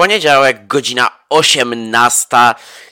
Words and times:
Poniedziałek, 0.00 0.66
godzina 0.66 1.10
18. 1.28 2.26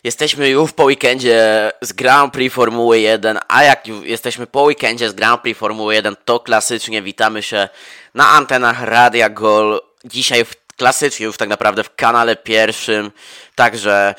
Jesteśmy 0.05 0.49
już 0.49 0.73
po 0.73 0.85
weekendzie 0.85 1.73
z 1.81 1.93
Grand 1.93 2.33
Prix 2.33 2.55
Formuły 2.55 3.01
1, 3.01 3.39
a 3.49 3.63
jak 3.63 3.87
jesteśmy 3.87 4.47
po 4.47 4.63
weekendzie 4.63 5.11
z 5.11 5.13
Grand 5.13 5.43
Prix 5.43 5.59
Formuły 5.59 5.95
1, 5.95 6.17
to 6.25 6.41
klasycznie 6.41 7.03
witamy 7.03 7.43
się 7.43 7.69
na 8.15 8.29
antenach 8.29 8.83
Radia 8.83 9.29
Gol. 9.31 9.81
Dzisiaj 10.05 10.45
w, 10.45 10.55
klasycznie 10.77 11.27
już 11.27 11.37
tak 11.37 11.49
naprawdę 11.49 11.85
w 11.85 11.95
kanale 11.95 12.37
pierwszym, 12.37 13.13
także 13.55 14.15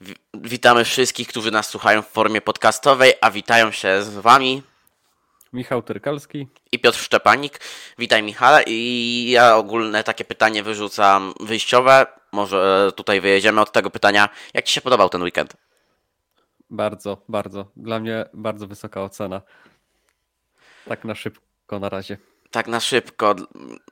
wi- 0.00 0.16
witamy 0.34 0.84
wszystkich, 0.84 1.28
którzy 1.28 1.50
nas 1.50 1.68
słuchają 1.68 2.02
w 2.02 2.08
formie 2.08 2.40
podcastowej, 2.40 3.12
a 3.20 3.30
witają 3.30 3.72
się 3.72 4.02
z 4.02 4.08
Wami 4.08 4.62
Michał 5.54 5.82
Tyrkalski. 5.82 6.48
i 6.72 6.78
Piotr 6.78 6.98
Szczepanik. 6.98 7.60
Witaj 7.98 8.22
Michale 8.22 8.62
i 8.66 9.30
ja 9.30 9.56
ogólne 9.56 10.04
takie 10.04 10.24
pytanie 10.24 10.62
wyrzucam 10.62 11.34
wyjściowe. 11.40 12.06
Może 12.32 12.92
tutaj 12.96 13.20
wyjedziemy 13.20 13.60
od 13.60 13.72
tego 13.72 13.90
pytania. 13.90 14.28
Jak 14.54 14.64
Ci 14.64 14.74
się 14.74 14.80
podobał 14.80 15.08
ten 15.08 15.22
weekend? 15.22 15.56
Bardzo, 16.70 17.22
bardzo. 17.28 17.66
Dla 17.76 18.00
mnie 18.00 18.24
bardzo 18.34 18.66
wysoka 18.66 19.02
ocena. 19.02 19.42
Tak 20.88 21.04
na 21.04 21.14
szybko 21.14 21.78
na 21.78 21.88
razie. 21.88 22.18
Tak 22.50 22.66
na 22.68 22.80
szybko. 22.80 23.34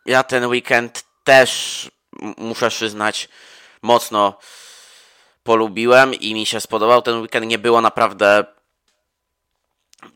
Ja 0.07 0.23
ten 0.23 0.47
weekend 0.47 1.05
też 1.24 1.91
muszę 2.38 2.69
przyznać 2.71 3.29
mocno 3.83 4.38
polubiłem 5.43 6.15
i 6.15 6.35
mi 6.35 6.47
się 6.47 6.60
spodobał. 6.60 7.02
Ten 7.02 7.21
weekend 7.21 7.47
nie 7.47 7.59
było 7.59 7.80
naprawdę 7.80 8.45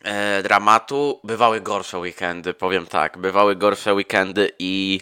e, 0.05 0.43
dramatu. 0.43 1.21
Bywały 1.25 1.61
gorsze 1.61 1.99
weekendy, 1.99 2.55
powiem 2.55 2.87
tak. 2.87 3.19
Bywały 3.19 3.57
gorsze 3.57 3.95
weekendy 3.95 4.51
i 4.59 5.01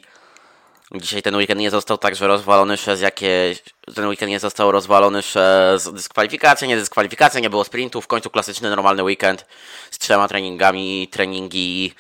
dzisiaj 0.95 1.23
ten 1.23 1.37
weekend 1.37 1.61
nie 1.61 1.71
został 1.71 1.99
także 1.99 2.27
rozwalony 2.27 2.77
przez 2.77 3.01
jakieś... 3.01 3.63
Ten 3.95 4.09
weekend 4.09 4.31
nie 4.31 4.41
został 4.41 4.73
rozwalony 4.73 5.23
przez 5.23 5.93
dyskwalifikację, 5.93 6.69
nie 6.69 6.77
dyskwalifikację, 6.77 7.41
nie 7.41 7.51
było 7.51 7.65
sprintów. 7.65 8.05
W 8.05 8.09
końcu 8.09 8.31
klasyczny, 8.31 8.71
normalny 8.71 9.03
weekend 9.03 9.47
z 9.91 9.99
trzema 9.99 10.29
treningami, 10.29 11.09
treningi 11.09 11.95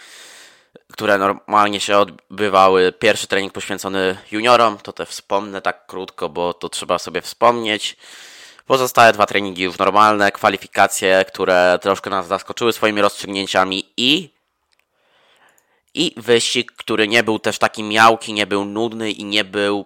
które 0.95 1.19
normalnie 1.19 1.81
się 1.81 1.99
odbywały. 1.99 2.93
Pierwszy 2.93 3.27
trening 3.27 3.53
poświęcony 3.53 4.17
juniorom, 4.31 4.79
to 4.79 4.93
te 4.93 5.07
wspomnę 5.07 5.63
tak 5.63 5.87
krótko, 5.87 6.29
bo 6.29 6.55
to 6.55 6.69
trzeba 6.69 6.99
sobie 6.99 7.21
wspomnieć. 7.21 7.97
Pozostałe 8.67 9.13
dwa 9.13 9.27
treningi 9.27 9.63
już 9.63 9.79
normalne, 9.79 10.33
kwalifikacje, 10.33 11.25
które 11.29 11.79
troszkę 11.83 12.11
nas 12.11 12.27
zaskoczyły 12.27 12.73
swoimi 12.73 13.01
rozstrzygnięciami 13.01 13.93
i 13.97 14.35
i 15.95 16.15
wyścig, 16.17 16.73
który 16.73 17.09
nie 17.09 17.23
był 17.23 17.39
też 17.39 17.59
taki 17.59 17.83
miałki, 17.83 18.33
nie 18.33 18.47
był 18.47 18.65
nudny 18.65 19.11
i 19.11 19.25
nie 19.25 19.45
był 19.45 19.85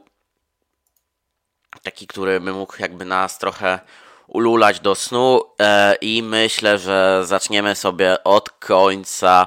taki, 1.83 2.07
który 2.07 2.41
by 2.41 2.53
mógł 2.53 2.75
jakby 2.79 3.05
nas 3.05 3.39
trochę 3.39 3.81
ululać 4.27 4.81
do 4.81 4.95
snu. 4.95 5.42
E, 5.61 5.95
i 6.01 6.23
myślę, 6.23 6.79
że 6.79 7.20
zaczniemy 7.25 7.75
sobie 7.75 8.25
od 8.25 8.51
końca. 8.51 9.47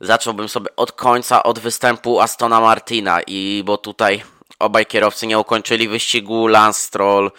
Zacząłbym 0.00 0.48
sobie 0.48 0.76
od 0.76 0.92
końca, 0.92 1.42
od 1.42 1.58
występu 1.58 2.20
Astona 2.20 2.60
Martina. 2.60 3.20
I 3.26 3.62
bo 3.66 3.78
tutaj 3.78 4.22
obaj 4.58 4.86
kierowcy 4.86 5.26
nie 5.26 5.38
ukończyli 5.38 5.88
wyścigu, 5.88 6.46
Lance 6.46 6.80
Stroll 6.80 7.30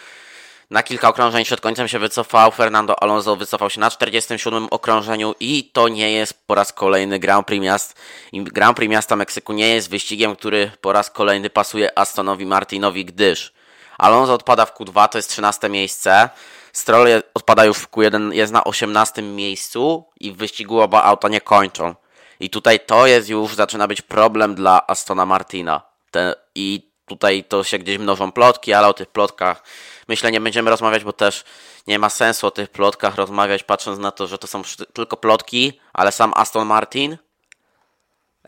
na 0.70 0.82
kilka 0.82 1.08
okrążeń 1.08 1.44
przed 1.44 1.60
końcem 1.60 1.88
się 1.88 1.98
wycofał, 1.98 2.50
Fernando 2.52 3.02
Alonso 3.02 3.36
wycofał 3.36 3.70
się 3.70 3.80
na 3.80 3.90
47 3.90 4.68
okrążeniu 4.70 5.34
i 5.40 5.70
to 5.72 5.88
nie 5.88 6.12
jest 6.12 6.46
po 6.46 6.54
raz 6.54 6.72
kolejny 6.72 7.18
Grand 7.18 7.46
Prix 7.46 7.62
Miast. 7.62 7.96
Grand 8.32 8.76
Prix 8.76 8.90
Miasta 8.90 9.16
Meksyku 9.16 9.52
nie 9.52 9.68
jest 9.68 9.90
wyścigiem, 9.90 10.36
który 10.36 10.70
po 10.80 10.92
raz 10.92 11.10
kolejny 11.10 11.50
pasuje 11.50 11.98
Astonowi 11.98 12.46
Martinowi, 12.46 13.04
gdyż 13.04 13.52
Alonso 13.98 14.34
odpada 14.34 14.66
w 14.66 14.74
Q2, 14.74 15.08
to 15.08 15.18
jest 15.18 15.30
13 15.30 15.68
miejsce, 15.68 16.30
Stroll 16.72 17.08
odpada 17.34 17.64
już 17.64 17.78
w 17.78 17.90
Q1, 17.90 18.32
jest 18.32 18.52
na 18.52 18.64
18 18.64 19.22
miejscu 19.22 20.04
i 20.20 20.32
w 20.32 20.36
wyścigu 20.36 20.80
oba 20.80 21.02
auta 21.02 21.28
nie 21.28 21.40
kończą. 21.40 21.94
I 22.40 22.50
tutaj 22.50 22.80
to 22.80 23.06
jest 23.06 23.28
już, 23.28 23.54
zaczyna 23.54 23.88
być 23.88 24.02
problem 24.02 24.54
dla 24.54 24.86
Astona 24.86 25.26
Martina. 25.26 25.82
Te, 26.10 26.34
I 26.54 26.90
tutaj 27.06 27.44
to 27.44 27.64
się 27.64 27.78
gdzieś 27.78 27.98
mnożą 27.98 28.32
plotki, 28.32 28.72
ale 28.72 28.88
o 28.88 28.92
tych 28.92 29.08
plotkach 29.08 29.62
myślę 30.08 30.32
nie 30.32 30.40
będziemy 30.40 30.70
rozmawiać, 30.70 31.04
bo 31.04 31.12
też 31.12 31.44
nie 31.86 31.98
ma 31.98 32.10
sensu 32.10 32.46
o 32.46 32.50
tych 32.50 32.70
plotkach 32.70 33.14
rozmawiać, 33.14 33.62
patrząc 33.62 33.98
na 33.98 34.10
to, 34.10 34.26
że 34.26 34.38
to 34.38 34.46
są 34.46 34.62
tylko 34.92 35.16
plotki, 35.16 35.80
ale 35.92 36.12
sam 36.12 36.32
Aston 36.36 36.66
Martin 36.66 37.16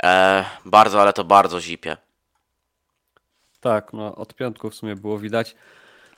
e, 0.03 0.45
bardzo, 0.65 1.03
ale 1.03 1.13
to 1.13 1.25
bardzo 1.25 1.61
zipie. 1.61 1.97
Tak, 3.61 3.93
no 3.93 4.15
od 4.15 4.35
piątku 4.35 4.71
w 4.71 4.75
sumie 4.75 4.97
było 4.97 5.19
widać. 5.19 5.55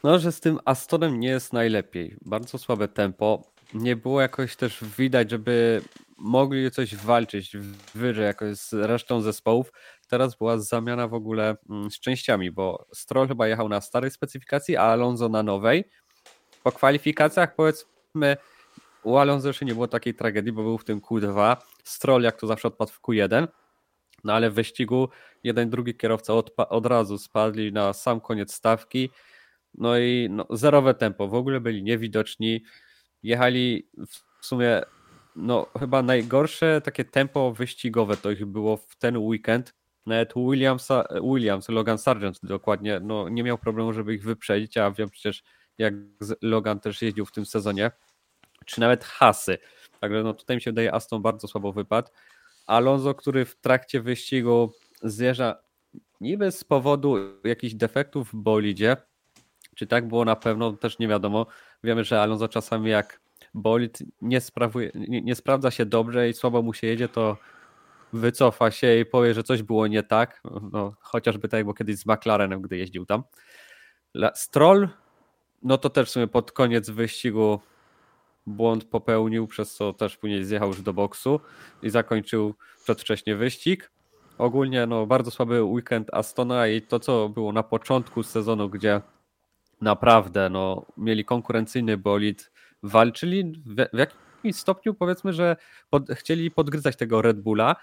No, 0.02 0.19
że 0.19 0.32
z 0.32 0.41
tym 0.41 0.58
Astonem 0.64 1.20
nie 1.20 1.28
jest 1.28 1.52
najlepiej. 1.52 2.16
Bardzo 2.25 2.58
słabe 2.58 2.88
tempo. 2.88 3.42
Nie 3.75 3.97
było 3.97 4.20
jakoś 4.20 4.56
też 4.56 4.84
widać, 4.98 5.31
żeby 5.31 5.82
mogli 6.16 6.70
coś 6.70 6.97
walczyć 6.97 7.56
wyżej 7.94 8.25
jakoś 8.25 8.56
z 8.56 8.72
resztą 8.72 9.20
zespołów. 9.20 9.72
Teraz 10.12 10.34
była 10.34 10.59
zamiana 10.59 11.09
w 11.09 11.15
ogóle 11.15 11.56
mm, 11.71 11.91
z 11.91 12.00
częściami, 12.00 12.50
bo 12.50 12.87
Stroll 12.95 13.28
chyba 13.28 13.49
jechał 13.49 13.69
na 13.69 13.81
starej 13.81 14.11
specyfikacji, 14.11 14.77
a 14.77 14.83
Alonso 14.83 15.28
na 15.28 15.43
nowej. 15.43 15.84
Po 16.62 16.73
kwalifikacjach 16.73 17.55
powiedzmy 17.55 18.37
u 19.03 19.17
Alonso 19.17 19.49
jeszcze 19.49 19.65
nie 19.65 19.75
było 19.75 19.89
takiej 19.89 20.15
tragedii, 20.15 20.53
bo 20.53 20.62
był 20.62 20.78
w 20.78 20.84
tym 20.84 21.00
Q2. 21.00 21.56
Stroll 21.84 22.23
jak 22.23 22.41
to 22.41 22.47
zawsze 22.47 22.69
odpadł 22.69 22.93
w 22.93 23.00
Q1. 23.00 23.49
No 24.25 24.33
ale 24.33 24.50
w 24.50 24.55
wyścigu 24.55 25.09
jeden, 25.45 25.71
drugi 25.71 25.95
kierowca 25.95 26.33
od 26.69 26.87
razu 26.87 27.19
spadli 27.19 27.73
na 27.73 27.93
sam 27.93 28.21
koniec 28.21 28.55
stawki. 28.55 29.11
No 29.75 29.99
i 29.99 30.29
no, 30.31 30.47
zerowe 30.50 30.94
tempo, 30.94 31.29
w 31.29 31.34
ogóle 31.34 31.61
byli 31.61 31.83
niewidoczni. 31.83 32.65
Jechali 33.23 33.89
w 34.41 34.47
sumie, 34.47 34.83
no 35.37 35.67
chyba 35.81 36.03
najgorsze 36.03 36.81
takie 36.81 37.05
tempo 37.05 37.53
wyścigowe 37.53 38.17
to 38.17 38.31
ich 38.31 38.47
było 38.47 38.77
w 38.77 38.97
ten 38.97 39.17
weekend. 39.19 39.81
Nawet 40.06 40.32
Williamsa, 40.36 41.04
Williams, 41.32 41.68
Logan 41.68 41.98
Sargent 41.98 42.40
dokładnie, 42.42 43.00
no 43.00 43.28
nie 43.28 43.42
miał 43.42 43.58
problemu, 43.58 43.92
żeby 43.92 44.14
ich 44.14 44.24
wyprzedzić, 44.24 44.76
a 44.76 44.90
wiem 44.90 45.10
przecież 45.10 45.42
jak 45.78 45.94
Logan 46.42 46.80
też 46.80 47.02
jeździł 47.02 47.26
w 47.26 47.32
tym 47.32 47.46
sezonie, 47.46 47.90
czy 48.66 48.80
nawet 48.80 49.04
Hasy. 49.04 49.58
Także 50.00 50.22
no 50.22 50.34
tutaj 50.34 50.56
mi 50.56 50.62
się 50.62 50.70
wydaje 50.70 50.94
Aston 50.94 51.22
bardzo 51.22 51.48
słabo 51.48 51.72
wypadł. 51.72 52.08
Alonso, 52.66 53.14
który 53.14 53.44
w 53.44 53.56
trakcie 53.56 54.00
wyścigu 54.00 54.72
zjeżdża 55.02 55.56
niby 56.20 56.52
z 56.52 56.64
powodu 56.64 57.16
jakichś 57.44 57.74
defektów 57.74 58.28
w 58.28 58.36
bolidzie, 58.36 58.96
czy 59.74 59.86
tak 59.86 60.08
było 60.08 60.24
na 60.24 60.36
pewno, 60.36 60.72
też 60.72 60.98
nie 60.98 61.08
wiadomo. 61.08 61.46
Wiemy, 61.84 62.04
że 62.04 62.22
Alonso 62.22 62.48
czasami 62.48 62.90
jak 62.90 63.20
bolid 63.54 63.98
nie, 64.20 64.40
sprawuje, 64.40 64.90
nie, 64.94 65.22
nie 65.22 65.34
sprawdza 65.34 65.70
się 65.70 65.86
dobrze 65.86 66.28
i 66.28 66.34
słabo 66.34 66.62
mu 66.62 66.74
się 66.74 66.86
jedzie, 66.86 67.08
to 67.08 67.36
wycofa 68.12 68.71
się 68.71 68.99
i 69.00 69.06
powie, 69.06 69.34
że 69.34 69.43
coś 69.43 69.62
było 69.62 69.87
nie 69.87 70.03
tak. 70.03 70.43
No, 70.73 70.95
chociażby 71.00 71.49
tak 71.49 71.65
było 71.65 71.75
kiedyś 71.75 71.97
z 71.97 72.06
McLarenem, 72.06 72.62
gdy 72.62 72.77
jeździł 72.77 73.06
tam. 73.06 73.23
Stroll, 74.34 74.89
no 75.62 75.78
to 75.78 75.91
też 75.91 76.09
w 76.09 76.12
sumie 76.12 76.28
pod 76.28 76.53
koniec 76.53 76.91
wyścigu 76.91 77.61
błąd 78.47 78.84
popełnił, 78.84 79.47
przez 79.47 79.75
co 79.75 79.93
też 79.93 80.17
później 80.17 80.45
zjechał 80.45 80.69
już 80.69 80.83
do 80.83 80.93
boksu 80.93 81.41
i 81.83 81.91
zakończył 81.91 82.55
przedwcześnie 82.84 83.37
wyścig. 83.37 83.91
Ogólnie 84.39 84.87
no, 84.87 85.06
bardzo 85.06 85.31
słaby 85.31 85.62
weekend 85.62 86.15
Astona 86.15 86.69
i 86.69 86.83
to, 86.83 87.00
co 87.00 87.29
było 87.29 87.53
na 87.53 87.62
początku 87.62 88.23
sezonu, 88.23 88.69
gdzie 88.69 89.00
naprawdę 89.81 90.50
no, 90.50 90.87
mieli 90.97 91.25
konkurencyjny 91.25 91.97
bolid, 91.97 92.53
walczyli 92.83 93.62
w, 93.67 93.75
w 93.75 93.99
jakimś 93.99 94.56
stopniu 94.56 94.94
powiedzmy, 94.94 95.33
że 95.33 95.56
pod, 95.91 96.11
chcieli 96.11 96.50
podgryzać 96.50 96.97
tego 96.97 97.23
Red 97.23 97.41
Bulla, 97.41 97.77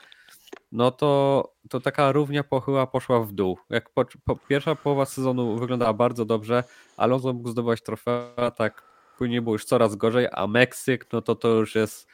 no 0.71 0.91
to, 0.91 1.43
to 1.69 1.79
taka 1.79 2.11
równia 2.11 2.43
pochyła 2.43 2.87
poszła 2.87 3.19
w 3.19 3.31
dół. 3.31 3.57
Jak 3.69 3.89
po, 3.89 4.05
po, 4.25 4.35
pierwsza 4.35 4.75
połowa 4.75 5.05
sezonu 5.05 5.55
wyglądała 5.55 5.93
bardzo 5.93 6.25
dobrze, 6.25 6.63
Alonso 6.97 7.33
mógł 7.33 7.49
zdobywać 7.49 7.81
trofea, 7.81 8.51
tak 8.55 8.83
później 9.17 9.41
było 9.41 9.55
już 9.55 9.65
coraz 9.65 9.95
gorzej, 9.95 10.27
a 10.31 10.47
Meksyk, 10.47 11.07
no 11.13 11.21
to 11.21 11.35
to 11.35 11.47
już 11.47 11.75
jest 11.75 12.07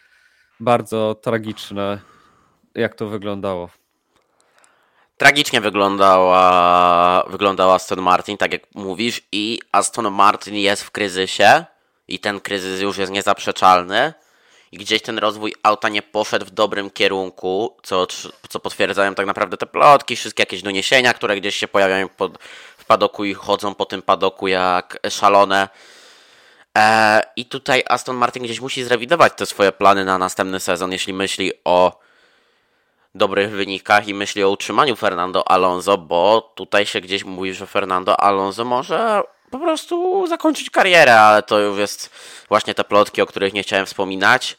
bardzo 0.59 1.15
tragiczne, 1.15 1.99
jak 2.75 2.95
to 2.95 3.07
wyglądało. 3.07 3.69
Tragicznie 5.17 5.61
wyglądała, 5.61 7.23
wyglądał 7.29 7.71
Aston 7.71 8.01
Martin, 8.01 8.37
tak 8.37 8.53
jak 8.53 8.61
mówisz, 8.75 9.21
i 9.31 9.59
Aston 9.71 10.11
Martin 10.11 10.55
jest 10.55 10.83
w 10.83 10.91
kryzysie 10.91 11.65
i 12.07 12.19
ten 12.19 12.39
kryzys 12.39 12.81
już 12.81 12.97
jest 12.97 13.11
niezaprzeczalny 13.11 14.13
i 14.71 14.77
gdzieś 14.77 15.01
ten 15.01 15.17
rozwój 15.17 15.53
auta 15.63 15.89
nie 15.89 16.01
poszedł 16.01 16.45
w 16.45 16.51
dobrym 16.51 16.89
kierunku, 16.89 17.77
co, 17.83 18.07
co 18.49 18.59
potwierdzają 18.59 19.15
tak 19.15 19.25
naprawdę 19.25 19.57
te 19.57 19.65
plotki, 19.65 20.15
wszystkie 20.15 20.41
jakieś 20.41 20.61
doniesienia, 20.61 21.13
które 21.13 21.35
gdzieś 21.35 21.55
się 21.55 21.67
pojawiają 21.67 22.09
pod, 22.09 22.37
w 22.77 22.85
padoku 22.85 23.25
i 23.25 23.33
chodzą 23.33 23.75
po 23.75 23.85
tym 23.85 24.01
padoku 24.01 24.47
jak 24.47 24.99
szalone. 25.09 25.69
E, 26.77 27.21
I 27.35 27.45
tutaj 27.45 27.83
Aston 27.89 28.15
Martin 28.15 28.43
gdzieś 28.43 28.61
musi 28.61 28.83
zrewidować 28.83 29.33
te 29.35 29.45
swoje 29.45 29.71
plany 29.71 30.05
na 30.05 30.17
następny 30.17 30.59
sezon, 30.59 30.91
jeśli 30.91 31.13
myśli 31.13 31.51
o 31.63 31.99
dobrych 33.15 33.51
wynikach 33.51 34.07
i 34.07 34.13
myśli 34.13 34.43
o 34.43 34.49
utrzymaniu 34.49 34.95
Fernando 34.95 35.51
Alonso, 35.51 35.97
bo 35.97 36.53
tutaj 36.55 36.85
się 36.85 37.01
gdzieś 37.01 37.23
mówi, 37.23 37.53
że 37.53 37.67
Fernando 37.67 38.19
Alonso 38.19 38.65
może 38.65 39.23
po 39.51 39.59
prostu 39.59 40.27
zakończyć 40.27 40.69
karierę, 40.69 41.19
ale 41.19 41.43
to 41.43 41.59
już 41.59 41.79
jest 41.79 42.09
właśnie 42.49 42.73
te 42.73 42.83
plotki, 42.83 43.21
o 43.21 43.25
których 43.25 43.53
nie 43.53 43.63
chciałem 43.63 43.85
wspominać. 43.85 44.57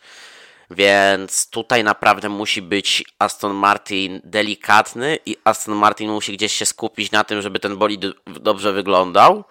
Więc 0.70 1.50
tutaj 1.50 1.84
naprawdę 1.84 2.28
musi 2.28 2.62
być 2.62 3.04
Aston 3.18 3.54
Martin 3.54 4.20
delikatny 4.24 5.18
i 5.26 5.36
Aston 5.44 5.74
Martin 5.74 6.10
musi 6.10 6.32
gdzieś 6.32 6.52
się 6.52 6.66
skupić 6.66 7.10
na 7.10 7.24
tym, 7.24 7.42
żeby 7.42 7.60
ten 7.60 7.76
bolid 7.76 8.02
dobrze 8.26 8.72
wyglądał. 8.72 9.44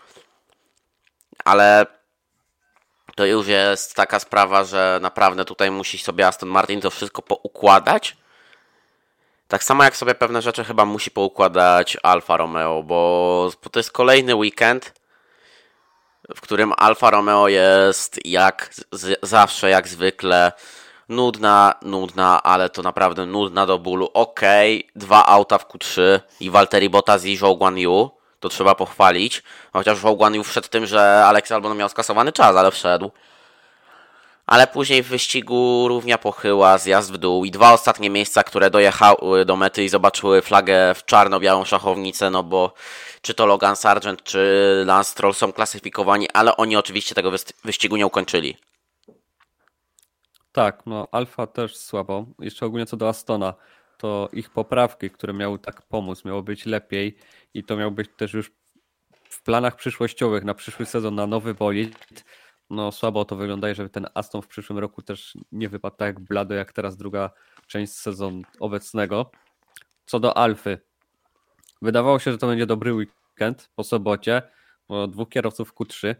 Ale 1.45 1.85
to 3.15 3.25
już 3.25 3.47
jest 3.47 3.95
taka 3.95 4.19
sprawa, 4.19 4.63
że 4.63 4.99
naprawdę 5.01 5.45
tutaj 5.45 5.71
musi 5.71 5.97
sobie 5.97 6.27
Aston 6.27 6.49
Martin 6.49 6.81
to 6.81 6.91
wszystko 6.91 7.21
poukładać. 7.21 8.17
Tak 9.47 9.63
samo 9.63 9.83
jak 9.83 9.97
sobie 9.97 10.15
pewne 10.15 10.41
rzeczy 10.41 10.63
chyba 10.63 10.85
musi 10.85 11.11
poukładać 11.11 11.97
Alfa 12.03 12.37
Romeo, 12.37 12.83
bo 12.83 13.51
to 13.71 13.79
jest 13.79 13.91
kolejny 13.91 14.35
weekend, 14.35 14.93
w 16.35 16.41
którym 16.41 16.73
Alfa 16.77 17.09
Romeo 17.09 17.47
jest 17.47 18.19
jak 18.25 18.69
z, 18.91 19.19
zawsze, 19.21 19.69
jak 19.69 19.87
zwykle 19.87 20.51
nudna, 21.09 21.73
nudna, 21.81 22.43
ale 22.43 22.69
to 22.69 22.81
naprawdę 22.81 23.25
nudna 23.25 23.65
do 23.65 23.79
bólu. 23.79 24.09
Okej, 24.13 24.79
okay, 24.79 24.91
dwa 24.95 25.25
auta 25.25 25.57
w 25.57 25.67
Q3 25.67 26.19
i 26.39 26.49
Valtteri 26.49 26.89
Bottas 26.89 27.25
i 27.25 27.37
Zhou 27.37 27.57
Guan 27.57 27.77
Yu, 27.77 28.11
to 28.39 28.49
trzeba 28.49 28.75
pochwalić. 28.75 29.43
Chociaż 29.73 29.97
Zhou 29.97 30.17
Guan 30.17 30.35
Yu 30.35 30.43
wszedł 30.43 30.67
tym, 30.67 30.85
że 30.85 31.25
Alex 31.25 31.51
Albon 31.51 31.77
miał 31.77 31.89
skasowany 31.89 32.31
czas, 32.31 32.55
ale 32.55 32.71
wszedł. 32.71 33.11
Ale 34.45 34.67
później 34.67 35.03
w 35.03 35.07
wyścigu 35.07 35.87
równia 35.87 36.17
pochyła, 36.17 36.77
zjazd 36.77 37.13
w 37.13 37.17
dół 37.17 37.45
i 37.45 37.51
dwa 37.51 37.73
ostatnie 37.73 38.09
miejsca, 38.09 38.43
które 38.43 38.69
dojechały 38.69 39.45
do 39.45 39.55
mety 39.55 39.83
i 39.83 39.89
zobaczyły 39.89 40.41
flagę 40.41 40.93
w 40.95 41.05
czarno-białą 41.05 41.65
szachownicę, 41.65 42.29
no 42.29 42.43
bo 42.43 42.73
czy 43.21 43.33
to 43.33 43.45
Logan 43.45 43.75
Sargent, 43.75 44.23
czy 44.23 44.83
Lance 44.85 45.11
Stroll 45.11 45.33
są 45.33 45.53
klasyfikowani, 45.53 46.29
ale 46.33 46.57
oni 46.57 46.75
oczywiście 46.75 47.15
tego 47.15 47.31
wyścigu 47.63 47.97
nie 47.97 48.05
ukończyli. 48.05 48.57
Tak, 50.51 50.83
no 50.85 51.07
Alfa 51.11 51.47
też 51.47 51.77
słabo. 51.77 52.25
Jeszcze 52.39 52.65
ogólnie 52.65 52.85
co 52.85 52.97
do 52.97 53.09
Astona, 53.09 53.53
to 53.97 54.29
ich 54.33 54.49
poprawki, 54.49 55.09
które 55.09 55.33
miały 55.33 55.59
tak 55.59 55.81
pomóc, 55.81 56.25
miało 56.25 56.43
być 56.43 56.65
lepiej 56.65 57.17
i 57.53 57.63
to 57.63 57.77
miało 57.77 57.91
być 57.91 58.09
też 58.17 58.33
już 58.33 58.51
w 59.29 59.43
planach 59.43 59.75
przyszłościowych 59.75 60.43
na 60.43 60.53
przyszły 60.53 60.85
sezon, 60.85 61.15
na 61.15 61.27
nowy 61.27 61.53
bolid. 61.53 62.23
No 62.69 62.91
słabo 62.91 63.25
to 63.25 63.35
wygląda, 63.35 63.73
żeby 63.73 63.89
ten 63.89 64.07
Aston 64.13 64.41
w 64.41 64.47
przyszłym 64.47 64.79
roku 64.79 65.01
też 65.01 65.37
nie 65.51 65.69
wypadł 65.69 65.95
tak 65.95 66.19
blado, 66.19 66.53
jak 66.53 66.73
teraz 66.73 66.97
druga 66.97 67.29
część 67.67 67.93
sezonu 67.93 68.41
obecnego. 68.59 69.31
Co 70.05 70.19
do 70.19 70.37
Alfy, 70.37 70.79
wydawało 71.81 72.19
się, 72.19 72.31
że 72.31 72.37
to 72.37 72.47
będzie 72.47 72.65
dobry 72.65 72.93
weekend 72.93 73.69
po 73.75 73.83
sobocie, 73.83 74.41
bo 74.89 75.07
dwóch 75.07 75.29
kierowców 75.29 75.73
Q3 75.73 76.15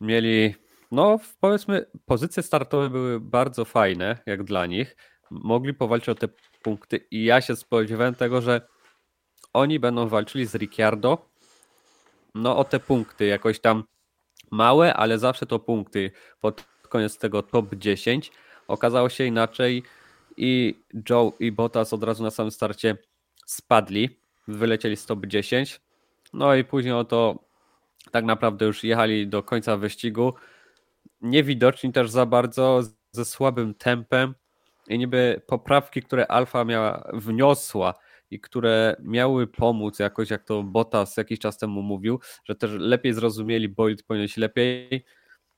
mieli 0.00 0.54
no, 0.90 1.18
powiedzmy, 1.40 1.86
pozycje 2.06 2.42
startowe 2.42 2.90
były 2.90 3.20
bardzo 3.20 3.64
fajne, 3.64 4.18
jak 4.26 4.44
dla 4.44 4.66
nich. 4.66 4.96
Mogli 5.30 5.74
powalczyć 5.74 6.08
o 6.08 6.14
te 6.14 6.28
punkty 6.62 6.96
i 7.10 7.24
ja 7.24 7.40
się 7.40 7.56
spodziewałem 7.56 8.14
tego, 8.14 8.40
że 8.40 8.68
oni 9.52 9.80
będą 9.80 10.08
walczyli 10.08 10.46
z 10.46 10.54
Ricciardo 10.54 11.34
no 12.34 12.56
o 12.56 12.64
te 12.64 12.80
punkty, 12.80 13.26
jakoś 13.26 13.60
tam 13.60 13.84
małe, 14.50 14.94
ale 14.94 15.18
zawsze 15.18 15.46
to 15.46 15.58
punkty 15.58 16.10
pod 16.40 16.64
koniec 16.88 17.18
tego 17.18 17.42
top 17.42 17.74
10. 17.74 18.32
Okazało 18.68 19.08
się 19.08 19.24
inaczej 19.24 19.82
i 20.36 20.80
Joe 21.10 21.32
i 21.40 21.52
Bottas 21.52 21.92
od 21.92 22.04
razu 22.04 22.22
na 22.22 22.30
samym 22.30 22.50
starcie 22.50 22.96
spadli, 23.46 24.18
wylecieli 24.48 24.96
z 24.96 25.06
top 25.06 25.26
10. 25.26 25.80
No 26.32 26.54
i 26.54 26.64
później 26.64 26.94
o 26.94 27.04
to 27.04 27.38
tak 28.10 28.24
naprawdę 28.24 28.66
już 28.66 28.84
jechali 28.84 29.28
do 29.28 29.42
końca 29.42 29.76
wyścigu 29.76 30.34
niewidoczni 31.20 31.92
też 31.92 32.10
za 32.10 32.26
bardzo, 32.26 32.80
ze 33.10 33.24
słabym 33.24 33.74
tempem 33.74 34.34
i 34.88 34.98
niby 34.98 35.42
poprawki, 35.46 36.02
które 36.02 36.26
Alfa 36.26 36.64
miała, 36.64 37.10
wniosła 37.12 37.94
i 38.30 38.40
które 38.40 38.96
miały 39.02 39.46
pomóc 39.46 39.98
jakoś, 39.98 40.30
jak 40.30 40.44
to 40.44 40.62
Bottas 40.62 41.16
jakiś 41.16 41.38
czas 41.38 41.58
temu 41.58 41.82
mówił, 41.82 42.20
że 42.44 42.54
też 42.54 42.70
lepiej 42.78 43.14
zrozumieli, 43.14 43.68
Boyd 43.68 44.02
ponieść 44.02 44.36
lepiej, 44.36 45.04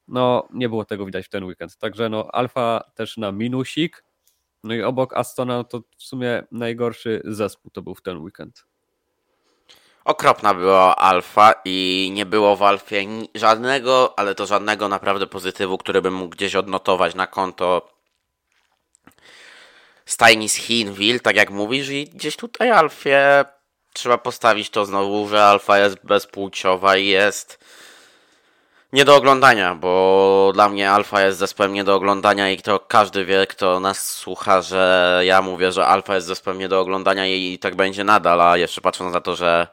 no 0.08 0.48
nie 0.52 0.68
było 0.68 0.84
tego 0.84 1.06
widać 1.06 1.26
w 1.26 1.28
ten 1.28 1.44
weekend. 1.44 1.76
Także 1.76 2.08
no 2.08 2.28
Alfa 2.32 2.80
też 2.94 3.16
na 3.16 3.32
minusik, 3.32 4.04
no 4.64 4.74
i 4.74 4.82
obok 4.82 5.16
Astona 5.16 5.64
to 5.64 5.82
w 5.98 6.02
sumie 6.02 6.42
najgorszy 6.52 7.22
zespół 7.24 7.70
to 7.70 7.82
był 7.82 7.94
w 7.94 8.02
ten 8.02 8.18
weekend. 8.18 8.64
Okropna 10.04 10.54
była 10.54 10.96
alfa 10.96 11.54
i 11.64 12.10
nie 12.14 12.26
było 12.26 12.56
w 12.56 12.62
alfie 12.62 13.06
żadnego, 13.34 14.18
ale 14.18 14.34
to 14.34 14.46
żadnego 14.46 14.88
naprawdę 14.88 15.26
pozytywu, 15.26 15.78
który 15.78 16.02
bym 16.02 16.14
mógł 16.14 16.30
gdzieś 16.30 16.54
odnotować 16.54 17.14
na 17.14 17.26
konto 17.26 17.95
stajni 20.06 20.48
z 20.48 20.54
Hinwil, 20.54 21.20
tak 21.20 21.36
jak 21.36 21.50
mówisz, 21.50 21.88
i 21.88 22.04
gdzieś 22.04 22.36
tutaj 22.36 22.70
alfie 22.70 23.44
trzeba 23.92 24.18
postawić 24.18 24.70
to 24.70 24.84
znowu, 24.84 25.28
że 25.28 25.44
alfa 25.44 25.78
jest 25.78 25.96
bezpłciowa 26.04 26.96
i 26.96 27.06
jest 27.06 27.58
nie 28.92 29.04
do 29.04 29.16
oglądania, 29.16 29.74
bo 29.74 30.50
dla 30.54 30.68
mnie 30.68 30.90
alfa 30.90 31.20
jest 31.22 31.38
zespołem 31.38 31.72
nie 31.72 31.84
do 31.84 31.94
oglądania 31.94 32.50
i 32.50 32.56
to 32.56 32.80
każdy 32.80 33.24
wie, 33.24 33.46
kto 33.46 33.80
nas 33.80 34.08
słucha, 34.08 34.62
że 34.62 35.22
ja 35.24 35.42
mówię, 35.42 35.72
że 35.72 35.86
alfa 35.86 36.14
jest 36.14 36.26
zespołem 36.26 36.58
nie 36.58 36.68
do 36.68 36.80
oglądania 36.80 37.26
i 37.26 37.58
tak 37.58 37.74
będzie 37.74 38.04
nadal, 38.04 38.40
a 38.40 38.56
jeszcze 38.56 38.80
patrząc 38.80 39.12
na 39.12 39.20
to, 39.20 39.36
że 39.36 39.66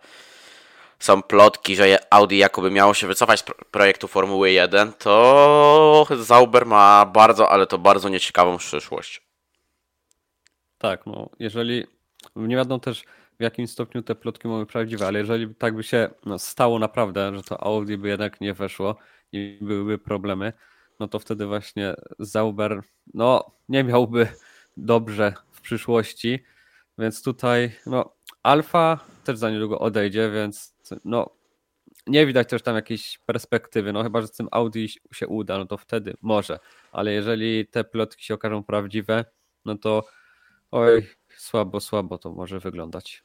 są 1.00 1.22
plotki, 1.24 1.76
że 1.76 2.00
Audi 2.10 2.38
jakoby 2.38 2.72
miało 2.72 2.94
się 2.94 3.08
wycofać 3.08 3.40
z 3.40 3.44
projektu 3.72 4.08
Formuły 4.08 4.52
1, 4.52 4.94
to 4.94 6.08
Zauber 6.20 6.66
ma 6.66 7.06
bardzo, 7.06 7.50
ale 7.50 7.68
to 7.68 7.78
bardzo 7.78 8.10
nieciekawą 8.10 8.58
przyszłość. 8.58 9.33
Tak, 10.84 11.06
no 11.06 11.30
jeżeli 11.40 11.84
nie 12.36 12.56
wiadomo 12.56 12.80
też 12.80 13.04
w 13.40 13.44
jakim 13.44 13.68
stopniu 13.68 14.02
te 14.02 14.16
plotki 14.16 14.48
były 14.48 14.66
prawdziwe, 14.66 15.08
ale 15.08 15.20
jeżeli 15.20 15.56
tak 15.56 15.76
by 15.76 15.84
się 15.84 16.10
no, 16.26 16.40
stało 16.40 16.80
naprawdę, 16.80 17.36
że 17.36 17.44
to 17.44 17.64
Audi 17.64 17.98
by 17.98 18.08
jednak 18.08 18.42
nie 18.42 18.54
weszło 18.54 18.96
i 19.32 19.58
byłyby 19.62 19.98
problemy, 19.98 20.54
no 21.00 21.08
to 21.08 21.20
wtedy 21.20 21.46
właśnie 21.46 21.96
Zauber 22.20 22.82
no, 23.14 23.52
nie 23.70 23.84
miałby 23.84 24.28
dobrze 24.78 25.34
w 25.52 25.62
przyszłości, 25.62 26.44
więc 26.98 27.24
tutaj 27.24 27.72
no, 27.86 28.16
Alfa 28.44 29.00
też 29.24 29.38
za 29.38 29.52
niedługo 29.52 29.80
odejdzie, 29.80 30.32
więc 30.32 30.76
no 31.06 31.30
nie 32.08 32.26
widać 32.26 32.50
też 32.50 32.62
tam 32.62 32.76
jakiejś 32.76 33.20
perspektywy, 33.26 33.94
no 33.94 34.04
chyba, 34.04 34.22
że 34.22 34.28
z 34.28 34.32
tym 34.32 34.48
Audi 34.52 34.88
się 35.14 35.28
uda, 35.28 35.58
no 35.58 35.66
to 35.66 35.78
wtedy 35.78 36.14
może, 36.22 36.60
ale 36.92 37.14
jeżeli 37.14 37.68
te 37.68 37.84
plotki 37.84 38.26
się 38.26 38.34
okażą 38.34 38.64
prawdziwe, 38.64 39.26
no 39.66 39.78
to 39.78 40.04
oj, 40.74 41.10
słabo, 41.38 41.80
słabo 41.80 42.18
to 42.18 42.32
może 42.32 42.60
wyglądać. 42.60 43.24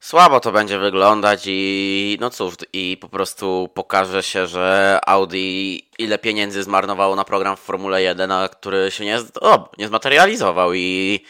Słabo 0.00 0.40
to 0.40 0.52
będzie 0.52 0.78
wyglądać 0.78 1.42
i 1.46 2.18
no 2.20 2.30
cóż, 2.30 2.54
i 2.72 2.98
po 3.00 3.08
prostu 3.08 3.68
pokaże 3.74 4.22
się, 4.22 4.46
że 4.46 4.98
Audi 5.06 5.78
ile 5.98 6.18
pieniędzy 6.18 6.62
zmarnowało 6.62 7.16
na 7.16 7.24
program 7.24 7.56
w 7.56 7.60
Formule 7.60 8.02
1, 8.02 8.32
a 8.32 8.48
który 8.48 8.90
się 8.90 9.04
nie, 9.04 9.18
o, 9.40 9.70
nie 9.78 9.88
zmaterializował 9.88 10.74
i 10.74 11.20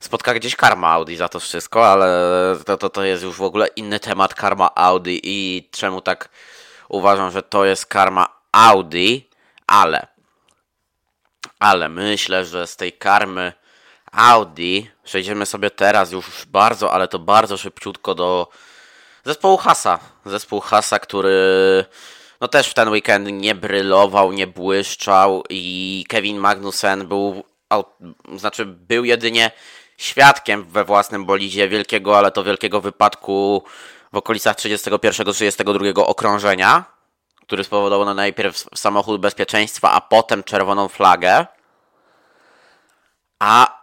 spotka 0.00 0.34
gdzieś 0.34 0.56
karma 0.56 0.90
Audi 0.90 1.16
za 1.16 1.28
to 1.28 1.40
wszystko, 1.40 1.88
ale 1.88 2.08
to, 2.66 2.76
to, 2.76 2.90
to 2.90 3.04
jest 3.04 3.22
już 3.22 3.36
w 3.36 3.42
ogóle 3.42 3.66
inny 3.66 4.00
temat, 4.00 4.34
karma 4.34 4.74
Audi 4.74 5.20
i 5.22 5.68
czemu 5.70 6.00
tak 6.00 6.28
uważam, 6.88 7.30
że 7.30 7.42
to 7.42 7.64
jest 7.64 7.86
karma 7.86 8.28
Audi, 8.52 9.28
ale 9.66 10.06
ale 11.58 11.88
myślę, 11.88 12.44
że 12.44 12.66
z 12.66 12.76
tej 12.76 12.92
karmy 12.92 13.52
Audi 14.12 14.90
przejdziemy 15.04 15.46
sobie 15.46 15.70
teraz 15.70 16.12
już 16.12 16.46
bardzo, 16.46 16.92
ale 16.92 17.08
to 17.08 17.18
bardzo 17.18 17.56
szybciutko 17.56 18.14
do 18.14 18.48
zespołu 19.24 19.56
Hasa. 19.56 19.98
Zespół 20.24 20.60
Hasa, 20.60 20.98
który 20.98 21.84
no 22.40 22.48
też 22.48 22.68
w 22.68 22.74
ten 22.74 22.88
weekend 22.88 23.28
nie 23.32 23.54
brylował, 23.54 24.32
nie 24.32 24.46
błyszczał 24.46 25.44
i 25.50 26.04
Kevin 26.08 26.38
Magnussen 26.38 27.08
był, 27.08 27.44
znaczy 28.36 28.64
był 28.66 29.04
jedynie 29.04 29.50
świadkiem 29.96 30.64
we 30.64 30.84
własnym 30.84 31.24
bolidzie 31.24 31.68
wielkiego, 31.68 32.18
ale 32.18 32.30
to 32.30 32.44
wielkiego 32.44 32.80
wypadku 32.80 33.62
w 34.12 34.16
okolicach 34.16 34.56
31-32 34.56 36.02
okrążenia, 36.06 36.84
który 37.42 37.64
spowodował 37.64 38.06
no 38.06 38.14
najpierw 38.14 38.64
samochód 38.74 39.20
bezpieczeństwa, 39.20 39.90
a 39.90 40.00
potem 40.00 40.42
czerwoną 40.42 40.88
flagę. 40.88 41.46
A 43.38 43.81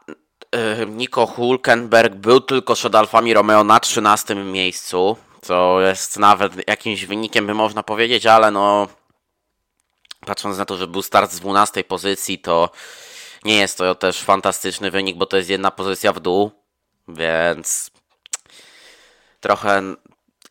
Nico 0.88 1.26
Hulkenberg 1.26 2.16
był 2.16 2.42
tylko 2.42 2.76
przed 2.76 2.96
Alfami 2.96 3.34
Romeo 3.34 3.64
na 3.64 3.80
13 3.80 4.36
miejscu, 4.36 5.18
co 5.42 5.82
jest 5.82 6.18
nawet 6.18 6.68
jakimś 6.68 7.06
wynikiem, 7.06 7.48
by 7.48 7.54
można 7.54 7.84
powiedzieć, 7.84 8.26
ale 8.26 8.52
no 8.52 8.88
patrząc 10.26 10.58
na 10.58 10.66
to, 10.66 10.78
że 10.78 10.88
był 10.88 11.02
start 11.02 11.32
z 11.32 11.40
12 11.40 11.84
pozycji, 11.84 12.40
to 12.40 12.70
nie 13.46 13.58
jest 13.58 13.78
to 13.78 13.96
też 13.96 14.22
fantastyczny 14.22 14.92
wynik, 14.92 15.18
bo 15.18 15.26
to 15.26 15.38
jest 15.38 15.50
jedna 15.50 15.72
pozycja 15.72 16.14
w 16.14 16.20
dół, 16.20 16.52
więc 17.08 17.92
trochę, 19.40 19.82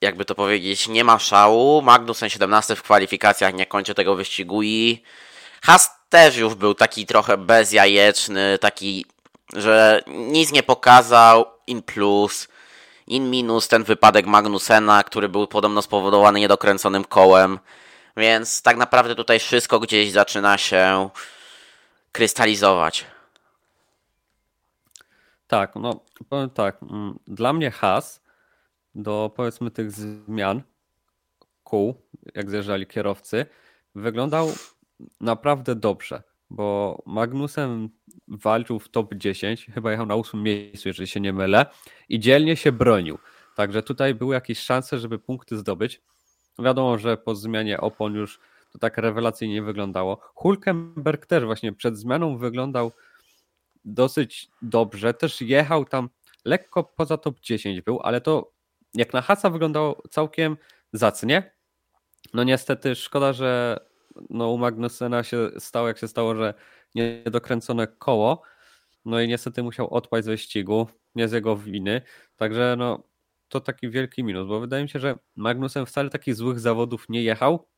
jakby 0.00 0.24
to 0.24 0.34
powiedzieć, 0.34 0.88
nie 0.88 1.04
ma 1.04 1.18
szału. 1.18 1.82
Magnussen 1.82 2.30
17 2.30 2.76
w 2.76 2.82
kwalifikacjach 2.82 3.54
nie 3.54 3.66
kończy 3.66 3.94
tego 3.94 4.14
wyścigu 4.14 4.62
i 4.62 5.02
Has 5.62 5.90
też 6.08 6.36
już 6.36 6.54
był 6.54 6.74
taki 6.74 7.06
trochę 7.06 7.36
bezjajeczny, 7.36 8.58
taki, 8.58 9.06
że 9.56 10.02
nic 10.08 10.52
nie 10.52 10.62
pokazał, 10.62 11.46
in 11.66 11.82
plus, 11.82 12.48
in 13.06 13.30
minus 13.30 13.68
ten 13.68 13.84
wypadek 13.84 14.26
Magnusena, 14.26 15.04
który 15.04 15.28
był 15.28 15.46
podobno 15.46 15.82
spowodowany 15.82 16.40
niedokręconym 16.40 17.04
kołem, 17.04 17.58
więc 18.16 18.62
tak 18.62 18.76
naprawdę 18.76 19.14
tutaj 19.14 19.38
wszystko 19.38 19.80
gdzieś 19.80 20.12
zaczyna 20.12 20.58
się 20.58 21.08
krystalizować. 22.12 23.04
Tak, 25.46 25.74
no 25.76 26.00
powiem 26.28 26.50
tak, 26.50 26.82
mm, 26.82 27.18
dla 27.26 27.52
mnie 27.52 27.70
Has 27.70 28.20
do 28.94 29.30
powiedzmy 29.36 29.70
tych 29.70 29.92
zmian 29.92 30.62
kół, 31.64 31.94
jak 32.34 32.50
zjeżdżali 32.50 32.86
kierowcy, 32.86 33.46
wyglądał 33.94 34.52
naprawdę 35.20 35.74
dobrze, 35.74 36.22
bo 36.50 36.98
Magnusem 37.06 37.90
walczył 38.28 38.78
w 38.78 38.88
top 38.88 39.14
10, 39.14 39.66
chyba 39.74 39.90
jechał 39.90 40.06
na 40.06 40.14
8 40.14 40.42
miejscu, 40.42 40.88
jeżeli 40.88 41.08
się 41.08 41.20
nie 41.20 41.32
mylę, 41.32 41.66
i 42.08 42.20
dzielnie 42.20 42.56
się 42.56 42.72
bronił. 42.72 43.18
Także 43.56 43.82
tutaj 43.82 44.14
były 44.14 44.34
jakieś 44.34 44.58
szanse, 44.58 44.98
żeby 44.98 45.18
punkty 45.18 45.56
zdobyć. 45.56 46.00
Wiadomo, 46.58 46.98
że 46.98 47.16
po 47.16 47.34
zmianie 47.34 47.80
opon 47.80 48.14
już 48.14 48.40
to 48.72 48.78
tak 48.78 48.98
rewelacyjnie 48.98 49.54
nie 49.54 49.62
wyglądało. 49.62 50.18
Hulkenberg 50.34 51.26
też 51.26 51.44
właśnie 51.44 51.72
przed 51.72 51.98
zmianą 51.98 52.38
wyglądał 52.38 52.92
dosyć 53.84 54.50
dobrze. 54.62 55.14
Też 55.14 55.40
jechał 55.40 55.84
tam 55.84 56.08
lekko 56.44 56.84
poza 56.84 57.16
top 57.16 57.40
10 57.40 57.80
był, 57.80 58.00
ale 58.02 58.20
to 58.20 58.52
jak 58.94 59.12
na 59.12 59.22
Hasa 59.22 59.50
wyglądało 59.50 60.02
całkiem 60.10 60.56
zacnie. 60.92 61.52
No 62.34 62.44
niestety 62.44 62.94
szkoda, 62.94 63.32
że 63.32 63.80
no 64.30 64.48
u 64.48 64.58
Magnusena 64.58 65.22
się 65.22 65.50
stało 65.58 65.88
jak 65.88 65.98
się 65.98 66.08
stało, 66.08 66.34
że 66.34 66.54
niedokręcone 66.94 67.86
koło. 67.86 68.42
No 69.04 69.20
i 69.20 69.28
niestety 69.28 69.62
musiał 69.62 69.94
odpaść 69.94 70.24
z 70.24 70.28
wyścigu, 70.28 70.88
nie 71.14 71.28
z 71.28 71.32
jego 71.32 71.56
winy. 71.56 72.02
Także 72.36 72.74
no 72.78 73.02
to 73.48 73.60
taki 73.60 73.90
wielki 73.90 74.24
minus, 74.24 74.48
bo 74.48 74.60
wydaje 74.60 74.82
mi 74.82 74.88
się, 74.88 74.98
że 74.98 75.18
Magnusen 75.36 75.86
wcale 75.86 76.10
takich 76.10 76.34
złych 76.34 76.60
zawodów 76.60 77.08
nie 77.08 77.22
jechał 77.22 77.68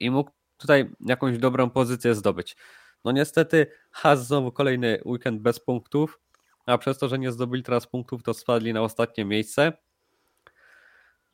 i 0.00 0.10
mógł 0.10 0.30
tutaj 0.58 0.90
jakąś 1.00 1.38
dobrą 1.38 1.70
pozycję 1.70 2.14
zdobyć. 2.14 2.56
No 3.04 3.12
niestety 3.12 3.66
Haas 3.90 4.26
znowu 4.26 4.52
kolejny 4.52 5.00
weekend 5.04 5.40
bez 5.42 5.60
punktów, 5.60 6.20
a 6.66 6.78
przez 6.78 6.98
to, 6.98 7.08
że 7.08 7.18
nie 7.18 7.32
zdobyli 7.32 7.62
teraz 7.62 7.86
punktów, 7.86 8.22
to 8.22 8.34
spadli 8.34 8.72
na 8.72 8.82
ostatnie 8.82 9.24
miejsce. 9.24 9.72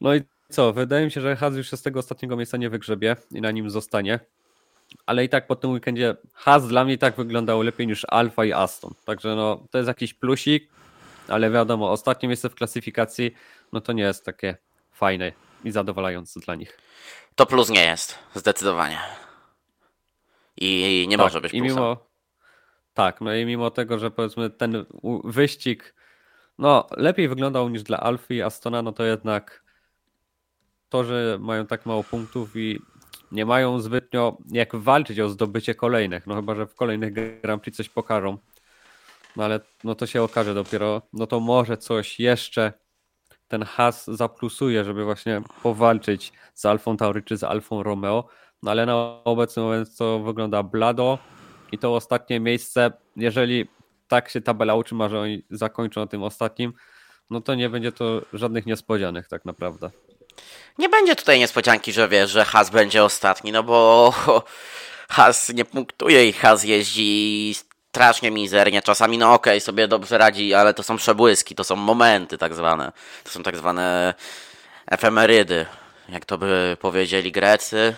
No 0.00 0.14
i 0.14 0.22
co, 0.48 0.72
wydaje 0.72 1.04
mi 1.04 1.10
się, 1.10 1.20
że 1.20 1.36
Haas 1.36 1.56
już 1.56 1.70
z 1.70 1.82
tego 1.82 2.00
ostatniego 2.00 2.36
miejsca 2.36 2.56
nie 2.56 2.70
wygrzebie 2.70 3.16
i 3.30 3.40
na 3.40 3.50
nim 3.50 3.70
zostanie. 3.70 4.20
Ale 5.06 5.24
i 5.24 5.28
tak 5.28 5.46
po 5.46 5.56
tym 5.56 5.70
weekendzie 5.70 6.16
Haas 6.34 6.68
dla 6.68 6.84
mnie 6.84 6.98
tak 6.98 7.16
wyglądał 7.16 7.62
lepiej 7.62 7.86
niż 7.86 8.02
Alfa 8.08 8.44
i 8.44 8.52
Aston. 8.52 8.94
Także 9.04 9.34
no, 9.34 9.66
to 9.70 9.78
jest 9.78 9.88
jakiś 9.88 10.14
plusik, 10.14 10.68
ale 11.28 11.50
wiadomo, 11.50 11.90
ostatnie 11.90 12.28
miejsce 12.28 12.48
w 12.48 12.54
klasyfikacji, 12.54 13.34
no 13.72 13.80
to 13.80 13.92
nie 13.92 14.02
jest 14.02 14.24
takie 14.24 14.56
fajne 14.92 15.32
i 15.64 15.70
zadowalające 15.70 16.40
dla 16.40 16.54
nich. 16.54 16.78
To 17.34 17.46
plus 17.46 17.70
nie 17.70 17.84
jest, 17.84 18.18
zdecydowanie. 18.34 18.98
I 20.56 21.06
nie 21.08 21.16
tak, 21.16 21.26
może 21.26 21.40
być 21.40 21.52
plusem. 21.52 21.66
I 21.66 21.70
mimo, 21.70 22.06
tak, 22.94 23.20
no 23.20 23.34
i 23.34 23.44
mimo 23.44 23.70
tego, 23.70 23.98
że 23.98 24.10
powiedzmy 24.10 24.50
ten 24.50 24.84
wyścig 25.24 25.94
no 26.58 26.86
lepiej 26.96 27.28
wyglądał 27.28 27.68
niż 27.68 27.82
dla 27.82 28.00
Alfy 28.00 28.34
i 28.34 28.42
Astona, 28.42 28.82
no 28.82 28.92
to 28.92 29.04
jednak 29.04 29.64
to, 30.88 31.04
że 31.04 31.38
mają 31.40 31.66
tak 31.66 31.86
mało 31.86 32.04
punktów 32.04 32.56
i 32.56 32.80
nie 33.32 33.46
mają 33.46 33.80
zbytnio 33.80 34.36
jak 34.48 34.76
walczyć 34.76 35.20
o 35.20 35.28
zdobycie 35.28 35.74
kolejnych, 35.74 36.26
no 36.26 36.34
chyba, 36.34 36.54
że 36.54 36.66
w 36.66 36.74
kolejnych 36.74 37.40
Grand 37.42 37.62
Prix 37.62 37.76
coś 37.76 37.88
pokażą. 37.88 38.38
No 39.36 39.44
ale 39.44 39.60
no 39.84 39.94
to 39.94 40.06
się 40.06 40.22
okaże 40.22 40.54
dopiero, 40.54 41.02
no 41.12 41.26
to 41.26 41.40
może 41.40 41.76
coś 41.76 42.20
jeszcze 42.20 42.72
ten 43.48 43.62
has 43.62 44.06
zaplusuje, 44.06 44.84
żeby 44.84 45.04
właśnie 45.04 45.42
powalczyć 45.62 46.32
z 46.54 46.66
Alfą 46.66 46.96
Tauri 46.96 47.22
czy 47.22 47.36
z 47.36 47.44
Alfą 47.44 47.82
Romeo, 47.82 48.28
no 48.62 48.70
ale 48.70 48.86
na 48.86 48.94
obecny 49.24 49.62
moment 49.62 49.96
to 49.96 50.18
wygląda 50.20 50.62
blado 50.62 51.18
i 51.72 51.78
to 51.78 51.94
ostatnie 51.94 52.40
miejsce, 52.40 52.92
jeżeli 53.16 53.66
tak 54.08 54.28
się 54.28 54.40
tabela 54.40 54.74
utrzyma, 54.74 55.08
że 55.08 55.20
oni 55.20 55.42
zakończą 55.50 56.00
na 56.00 56.06
tym 56.06 56.22
ostatnim, 56.22 56.72
no 57.30 57.40
to 57.40 57.54
nie 57.54 57.70
będzie 57.70 57.92
to 57.92 58.22
żadnych 58.32 58.66
niespodzianek 58.66 59.28
tak 59.28 59.44
naprawdę. 59.44 59.90
Nie 60.78 60.88
będzie 60.88 61.16
tutaj 61.16 61.38
niespodzianki, 61.38 61.92
że 61.92 62.08
wiesz, 62.08 62.30
że 62.30 62.44
Has 62.44 62.70
będzie 62.70 63.04
ostatni, 63.04 63.52
no 63.52 63.62
bo 63.62 64.12
Has 65.08 65.48
nie 65.48 65.64
punktuje 65.64 66.28
i 66.28 66.32
Has 66.32 66.64
jeździ 66.64 67.54
strasznie 67.88 68.30
mizernie. 68.30 68.82
Czasami, 68.82 69.18
no 69.18 69.34
okej, 69.34 69.52
okay, 69.52 69.60
sobie 69.60 69.88
dobrze 69.88 70.18
radzi, 70.18 70.54
ale 70.54 70.74
to 70.74 70.82
są 70.82 70.96
przebłyski, 70.96 71.54
to 71.54 71.64
są 71.64 71.76
momenty 71.76 72.38
tak 72.38 72.54
zwane. 72.54 72.92
To 73.24 73.30
są 73.30 73.42
tak 73.42 73.56
zwane 73.56 74.14
efemerydy, 74.86 75.66
jak 76.08 76.24
to 76.24 76.38
by 76.38 76.76
powiedzieli 76.80 77.32
Grecy. 77.32 77.96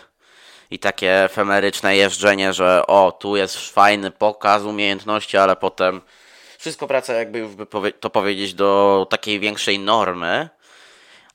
I 0.71 0.79
takie 0.79 1.25
efemeryczne 1.25 1.97
jeżdżenie, 1.97 2.53
że 2.53 2.87
o, 2.87 3.13
tu 3.13 3.37
jest 3.37 3.71
fajny 3.71 4.11
pokaz 4.11 4.63
umiejętności, 4.63 5.37
ale 5.37 5.57
potem 5.57 6.01
wszystko 6.59 6.87
wraca 6.87 7.13
jakby 7.13 7.49
to 8.01 8.11
powiedzieć 8.11 8.55
do 8.55 9.07
takiej 9.11 9.41
większej 9.41 9.79
normy 9.79 10.49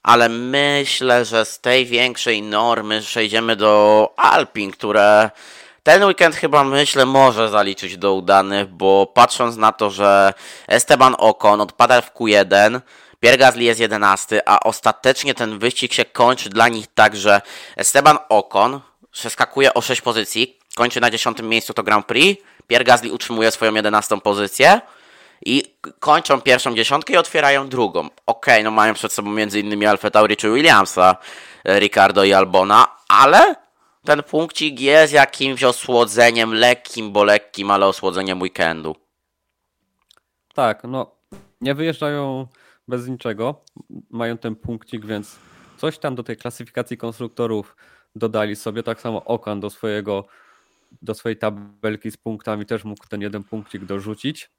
ale 0.04 0.30
myślę, 0.30 1.26
że 1.26 1.46
z 1.46 1.60
tej 1.60 1.86
większej 1.86 2.42
normy 2.42 3.02
przejdziemy 3.02 3.56
do 3.56 4.14
Alpin, 4.18 4.72
które 4.72 5.30
ten 5.84 6.04
weekend 6.04 6.36
chyba 6.36 6.64
myślę 6.64 7.06
może 7.06 7.50
zaliczyć 7.50 7.98
do 7.98 8.14
udanych, 8.14 8.68
bo 8.68 9.08
patrząc 9.14 9.58
na 9.58 9.72
to, 9.72 9.90
że 9.90 10.34
Esteban 10.68 11.16
Ocon 11.18 11.62
odpada 11.62 12.02
w 12.02 12.14
Q1, 12.14 12.82
Pierre 13.20 13.38
Gasly 13.38 13.64
jest 13.64 13.80
11, 13.80 14.42
a 14.46 14.60
ostatecznie 14.60 15.34
ten 15.34 15.60
wyścig 15.60 15.94
się 15.94 16.06
kończy 16.06 16.50
dla 16.50 16.68
nich 16.68 16.88
tak, 16.96 17.16
że 17.16 17.42
Esteban 17.78 18.18
Ocon 18.30 18.80
przeskakuje 19.12 19.74
o 19.74 19.82
6 19.82 20.02
pozycji, 20.02 20.58
kończy 20.76 21.02
na 21.02 21.12
10 21.12 21.42
miejscu 21.42 21.74
to 21.74 21.84
Grand 21.84 22.06
Prix, 22.06 22.44
Pierre 22.68 22.86
Gasly 22.86 23.12
utrzymuje 23.12 23.52
swoją 23.52 23.74
11 23.74 24.22
pozycję, 24.22 24.82
i 25.46 25.64
kończą 26.00 26.42
pierwszą 26.42 26.76
dziesiątkę 26.76 27.14
i 27.14 27.18
otwierają 27.18 27.70
drugą. 27.70 28.10
Okay, 28.26 28.64
no 28.64 28.72
mają 28.72 28.94
przed 28.94 29.14
sobą 29.14 29.38
innymi 29.38 29.86
Alfa 29.86 30.12
Tauri 30.12 30.38
czy 30.38 30.54
Williamsa, 30.54 31.16
e, 31.64 31.80
Ricardo 31.80 32.24
i 32.24 32.34
Albona, 32.34 32.88
ale 33.08 33.56
ten 34.06 34.24
punkcik 34.24 34.80
jest 34.80 35.14
jakimś 35.14 35.64
osłodzeniem, 35.64 36.54
lekkim, 36.54 37.12
bo 37.12 37.24
lekkim, 37.24 37.72
ale 37.72 37.86
osłodzeniem 37.86 38.42
weekendu. 38.42 38.96
Tak, 40.54 40.84
no 40.84 41.12
nie 41.62 41.76
wyjeżdżają 41.76 42.48
bez 42.88 43.08
niczego, 43.08 43.62
mają 44.10 44.38
ten 44.38 44.56
punkcik, 44.56 45.06
więc 45.06 45.36
coś 45.78 45.98
tam 45.98 46.16
do 46.16 46.24
tej 46.24 46.38
klasyfikacji 46.38 46.98
konstruktorów 46.98 47.76
dodali 48.16 48.56
sobie, 48.56 48.84
tak 48.84 49.02
samo 49.02 49.26
Okan 49.26 49.60
do 49.60 49.70
swojego 49.70 50.26
do 51.02 51.14
swojej 51.14 51.38
tabelki 51.38 52.12
z 52.12 52.18
punktami 52.18 52.66
też 52.66 52.84
mógł 52.84 53.08
ten 53.08 53.22
jeden 53.22 53.44
punkcik 53.44 53.86
dorzucić. 53.86 54.50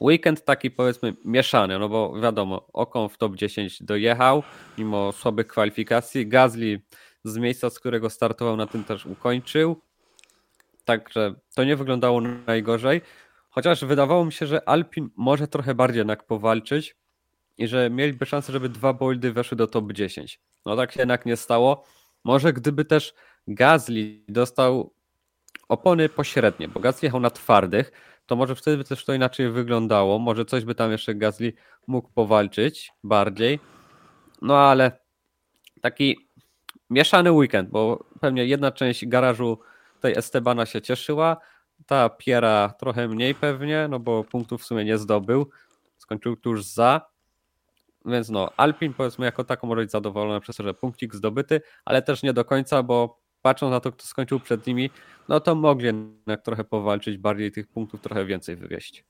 Weekend 0.00 0.44
taki 0.44 0.70
powiedzmy 0.70 1.14
mieszany, 1.24 1.78
no 1.78 1.88
bo 1.88 2.20
wiadomo, 2.20 2.66
Okon 2.72 3.08
w 3.08 3.18
top 3.18 3.36
10 3.36 3.82
dojechał, 3.82 4.42
mimo 4.78 5.12
słabych 5.12 5.46
kwalifikacji. 5.46 6.26
Gazli 6.26 6.78
z 7.24 7.36
miejsca, 7.36 7.70
z 7.70 7.80
którego 7.80 8.10
startował, 8.10 8.56
na 8.56 8.66
tym 8.66 8.84
też 8.84 9.06
ukończył. 9.06 9.80
Także 10.84 11.34
to 11.54 11.64
nie 11.64 11.76
wyglądało 11.76 12.20
najgorzej. 12.20 13.00
Chociaż 13.50 13.84
wydawało 13.84 14.24
mi 14.24 14.32
się, 14.32 14.46
że 14.46 14.68
Alpin 14.68 15.10
może 15.16 15.48
trochę 15.48 15.74
bardziej 15.74 15.98
jednak 15.98 16.26
powalczyć 16.26 16.96
i 17.58 17.68
że 17.68 17.90
mieliby 17.90 18.26
szansę, 18.26 18.52
żeby 18.52 18.68
dwa 18.68 18.92
boldy 18.92 19.32
weszły 19.32 19.56
do 19.56 19.66
top 19.66 19.92
10. 19.92 20.40
No 20.66 20.76
tak 20.76 20.92
się 20.92 21.00
jednak 21.00 21.26
nie 21.26 21.36
stało. 21.36 21.84
Może 22.24 22.52
gdyby 22.52 22.84
też 22.84 23.14
Gazli 23.48 24.24
dostał 24.28 24.94
opony 25.68 26.08
pośrednie, 26.08 26.68
bo 26.68 26.80
Gazli 26.80 27.06
jechał 27.06 27.20
na 27.20 27.30
twardych, 27.30 27.92
to 28.26 28.36
może 28.36 28.54
wtedy 28.54 28.76
by 28.76 28.84
też 28.84 29.04
to 29.04 29.14
inaczej 29.14 29.50
wyglądało. 29.50 30.18
Może 30.18 30.44
coś 30.44 30.64
by 30.64 30.74
tam 30.74 30.92
jeszcze 30.92 31.14
Gasly 31.14 31.52
mógł 31.86 32.08
powalczyć 32.08 32.92
bardziej. 33.04 33.60
No 34.42 34.58
ale 34.58 34.92
taki 35.80 36.28
mieszany 36.90 37.32
weekend, 37.32 37.70
bo 37.70 38.04
pewnie 38.20 38.46
jedna 38.46 38.72
część 38.72 39.06
garażu 39.06 39.58
tej 40.00 40.18
Estebana 40.18 40.66
się 40.66 40.82
cieszyła, 40.82 41.36
ta 41.86 42.08
Piera 42.08 42.74
trochę 42.78 43.08
mniej 43.08 43.34
pewnie, 43.34 43.86
no 43.90 43.98
bo 43.98 44.24
punktów 44.24 44.62
w 44.62 44.64
sumie 44.64 44.84
nie 44.84 44.98
zdobył. 44.98 45.50
Skończył 45.98 46.36
tuż 46.36 46.64
za. 46.64 47.12
Więc 48.04 48.28
no, 48.28 48.50
Alpin 48.56 48.94
powiedzmy 48.94 49.24
jako 49.24 49.44
tako 49.44 49.66
może 49.66 49.80
być 49.80 49.90
zadowolony 49.90 50.40
przez 50.40 50.56
to, 50.56 50.62
że 50.62 50.74
punkcik 50.74 51.14
zdobyty, 51.14 51.60
ale 51.84 52.02
też 52.02 52.22
nie 52.22 52.32
do 52.32 52.44
końca, 52.44 52.82
bo 52.82 53.21
patrząc 53.42 53.70
na 53.70 53.80
to, 53.80 53.92
kto 53.92 54.04
skończył 54.06 54.40
przed 54.40 54.66
nimi, 54.66 54.90
no 55.28 55.40
to 55.40 55.54
mogli 55.54 55.86
jednak 55.86 56.42
trochę 56.42 56.64
powalczyć, 56.64 57.18
bardziej 57.18 57.52
tych 57.52 57.68
punktów 57.68 58.00
trochę 58.00 58.24
więcej 58.24 58.56
wywieźć. 58.56 59.04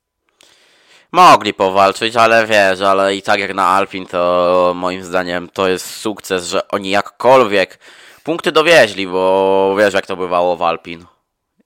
Mogli 1.12 1.55
powalczyć, 1.55 2.17
ale 2.17 2.47
wiesz, 2.47 2.81
ale 2.81 3.17
i 3.17 3.23
tak 3.23 3.41
jak 3.41 3.55
na 3.55 3.67
Alpin, 3.67 4.07
to 4.07 4.73
moim 4.77 5.05
zdaniem 5.05 5.49
to 5.49 5.69
jest 5.69 5.87
sukces, 5.87 6.47
że 6.49 6.69
oni 6.69 6.91
jakkolwiek 6.91 7.79
punkty 8.25 8.53
dowieźli, 8.53 9.07
bo 9.07 9.75
wiesz 9.79 9.95
jak 9.95 10.07
to 10.07 10.17
bywało 10.17 10.57
w 10.57 10.62
Alpin. 10.62 11.05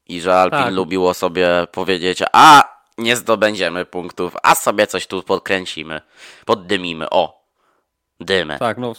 I 0.08 0.20
że 0.20 0.37
Alpin 0.37 0.58
Tak. 0.58 0.73
lubiło 0.73 1.14
sobie 1.14 1.49
powiedzieć, 1.73 2.23
a 2.32 2.76
nie 2.99 3.16
zdobędziemy 3.16 3.85
punktów, 3.85 4.37
a 4.42 4.54
sobie 4.54 4.87
coś 4.87 5.06
tu 5.06 5.23
podkręcimy, 5.23 6.00
poddymimy, 6.44 7.11
o, 7.11 7.42
dymy. 8.20 8.58
Tak, 8.58 8.78
no 8.78 8.94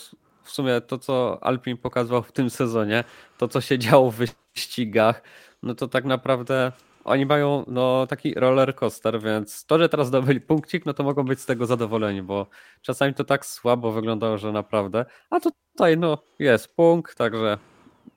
w, 0.47 0.51
sumie 0.51 0.81
to, 0.81 0.97
co 0.97 1.37
Alpin 1.41 1.77
pokazywał 1.77 2.23
w 2.23 2.31
tym 2.31 2.49
sezonie, 2.49 3.03
to, 3.37 3.47
co 3.47 3.61
się 3.61 3.79
działo 3.79 4.11
w 4.11 4.15
wyścigach, 4.55 5.21
no 5.63 5.75
to 5.75 5.87
tak 5.87 6.05
naprawdę 6.05 6.71
oni 7.07 7.25
mają 7.25 7.65
no, 7.67 8.07
taki 8.07 8.33
roller 8.33 8.75
coaster, 8.75 9.21
więc 9.21 9.65
to, 9.65 9.79
że 9.79 9.89
teraz 9.89 10.07
zdobyli 10.07 10.41
punkcik, 10.41 10.85
no 10.85 10.93
to 10.93 11.03
mogą 11.03 11.23
być 11.23 11.39
z 11.39 11.45
tego 11.45 11.65
zadowoleni, 11.65 12.21
bo 12.21 12.47
czasami 12.81 13.13
to 13.13 13.23
tak 13.23 13.45
słabo 13.45 13.91
wyglądało, 13.91 14.37
że 14.37 14.51
naprawdę, 14.51 15.05
a 15.29 15.39
tutaj 15.39 15.97
no 15.97 16.17
jest 16.39 16.75
punkt, 16.75 17.17
także 17.17 17.57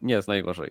nie 0.03 0.15
jest 0.15 0.29
najgorzej. 0.29 0.71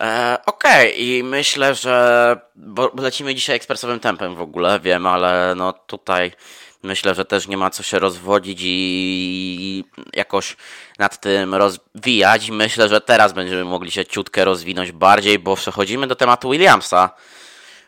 E, 0.00 0.38
Okej, 0.46 1.04
i 1.06 1.22
myślę, 1.22 1.74
że 1.74 2.36
bo 2.56 2.92
lecimy 2.98 3.34
dzisiaj 3.34 3.56
ekspresowym 3.56 4.00
tempem 4.00 4.34
w 4.34 4.40
ogóle, 4.40 4.80
wiem, 4.80 5.06
ale 5.06 5.54
no 5.56 5.72
tutaj 5.72 6.32
myślę, 6.82 7.14
że 7.14 7.24
też 7.24 7.48
nie 7.48 7.56
ma 7.56 7.70
co 7.70 7.82
się 7.82 7.98
rozwodzić 7.98 8.60
i 8.62 9.84
jakoś 10.12 10.56
nad 10.98 11.20
tym 11.20 11.54
rozwijać. 11.54 12.50
Myślę, 12.50 12.88
że 12.88 13.00
teraz 13.00 13.32
będziemy 13.32 13.64
mogli 13.64 13.90
się 13.90 14.06
ciutkę 14.06 14.44
rozwinąć 14.44 14.92
bardziej, 14.92 15.38
bo 15.38 15.56
przechodzimy 15.56 16.06
do 16.06 16.16
tematu 16.16 16.50
Williamsa. 16.50 17.10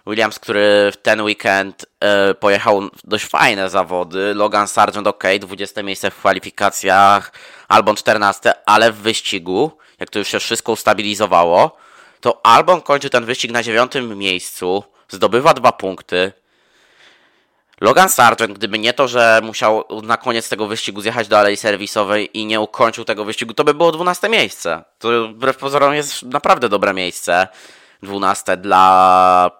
Williams, 0.08 0.38
który 0.38 0.90
w 0.92 0.96
ten 0.96 1.22
weekend 1.22 1.86
e, 2.00 2.34
pojechał 2.34 2.90
dość 3.04 3.24
fajne 3.24 3.70
zawody. 3.70 4.34
Logan 4.34 4.68
Sargent, 4.68 5.06
ok, 5.06 5.24
20 5.40 5.82
miejsce 5.82 6.10
w 6.10 6.16
kwalifikacjach, 6.16 7.32
Albon 7.68 7.96
14, 7.96 8.52
ale 8.66 8.92
w 8.92 8.96
wyścigu, 8.96 9.72
jak 10.00 10.10
to 10.10 10.18
już 10.18 10.28
się 10.28 10.38
wszystko 10.38 10.72
ustabilizowało, 10.72 11.76
to 12.20 12.46
Albon 12.46 12.80
kończy 12.80 13.10
ten 13.10 13.24
wyścig 13.24 13.50
na 13.50 13.62
dziewiątym 13.62 14.18
miejscu, 14.18 14.84
zdobywa 15.08 15.54
dwa 15.54 15.72
punkty. 15.72 16.32
Logan 17.80 18.08
Sargent, 18.08 18.52
gdyby 18.52 18.78
nie 18.78 18.92
to, 18.92 19.08
że 19.08 19.40
musiał 19.42 19.84
na 20.02 20.16
koniec 20.16 20.48
tego 20.48 20.66
wyścigu 20.66 21.00
zjechać 21.00 21.28
do 21.28 21.38
alei 21.38 21.56
serwisowej 21.56 22.38
i 22.38 22.46
nie 22.46 22.60
ukończył 22.60 23.04
tego 23.04 23.24
wyścigu, 23.24 23.54
to 23.54 23.64
by 23.64 23.74
było 23.74 23.92
12 23.92 24.28
miejsce. 24.28 24.84
To 24.98 25.28
wbrew 25.28 25.56
pozorom 25.56 25.94
jest 25.94 26.22
naprawdę 26.22 26.68
dobre 26.68 26.94
miejsce. 26.94 27.48
12 28.02 28.56
dla 28.56 29.50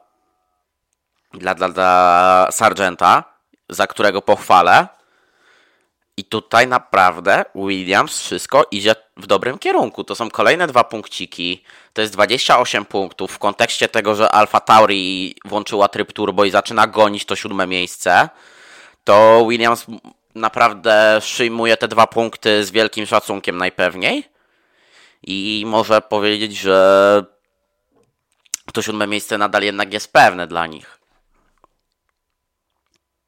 dla, 1.35 1.55
dla, 1.55 1.69
dla 1.69 2.49
Sargenta, 2.51 3.25
za 3.69 3.87
którego 3.87 4.23
pochwalę. 4.23 4.89
I 6.19 6.25
tutaj 6.25 6.67
naprawdę 6.67 7.45
Williams 7.55 8.21
wszystko 8.21 8.65
idzie 8.71 8.95
w 9.17 9.27
dobrym 9.27 9.59
kierunku. 9.59 10.05
To 10.05 10.15
są 10.15 10.31
kolejne 10.31 10.67
dwa 10.67 10.85
punkciki. 10.85 11.65
To 11.93 12.01
jest 12.01 12.13
28 12.13 12.85
punktów 12.85 13.33
w 13.33 13.39
kontekście 13.39 13.89
tego, 13.89 14.15
że 14.15 14.31
Alfa 14.31 14.61
Tauri 14.61 15.35
włączyła 15.45 15.89
tryb 15.89 16.13
turbo 16.13 16.45
i 16.45 16.51
zaczyna 16.51 16.87
gonić 16.87 17.25
to 17.25 17.37
siódme 17.37 17.67
miejsce. 17.67 18.29
To 19.05 19.47
Williams 19.49 19.87
naprawdę 20.35 21.19
przyjmuje 21.21 21.77
te 21.77 21.89
dwa 21.89 22.07
punkty 22.07 22.65
z 22.65 22.71
wielkim 22.71 23.07
szacunkiem 23.07 23.57
najpewniej. 23.57 24.25
I 25.23 25.65
może 25.67 26.01
powiedzieć, 26.01 26.57
że 26.57 27.25
to 28.73 28.83
siódme 28.83 29.07
miejsce 29.07 29.39
nadal 29.39 29.63
jednak 29.63 29.93
jest 29.93 30.13
pewne 30.13 30.47
dla 30.47 30.67
nich. 30.67 30.99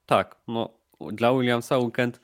Tak, 0.07 0.37
no 0.49 0.69
dla 1.01 1.33
Williamsa 1.33 1.79
weekend 1.79 2.21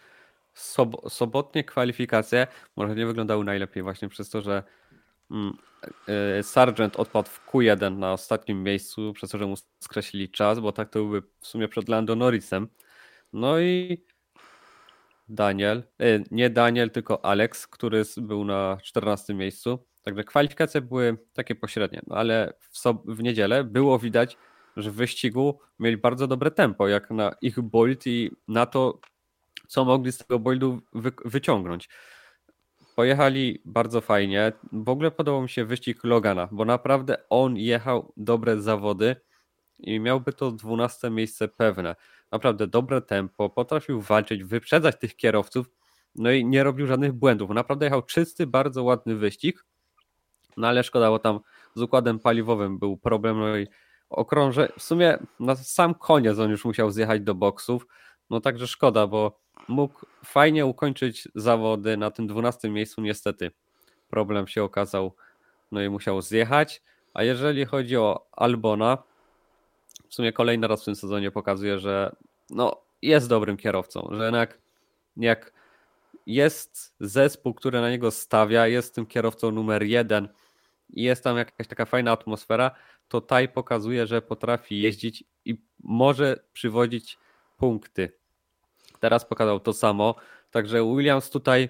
sob 0.56 0.96
sobotnie 1.08 1.64
kwalifikacje 1.64 2.47
może 2.76 2.95
nie 2.95 3.06
wyglądały 3.06 3.45
najlepiej 3.45 3.82
właśnie 3.82 4.08
przez 4.08 4.30
to, 4.30 4.40
że 4.40 4.62
mm, 5.30 5.56
y, 6.38 6.42
Sargent 6.42 6.97
odpadł 6.97 7.28
w 7.28 7.47
Q1 7.47 7.97
na 7.99 8.12
ostatnim 8.12 8.62
miejscu, 8.62 9.12
przez 9.12 9.30
to, 9.30 9.38
że 9.38 9.47
mu 9.47 9.54
skreślili 9.80 10.30
czas, 10.30 10.60
bo 10.60 10.73
tak 10.73 10.90
to 10.90 10.99
byłby 10.99 11.23
w 11.40 11.47
sumie 11.47 11.69
przed 11.69 11.88
Lando 11.88 12.16
Norrisem. 12.16 12.69
No 13.32 13.60
i 13.60 14.04
Daniel, 15.28 15.82
y, 16.02 16.25
nie 16.30 16.50
Daniel, 16.50 16.90
tylko 16.90 17.25
Alex, 17.25 17.66
który 17.66 18.02
był 18.16 18.45
na 18.45 18.78
14 18.82 19.34
miejscu. 19.34 19.86
Także 20.02 20.25
kwalifikacje 20.25 20.80
były 20.80 21.19
takie 21.32 21.54
pośrednie, 21.54 22.00
no 22.06 22.16
ale 22.16 22.52
w, 22.60 22.82
w 23.04 23.23
niedzielę 23.23 23.64
było 23.64 23.99
widać, 23.99 24.36
że 24.76 24.90
w 24.90 24.95
wyścigu 24.95 25.60
mieli 25.78 25.97
bardzo 25.97 26.26
dobre 26.26 26.50
tempo, 26.50 26.88
jak 26.88 27.10
na 27.10 27.32
ich 27.42 27.60
bolt 27.60 28.06
i 28.06 28.30
na 28.49 28.66
to, 28.66 29.00
co 29.67 29.85
mogli 29.85 30.13
z 30.13 30.19
tego 30.19 30.39
boldu 30.39 30.81
wy 30.93 31.13
wyciągnąć. 31.25 31.89
Pojechali 32.97 33.63
bardzo 33.65 34.00
fajnie. 34.00 34.52
W 34.73 34.89
ogóle 34.89 35.11
podobał 35.11 35.43
mi 35.43 35.49
się 35.49 35.65
wyścig 35.65 36.05
Logana, 36.05 36.49
bo 36.52 36.65
naprawdę 36.65 37.17
on 37.31 37.57
jechał 37.57 38.13
dobre 38.17 38.61
zawody 38.63 39.17
i 39.79 40.00
miałby 40.00 40.33
to 40.33 40.52
12 40.52 41.11
miejsce 41.11 41.49
pewne. 41.49 41.97
Naprawdę 42.33 42.67
dobre 42.67 43.02
tempo, 43.02 43.50
potrafił 43.50 44.00
walczyć, 44.00 44.45
wyprzedzać 44.45 44.99
tych 44.99 45.17
kierowców, 45.17 45.67
no 46.15 46.31
i 46.31 46.45
nie 46.45 46.65
robił 46.65 46.87
żadnych 46.87 47.13
błędów. 47.13 47.50
Naprawdę 47.50 47.87
jechał 47.87 48.02
czysty, 48.02 48.47
bardzo 48.47 48.83
ładny 48.83 49.17
wyścig. 49.17 49.65
No 50.57 50.69
ale 50.69 50.83
szkoda, 50.85 51.11
bo 51.11 51.19
tam 51.19 51.41
z 51.75 51.83
układem 51.83 52.19
paliwowym 52.19 52.79
był 52.79 52.97
problem. 52.97 53.39
No 53.39 53.57
i 53.57 53.67
okrąże. 54.11 54.73
W 54.79 54.83
sumie 54.83 55.19
na 55.41 55.57
sam 55.57 55.95
koniec 55.95 56.39
on 56.39 56.50
już 56.50 56.65
musiał 56.65 56.91
zjechać 56.91 57.21
do 57.21 57.35
boksów. 57.35 57.87
No 58.31 58.41
także 58.41 58.67
szkoda, 58.67 59.07
bo 59.07 59.41
mógł 59.69 60.06
fajnie 60.25 60.66
ukończyć 60.66 61.28
zawody 61.34 61.97
na 61.97 62.10
tym 62.10 62.26
12 62.26 62.71
miejscu. 62.71 63.00
Niestety 63.00 63.50
problem 64.08 64.49
się 64.49 64.64
okazał, 64.64 65.14
no 65.73 65.82
i 65.82 65.88
musiał 65.88 66.23
zjechać. 66.23 66.82
A 67.14 67.23
jeżeli 67.23 67.64
chodzi 67.64 67.97
o 67.97 68.26
Albona, 68.32 68.99
w 70.08 70.14
sumie 70.14 70.32
kolejny 70.32 70.69
raz 70.69 70.82
w 70.82 70.84
tym 70.84 70.97
sezonie 70.97 71.30
pokazuje, 71.30 71.78
że 71.78 72.16
no, 72.50 72.80
jest 73.02 73.28
dobrym 73.28 73.56
kierowcą, 73.56 74.08
że 74.12 74.25
jednak 74.25 74.58
jak 75.16 75.52
jest 76.26 76.95
zespół, 77.00 77.54
który 77.54 77.80
na 77.80 77.90
niego 77.90 78.10
stawia, 78.10 78.66
jest 78.66 78.95
tym 78.95 79.06
kierowcą 79.06 79.50
numer 79.50 79.82
jeden 79.82 80.28
i 80.90 81.02
jest 81.02 81.25
tam 81.25 81.36
jakaś 81.36 81.66
taka 81.66 81.84
fajna 81.84 82.12
atmosfera, 82.12 82.71
to 83.08 83.21
Taj 83.21 83.49
pokazuje, 83.49 84.06
że 84.06 84.23
potrafi 84.23 84.80
jeździć 84.80 85.25
i 85.45 85.62
może 85.78 86.45
przywodzić 86.52 87.19
punkty. 87.56 88.12
Teraz 89.00 89.25
pokazał 89.25 89.61
to 89.61 89.73
samo, 89.73 90.15
także 90.50 90.85
Williams 90.85 91.30
tutaj 91.30 91.69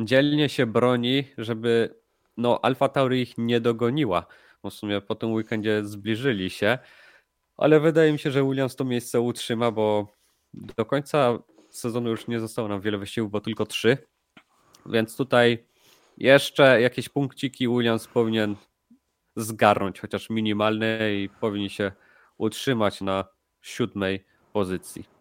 dzielnie 0.00 0.48
się 0.48 0.66
broni, 0.66 1.24
żeby 1.38 1.94
no 2.36 2.60
Alfa 2.62 2.88
Tauri 2.88 3.22
ich 3.22 3.38
nie 3.38 3.60
dogoniła, 3.60 4.26
w 4.64 4.70
sumie 4.70 5.00
po 5.00 5.14
tym 5.14 5.32
weekendzie 5.32 5.84
zbliżyli 5.84 6.50
się, 6.50 6.78
ale 7.56 7.80
wydaje 7.80 8.12
mi 8.12 8.18
się, 8.18 8.30
że 8.30 8.44
Williams 8.44 8.76
to 8.76 8.84
miejsce 8.84 9.20
utrzyma, 9.20 9.70
bo 9.70 10.08
do 10.54 10.84
końca 10.84 11.38
sezonu 11.70 12.10
już 12.10 12.28
nie 12.28 12.40
zostało 12.40 12.68
nam 12.68 12.80
wiele 12.80 12.98
wyścigów, 12.98 13.30
bo 13.30 13.40
tylko 13.40 13.66
trzy, 13.66 13.98
więc 14.86 15.16
tutaj 15.16 15.66
jeszcze 16.18 16.80
jakieś 16.80 17.08
punkciki 17.08 17.68
Williams 17.68 18.06
powinien 18.06 18.56
zgarnąć, 19.36 20.00
chociaż 20.00 20.30
minimalne 20.30 21.14
i 21.14 21.28
powinien 21.28 21.68
się 21.68 21.92
utrzymać 22.38 23.00
na 23.00 23.24
siódmej 23.62 24.24
pozycji. 24.52 25.13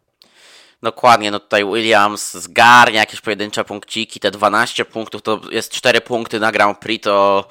Dokładnie, 0.84 1.32
no 1.32 1.40
tutaj 1.40 1.66
Williams 1.66 2.34
zgarnia 2.34 3.00
jakieś 3.00 3.22
pojedyncze 3.22 3.64
punkciki, 3.64 4.20
te 4.20 4.32
12 4.32 4.86
punktów 4.86 5.22
to 5.22 5.42
jest 5.52 5.72
4 5.72 6.02
punkty 6.02 6.40
na 6.40 6.52
Grand 6.52 6.80
Prix, 6.80 7.04
to 7.04 7.48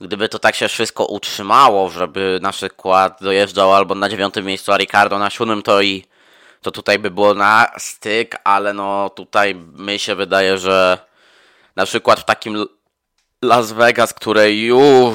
gdyby 0.00 0.28
to 0.28 0.38
tak 0.38 0.54
się 0.54 0.68
wszystko 0.68 1.04
utrzymało, 1.04 1.90
żeby 1.90 2.38
na 2.42 2.52
przykład 2.52 3.18
dojeżdżał 3.20 3.74
albo 3.74 3.94
na 3.94 4.08
dziewiątym 4.08 4.44
miejscu, 4.44 4.72
a 4.72 4.76
Ricardo 4.76 5.18
na 5.18 5.30
siódmym, 5.30 5.62
to 5.62 5.82
i 5.82 6.04
to 6.62 6.70
tutaj 6.70 6.98
by 6.98 7.10
było 7.10 7.34
na 7.34 7.66
styk, 7.78 8.36
ale 8.44 8.74
no 8.74 9.10
tutaj 9.10 9.54
mi 9.54 9.98
się 9.98 10.14
wydaje, 10.14 10.58
że 10.58 10.98
na 11.76 11.86
przykład 11.86 12.20
w 12.20 12.24
takim 12.24 12.66
Las 13.42 13.72
Vegas, 13.72 14.14
które 14.14 14.52
już 14.52 15.14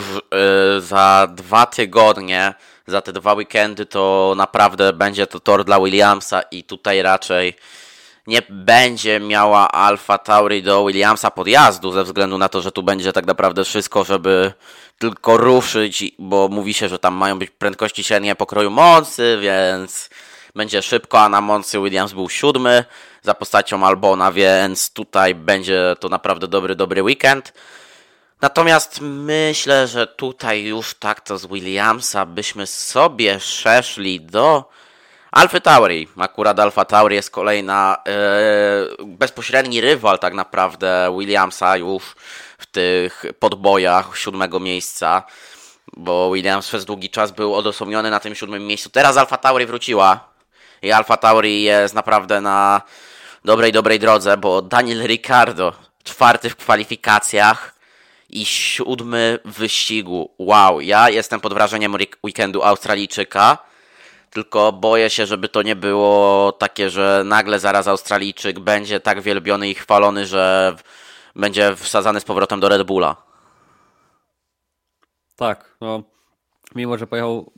y, 0.78 0.82
za 0.82 1.28
dwa 1.32 1.66
tygodnie, 1.66 2.54
za 2.88 3.02
te 3.02 3.14
dwa 3.14 3.34
weekendy, 3.34 3.86
to 3.86 4.34
naprawdę 4.38 4.94
będzie 4.94 5.28
to 5.28 5.40
tor 5.40 5.66
dla 5.66 5.80
Williamsa 5.80 6.42
i 6.42 6.64
tutaj 6.64 7.02
raczej 7.02 7.56
nie 8.28 8.42
będzie 8.50 9.20
miała 9.20 9.72
Alfa 9.72 10.18
Tauri 10.18 10.64
do 10.64 10.86
Williamsa 10.86 11.32
podjazdu, 11.32 11.92
ze 11.92 12.04
względu 12.04 12.38
na 12.38 12.50
to, 12.50 12.62
że 12.62 12.72
tu 12.72 12.84
będzie 12.84 13.14
tak 13.14 13.26
naprawdę 13.26 13.64
wszystko, 13.64 14.04
żeby 14.04 14.54
tylko 14.98 15.38
ruszyć, 15.38 16.04
bo 16.20 16.48
mówi 16.48 16.74
się, 16.74 16.90
że 16.90 17.00
tam 17.00 17.14
mają 17.14 17.40
być 17.40 17.50
prędkości 17.50 18.04
średnie 18.04 18.36
pokroju 18.36 18.70
Moncy, 18.70 19.38
więc 19.42 20.10
będzie 20.56 20.82
szybko, 20.82 21.20
a 21.22 21.30
na 21.30 21.42
Moncy 21.42 21.80
Williams 21.80 22.14
był 22.14 22.30
siódmy 22.30 22.86
za 23.22 23.34
postacią 23.34 23.86
Albona, 23.86 24.32
więc 24.32 24.94
tutaj 24.94 25.36
będzie 25.36 25.96
to 26.00 26.10
naprawdę 26.10 26.48
dobry, 26.48 26.76
dobry 26.76 27.04
weekend. 27.04 27.54
Natomiast 28.42 29.02
myślę, 29.02 29.88
że 29.88 30.08
tutaj 30.08 30.64
już 30.64 30.94
tak 30.94 31.22
to 31.22 31.38
z 31.38 31.46
Williamsa 31.46 32.26
byśmy 32.26 32.68
sobie 32.68 33.38
przeszli 33.38 34.22
do 34.22 34.70
Alfy 35.32 35.62
Tauri. 35.62 36.08
Akurat 36.18 36.60
Alfa 36.60 36.86
Tauri 36.86 37.16
jest 37.16 37.30
kolejna 37.32 37.98
e, 38.08 39.06
bezpośredni 39.06 39.82
rywal 39.82 40.20
tak 40.20 40.34
naprawdę 40.34 41.16
Williamsa 41.20 41.78
już 41.78 42.04
w 42.58 42.66
tych 42.66 43.26
podbojach 43.40 44.18
siódmego 44.18 44.60
miejsca, 44.60 45.24
bo 45.98 46.32
Williams 46.34 46.68
przez 46.68 46.86
długi 46.86 47.10
czas 47.10 47.32
był 47.32 47.56
odosobniony 47.56 48.12
na 48.12 48.20
tym 48.20 48.36
siódmym 48.36 48.68
miejscu. 48.68 48.90
Teraz 48.90 49.18
Alfa 49.18 49.38
Tauri 49.38 49.66
wróciła 49.66 50.30
i 50.82 50.92
Alfa 50.92 51.18
Tauri 51.18 51.64
jest 51.64 51.96
naprawdę 51.96 52.42
na 52.42 52.82
dobrej, 53.46 53.72
dobrej 53.72 54.00
drodze, 54.00 54.38
bo 54.38 54.62
Daniel 54.62 55.08
Ricciardo 55.08 55.74
czwarty 56.04 56.50
w 56.50 56.56
kwalifikacjach 56.56 57.81
i 58.32 58.46
siódmy 58.46 59.40
wyścigu. 59.46 60.32
Wow, 60.40 60.82
ja 60.82 61.10
jestem 61.10 61.40
pod 61.40 61.54
wrażeniem 61.54 61.96
weekendu 62.24 62.64
Australijczyka. 62.64 63.58
Tylko 64.30 64.72
boję 64.72 65.10
się, 65.10 65.26
żeby 65.26 65.50
to 65.50 65.62
nie 65.62 65.76
było 65.76 66.52
takie, 66.52 66.90
że 66.90 67.24
nagle 67.26 67.60
zaraz 67.60 67.88
Australijczyk 67.88 68.60
będzie 68.60 69.00
tak 69.00 69.22
wielbiony 69.22 69.70
i 69.70 69.74
chwalony, 69.74 70.26
że 70.26 70.76
będzie 71.36 71.76
wsadzany 71.76 72.20
z 72.20 72.26
powrotem 72.26 72.60
do 72.60 72.70
Red 72.70 72.84
Bulla. 72.84 73.16
Tak, 75.36 75.78
no 75.82 76.04
mimo, 76.76 76.98
że 76.98 77.08
pojechał 77.08 77.52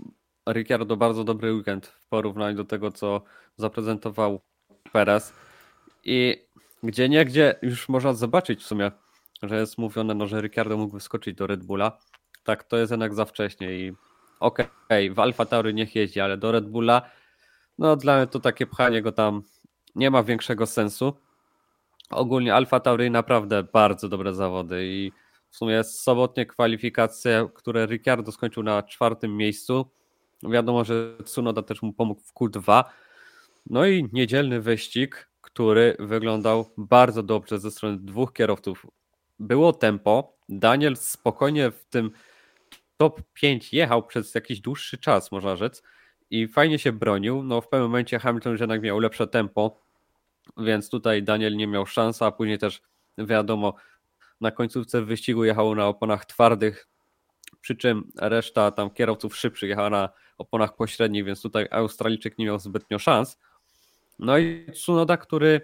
Ricciardo 0.49 0.97
bardzo 0.97 1.23
dobry 1.23 1.53
weekend 1.53 1.87
w 1.87 2.07
porównaniu 2.07 2.57
do 2.57 2.65
tego, 2.65 2.91
co 2.91 3.21
zaprezentował 3.57 4.41
Perez 4.91 5.33
i 6.03 6.47
gdzie 6.83 7.09
nie, 7.09 7.25
gdzie 7.25 7.55
już 7.61 7.89
można 7.89 8.13
zobaczyć 8.13 8.63
w 8.63 8.65
sumie, 8.65 8.91
że 9.43 9.59
jest 9.59 9.77
mówione, 9.77 10.13
no, 10.13 10.27
że 10.27 10.41
Ricciardo 10.41 10.77
mógł 10.77 10.93
wyskoczyć 10.93 11.35
do 11.35 11.47
Red 11.47 11.63
Bulla. 11.63 11.97
Tak, 12.43 12.63
to 12.63 12.77
jest 12.77 12.91
jednak 12.91 13.13
za 13.13 13.25
wcześnie 13.25 13.79
i 13.79 13.93
okej, 14.39 14.65
okay, 14.85 15.13
w 15.13 15.19
Alfa 15.19 15.45
Tauri 15.45 15.73
niech 15.73 15.95
jeździ, 15.95 16.19
ale 16.19 16.37
do 16.37 16.51
Red 16.51 16.69
Bulla, 16.69 17.01
no 17.77 17.95
dla 17.95 18.17
mnie 18.17 18.27
to 18.27 18.39
takie 18.39 18.67
pchanie 18.67 19.01
go 19.01 19.11
tam 19.11 19.43
nie 19.95 20.11
ma 20.11 20.23
większego 20.23 20.65
sensu. 20.65 21.13
Ogólnie 22.09 22.55
Alfa 22.55 22.79
Tauri 22.79 23.11
naprawdę 23.11 23.63
bardzo 23.63 24.09
dobre 24.09 24.33
zawody 24.33 24.85
i 24.85 25.11
w 25.49 25.55
sumie 25.55 25.83
sobotnie 25.83 26.45
kwalifikacje, 26.45 27.49
które 27.53 27.85
Ricciardo 27.85 28.31
skończył 28.31 28.63
na 28.63 28.83
czwartym 28.83 29.37
miejscu. 29.37 29.91
Wiadomo, 30.43 30.83
że 30.83 31.17
Tsunoda 31.25 31.61
też 31.61 31.81
mu 31.81 31.93
pomógł 31.93 32.21
w 32.21 32.33
Q2. 32.33 32.83
No 33.65 33.85
i 33.85 34.09
niedzielny 34.13 34.61
wyścig, 34.61 35.29
który 35.41 35.95
wyglądał 35.99 36.65
bardzo 36.77 37.23
dobrze 37.23 37.59
ze 37.59 37.71
strony 37.71 37.97
dwóch 37.97 38.33
kierowców. 38.33 38.85
Było 39.43 39.73
tempo. 39.73 40.37
Daniel 40.49 40.97
spokojnie 40.97 41.71
w 41.71 41.85
tym 41.85 42.11
top 42.97 43.21
5 43.33 43.73
jechał 43.73 44.03
przez 44.03 44.35
jakiś 44.35 44.59
dłuższy 44.59 44.97
czas, 44.97 45.31
można 45.31 45.55
rzec, 45.55 45.83
i 46.29 46.47
fajnie 46.47 46.79
się 46.79 46.91
bronił. 46.91 47.43
No 47.43 47.61
w 47.61 47.67
pewnym 47.67 47.87
momencie 47.87 48.19
Hamilton 48.19 48.51
jednak 48.51 48.81
miał 48.81 48.99
lepsze 48.99 49.27
tempo, 49.27 49.79
więc 50.57 50.89
tutaj 50.89 51.23
Daniel 51.23 51.55
nie 51.55 51.67
miał 51.67 51.85
szans, 51.85 52.21
a 52.21 52.31
później 52.31 52.57
też 52.57 52.81
wiadomo, 53.17 53.73
na 54.41 54.51
końcówce 54.51 55.01
wyścigu 55.01 55.43
jechał 55.43 55.75
na 55.75 55.87
oponach 55.87 56.25
twardych, 56.25 56.87
przy 57.61 57.75
czym 57.75 58.11
reszta 58.15 58.71
tam 58.71 58.89
kierowców 58.89 59.37
szybszych 59.37 59.69
jechała 59.69 59.89
na 59.89 60.09
oponach 60.37 60.75
pośrednich, 60.75 61.25
więc 61.25 61.41
tutaj 61.41 61.67
Australijczyk 61.71 62.37
nie 62.37 62.45
miał 62.45 62.59
zbytnio 62.59 62.99
szans. 62.99 63.39
No 64.19 64.37
i 64.37 64.65
Tsunoda, 64.73 65.17
który 65.17 65.61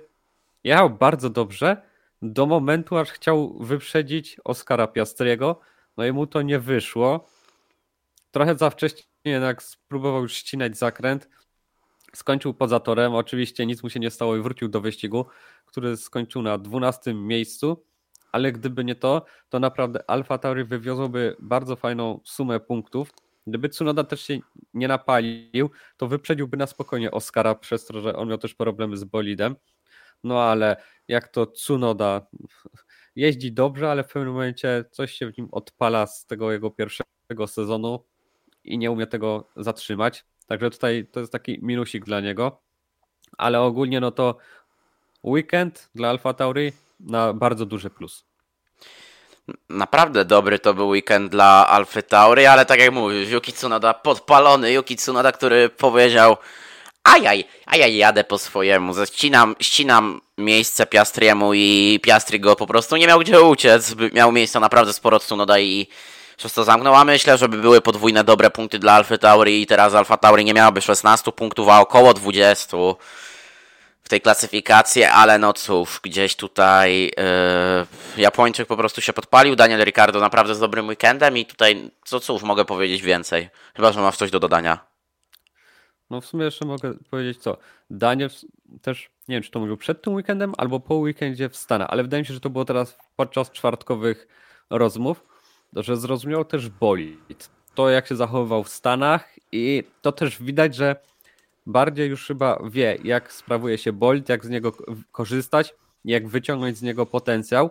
jechał 0.63 0.89
bardzo 0.89 1.29
dobrze 1.29 1.88
do 2.21 2.45
momentu, 2.45 2.97
aż 2.97 3.11
chciał 3.11 3.59
wyprzedzić 3.59 4.37
Oskara 4.43 4.87
Piastriego, 4.87 5.59
no 5.97 6.05
i 6.05 6.11
mu 6.11 6.27
to 6.27 6.41
nie 6.41 6.59
wyszło. 6.59 7.29
Trochę 8.31 8.57
za 8.57 8.69
wcześnie 8.69 9.03
jednak 9.25 9.63
spróbował 9.63 10.21
już 10.21 10.33
ścinać 10.33 10.77
zakręt. 10.77 11.29
Skończył 12.15 12.53
poza 12.53 12.79
torem. 12.79 13.15
Oczywiście 13.15 13.65
nic 13.65 13.83
mu 13.83 13.89
się 13.89 13.99
nie 13.99 14.09
stało 14.09 14.37
i 14.37 14.41
wrócił 14.41 14.67
do 14.67 14.81
wyścigu, 14.81 15.25
który 15.65 15.97
skończył 15.97 16.41
na 16.41 16.57
12 16.57 17.13
miejscu. 17.13 17.85
Ale 18.31 18.51
gdyby 18.51 18.85
nie 18.85 18.95
to, 18.95 19.25
to 19.49 19.59
naprawdę 19.59 20.09
Alfa 20.09 20.37
Tauri 20.37 20.63
wywiozłoby 20.63 21.35
bardzo 21.39 21.75
fajną 21.75 22.19
sumę 22.23 22.59
punktów. 22.59 23.11
Gdyby 23.47 23.69
Tsunoda 23.69 24.03
też 24.03 24.21
się 24.21 24.39
nie 24.73 24.87
napalił, 24.87 25.69
to 25.97 26.07
wyprzedziłby 26.07 26.57
na 26.57 26.67
spokojnie 26.67 27.11
Oscara 27.11 27.55
przez 27.55 27.85
to, 27.85 28.01
że 28.01 28.15
on 28.15 28.29
miał 28.29 28.37
też 28.37 28.55
problemy 28.55 28.97
z 28.97 29.03
bolidem. 29.03 29.55
No 30.23 30.43
ale 30.43 30.77
jak 31.07 31.27
to 31.27 31.45
Tsunoda 31.45 32.27
jeździ 33.15 33.51
dobrze, 33.51 33.91
ale 33.91 34.03
w 34.03 34.07
pewnym 34.07 34.33
momencie 34.33 34.85
coś 34.91 35.13
się 35.13 35.31
w 35.31 35.37
nim 35.37 35.47
odpala 35.51 36.07
z 36.07 36.25
tego 36.25 36.51
jego 36.51 36.71
pierwszego 36.71 37.47
sezonu 37.47 38.05
i 38.63 38.77
nie 38.77 38.91
umie 38.91 39.07
tego 39.07 39.47
zatrzymać. 39.55 40.25
Także 40.47 40.69
tutaj 40.69 41.07
to 41.11 41.19
jest 41.19 41.31
taki 41.31 41.59
minusik 41.61 42.05
dla 42.05 42.21
niego. 42.21 42.61
Ale 43.37 43.61
ogólnie 43.61 43.99
no 43.99 44.11
to 44.11 44.37
weekend 45.23 45.89
dla 45.95 46.09
Alfa 46.09 46.33
Tauri 46.33 46.71
na 46.99 47.33
bardzo 47.33 47.65
duży 47.65 47.89
plus. 47.89 48.25
Naprawdę 49.69 50.25
dobry 50.25 50.59
to 50.59 50.73
był 50.73 50.87
weekend 50.87 51.31
dla 51.31 51.67
Alfa 51.67 52.01
Tauri, 52.01 52.45
ale 52.45 52.65
tak 52.65 52.79
jak 52.79 52.93
mówisz, 52.93 53.29
Yuki 53.29 53.53
Tsunoda 53.53 53.93
podpalony, 53.93 54.71
Yuki 54.71 54.95
Tsunoda, 54.95 55.31
który 55.31 55.69
powiedział 55.69 56.37
ajaj, 57.09 57.45
ajaj, 57.65 57.95
jadę 57.95 58.23
po 58.23 58.37
swojemu, 58.37 58.93
ścinam, 59.05 59.55
ścinam 59.59 60.21
miejsce 60.37 60.85
Piastriemu 60.85 61.53
i 61.53 61.99
Piastri 62.03 62.39
go 62.39 62.55
po 62.55 62.67
prostu 62.67 62.95
nie 62.95 63.07
miał 63.07 63.19
gdzie 63.19 63.41
uciec, 63.41 63.95
miał 64.13 64.31
miejsca 64.31 64.59
naprawdę 64.59 64.93
sporo 64.93 65.19
Tsunoda 65.19 65.59
i 65.59 65.87
przez 66.37 66.53
to 66.53 66.63
zamknął, 66.63 66.95
a 66.95 67.05
myślę, 67.05 67.37
żeby 67.37 67.57
były 67.57 67.81
podwójne 67.81 68.23
dobre 68.23 68.49
punkty 68.49 68.79
dla 68.79 68.93
Alfa 68.93 69.17
Tauri 69.17 69.61
i 69.61 69.67
teraz 69.67 69.93
Alfa 69.93 70.17
Tauri 70.17 70.45
nie 70.45 70.53
miałaby 70.53 70.81
16 70.81 71.31
punktów, 71.31 71.69
a 71.69 71.79
około 71.79 72.13
20 72.13 72.77
w 74.03 74.09
tej 74.09 74.21
klasyfikacji, 74.21 75.03
ale 75.03 75.37
no 75.37 75.53
cóż, 75.53 75.99
gdzieś 76.03 76.35
tutaj 76.35 77.03
yy, 78.17 78.21
Japończyk 78.21 78.67
po 78.67 78.77
prostu 78.77 79.01
się 79.01 79.13
podpalił, 79.13 79.55
Daniel 79.55 79.83
Ricardo 79.83 80.19
naprawdę 80.19 80.55
z 80.55 80.59
dobrym 80.59 80.87
weekendem 80.87 81.37
i 81.37 81.45
tutaj 81.45 81.91
co 82.05 82.19
cóż 82.19 82.43
mogę 82.43 82.65
powiedzieć 82.65 83.01
więcej, 83.01 83.49
chyba, 83.75 83.91
że 83.91 84.01
masz 84.01 84.17
coś 84.17 84.31
do 84.31 84.39
dodania. 84.39 84.88
No 86.09 86.21
w 86.21 86.25
sumie 86.25 86.45
jeszcze 86.45 86.65
mogę 86.65 86.93
powiedzieć 87.09 87.37
co. 87.37 87.57
Daniel 87.89 88.29
też, 88.81 89.09
nie 89.27 89.35
wiem 89.35 89.43
czy 89.43 89.51
to 89.51 89.59
mówił 89.59 89.77
przed 89.77 90.01
tym 90.01 90.13
weekendem 90.13 90.53
albo 90.57 90.79
po 90.79 90.95
weekendzie 90.95 91.49
w 91.49 91.57
Stanach, 91.57 91.87
ale 91.91 92.03
wydaje 92.03 92.23
mi 92.23 92.27
się, 92.27 92.33
że 92.33 92.39
to 92.39 92.49
było 92.49 92.65
teraz 92.65 92.97
podczas 93.15 93.51
czwartkowych 93.51 94.27
rozmów, 94.69 95.23
że 95.75 95.97
zrozumiał 95.97 96.45
też 96.45 96.69
bolid. 96.69 97.49
To 97.75 97.89
jak 97.89 98.07
się 98.07 98.15
zachowywał 98.15 98.63
w 98.63 98.69
Stanach 98.69 99.35
i 99.51 99.83
to 100.01 100.11
też 100.11 100.43
widać, 100.43 100.75
że 100.75 100.95
bardziej 101.65 102.09
już 102.09 102.27
chyba 102.27 102.59
wie 102.69 102.97
jak 103.03 103.33
sprawuje 103.33 103.77
się 103.77 103.93
bolid, 103.93 104.29
jak 104.29 104.45
z 104.45 104.49
niego 104.49 104.71
korzystać, 105.11 105.75
jak 106.05 106.27
wyciągnąć 106.27 106.77
z 106.77 106.81
niego 106.81 107.05
potencjał. 107.05 107.69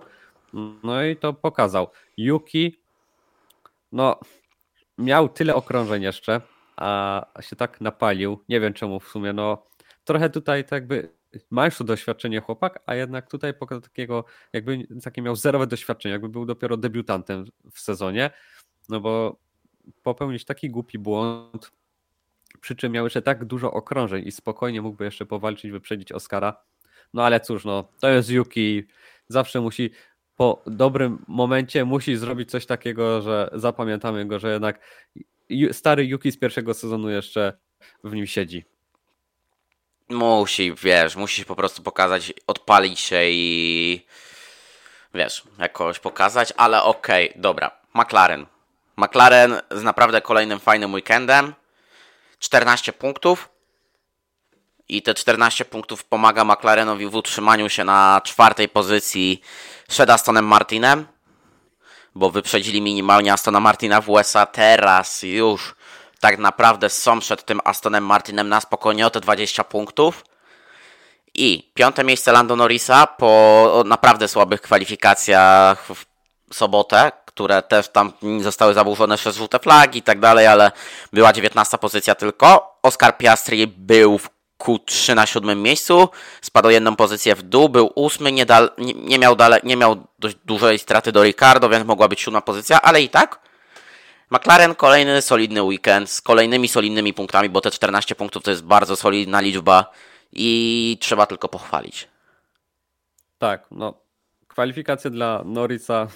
No 0.83 1.05
i 1.05 1.17
to 1.17 1.33
pokazał. 1.33 1.89
Yuki 2.17 2.79
no 3.93 4.21
miał 4.99 5.29
tyle 5.29 5.55
okrążeń 5.55 6.03
jeszcze, 6.03 6.41
a 6.81 7.27
się 7.41 7.57
tak 7.57 7.81
napalił. 7.81 8.45
Nie 8.49 8.61
wiem 8.61 8.75
czemu 8.75 9.01
w 9.01 9.09
sumie, 9.09 9.33
no 9.33 9.67
trochę 10.05 10.31
tutaj 10.31 10.65
tak 10.65 10.73
jakby 10.73 11.19
ma 11.51 11.65
już 11.65 11.83
doświadczenie 11.83 12.41
chłopak, 12.41 12.83
a 12.87 12.95
jednak 12.95 13.31
tutaj 13.31 13.55
pokazał 13.55 13.81
takiego, 13.81 14.25
jakby 14.53 14.87
takie 15.03 15.23
miał 15.23 15.37
zerowe 15.37 15.67
doświadczenie, 15.67 16.13
jakby 16.13 16.29
był 16.29 16.47
dopiero 16.47 16.77
debiutantem 16.77 17.45
w 17.73 17.81
sezonie, 17.81 18.31
no 18.89 19.01
bo 19.01 19.37
popełnić 20.03 20.45
taki 20.45 20.71
głupi 20.71 20.99
błąd, 20.99 21.73
przy 22.61 22.77
czym 22.77 22.93
miał 22.93 23.05
jeszcze 23.07 23.23
tak 23.23 23.45
dużo 23.45 23.73
okrążeń 23.73 24.27
i 24.27 24.33
spokojnie 24.33 24.83
mógłby 24.83 25.05
jeszcze 25.05 25.27
powalczyć, 25.27 25.71
wyprzedzić 25.71 26.13
Oscara. 26.13 26.63
No 27.15 27.25
ale 27.25 27.41
cóż, 27.41 27.65
no 27.65 27.89
to 28.01 28.09
jest 28.09 28.31
Yuki, 28.31 28.83
zawsze 29.29 29.61
musi 29.61 29.91
po 30.37 30.63
dobrym 30.67 31.25
momencie 31.29 31.85
musi 31.85 32.17
zrobić 32.17 32.51
coś 32.51 32.67
takiego, 32.67 33.23
że 33.23 33.51
zapamiętamy 33.53 34.27
go, 34.27 34.39
że 34.39 34.53
jednak 34.53 34.81
stary 35.73 36.05
Yuki 36.05 36.33
z 36.33 36.39
pierwszego 36.39 36.75
sezonu 36.75 37.11
jeszcze 37.11 37.53
w 38.05 38.15
nim 38.15 38.27
siedzi. 38.27 38.65
Musi, 40.09 40.75
wiesz, 40.75 41.17
musi 41.17 41.45
po 41.45 41.57
prostu 41.57 41.83
pokazać, 41.83 42.33
odpalić 42.47 43.01
się 43.01 43.21
i 43.25 44.07
wiesz, 45.15 45.43
jakoś 45.59 45.99
pokazać, 45.99 46.53
ale 46.57 46.83
okej, 46.83 47.31
okay, 47.31 47.43
dobra. 47.43 47.71
McLaren. 47.95 48.47
McLaren 48.97 49.61
z 49.71 49.83
naprawdę 49.83 50.21
kolejnym 50.21 50.61
fajnym 50.61 50.95
weekendem. 50.95 51.55
14 52.39 52.93
punktów. 52.93 53.49
I 54.89 55.03
te 55.03 55.15
14 55.15 55.65
punktów 55.65 56.05
pomaga 56.05 56.45
McLarenowi 56.45 57.07
w 57.07 57.15
utrzymaniu 57.15 57.69
się 57.69 57.85
na 57.85 58.21
czwartej 58.25 58.69
pozycji 58.69 59.41
przed 59.89 60.11
Astonem 60.11 60.47
Martinem 60.47 61.07
bo 62.19 62.31
wyprzedzili 62.31 62.83
minimalnie 62.83 63.33
Astona 63.33 63.61
Martina 63.61 64.01
w 64.01 64.09
USA. 64.09 64.47
Teraz 64.47 65.23
już 65.23 65.75
tak 66.21 66.39
naprawdę 66.39 66.91
są 66.91 67.21
przed 67.21 67.45
tym 67.45 67.61
Astonem 67.65 68.07
Martinem 68.07 68.49
na 68.49 68.61
spokojnie 68.61 69.07
o 69.07 69.11
te 69.11 69.21
20 69.21 69.65
punktów. 69.65 70.25
I 71.35 71.73
piąte 71.75 72.05
miejsce 72.05 72.33
Lando 72.33 72.57
Norrisa 72.57 73.07
po 73.07 73.83
naprawdę 73.87 74.29
słabych 74.29 74.61
kwalifikacjach 74.61 75.87
w 75.87 76.55
sobotę, 76.55 77.13
które 77.25 77.63
też 77.63 77.89
tam 77.89 78.13
zostały 78.41 78.75
zaburzone 78.75 79.17
przez 79.17 79.37
żółte 79.37 79.59
flagi 79.59 79.99
i 79.99 80.03
tak 80.03 80.21
dalej, 80.21 80.47
ale 80.47 80.73
była 81.13 81.33
19 81.33 81.79
pozycja 81.79 82.15
tylko. 82.15 82.79
Oscar 82.83 83.19
Piastri 83.19 83.67
był 83.67 84.19
w 84.19 84.38
Q3 84.59 85.15
na 85.15 85.27
siódmym 85.27 85.63
miejscu, 85.63 86.09
spadł 86.41 86.71
jedną 86.71 86.97
pozycję 86.97 87.35
w 87.35 87.43
dół, 87.43 87.69
był 87.69 87.91
ósmy, 87.95 88.33
nie, 88.33 88.47
dal, 88.47 88.71
nie, 88.79 88.95
nie, 88.95 89.19
miał 89.19 89.37
dale, 89.37 89.61
nie 89.65 89.77
miał 89.77 90.07
dość 90.19 90.37
dużej 90.45 90.79
straty 90.79 91.13
do 91.13 91.23
Ricardo, 91.25 91.69
więc 91.69 91.87
mogła 91.87 92.09
być 92.09 92.21
siódma 92.21 92.41
pozycja, 92.41 92.83
ale 92.83 93.03
i 93.03 93.09
tak 93.09 93.41
McLaren 94.31 94.75
kolejny 94.75 95.23
solidny 95.23 95.63
weekend 95.63 96.11
z 96.11 96.21
kolejnymi 96.21 96.69
solidnymi 96.69 97.15
punktami, 97.15 97.49
bo 97.49 97.61
te 97.61 97.71
14 97.71 98.15
punktów 98.15 98.43
to 98.43 98.51
jest 98.51 98.65
bardzo 98.65 98.97
solidna 98.97 99.41
liczba 99.41 99.93
i 100.33 100.99
trzeba 101.01 101.27
tylko 101.27 101.49
pochwalić. 101.49 102.09
Tak, 103.39 103.67
no 103.71 103.95
kwalifikacje 104.49 105.11
dla 105.11 105.43
Norisa 105.45 106.09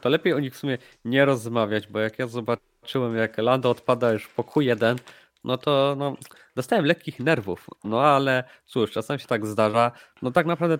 to 0.00 0.08
lepiej 0.08 0.32
o 0.32 0.40
nich 0.40 0.54
w 0.54 0.58
sumie 0.58 0.78
nie 1.04 1.24
rozmawiać, 1.24 1.86
bo 1.86 1.98
jak 1.98 2.18
ja 2.18 2.26
zobaczyłem 2.26 3.16
jak 3.16 3.38
Lando 3.38 3.70
odpada 3.70 4.12
już 4.12 4.28
po 4.28 4.42
Q1, 4.42 4.96
no 5.44 5.58
to 5.58 5.94
no, 5.98 6.16
dostałem 6.56 6.86
lekkich 6.86 7.20
nerwów. 7.20 7.66
No 7.84 8.02
ale 8.02 8.44
cóż, 8.66 8.90
czasem 8.90 9.18
się 9.18 9.26
tak 9.26 9.46
zdarza. 9.46 9.92
No 10.22 10.30
tak 10.30 10.46
naprawdę 10.46 10.78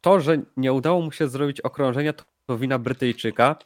to, 0.00 0.20
że 0.20 0.38
nie 0.56 0.72
udało 0.72 1.00
mu 1.00 1.12
się 1.12 1.28
zrobić 1.28 1.60
okrążenia, 1.60 2.12
to, 2.12 2.58
wina 2.58 2.78
Brytyjczyka. 2.78 3.56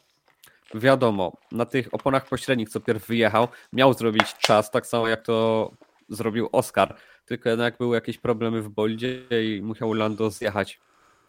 Wiadomo, 0.73 1.37
na 1.51 1.65
tych 1.65 1.93
oponach 1.93 2.29
pośrednich, 2.29 2.69
co 2.69 2.79
pierw 2.79 3.07
wyjechał, 3.07 3.47
miał 3.73 3.93
zrobić 3.93 4.33
czas, 4.37 4.71
tak 4.71 4.87
samo 4.87 5.07
jak 5.07 5.21
to 5.21 5.71
zrobił 6.09 6.49
Oscar. 6.51 6.95
Tylko 7.25 7.49
jednak 7.49 7.77
były 7.77 7.95
jakieś 7.95 8.17
problemy 8.17 8.61
w 8.61 8.69
boldzie 8.69 9.23
i 9.29 9.61
musiał 9.61 9.93
Lando 9.93 10.29
zjechać 10.29 10.79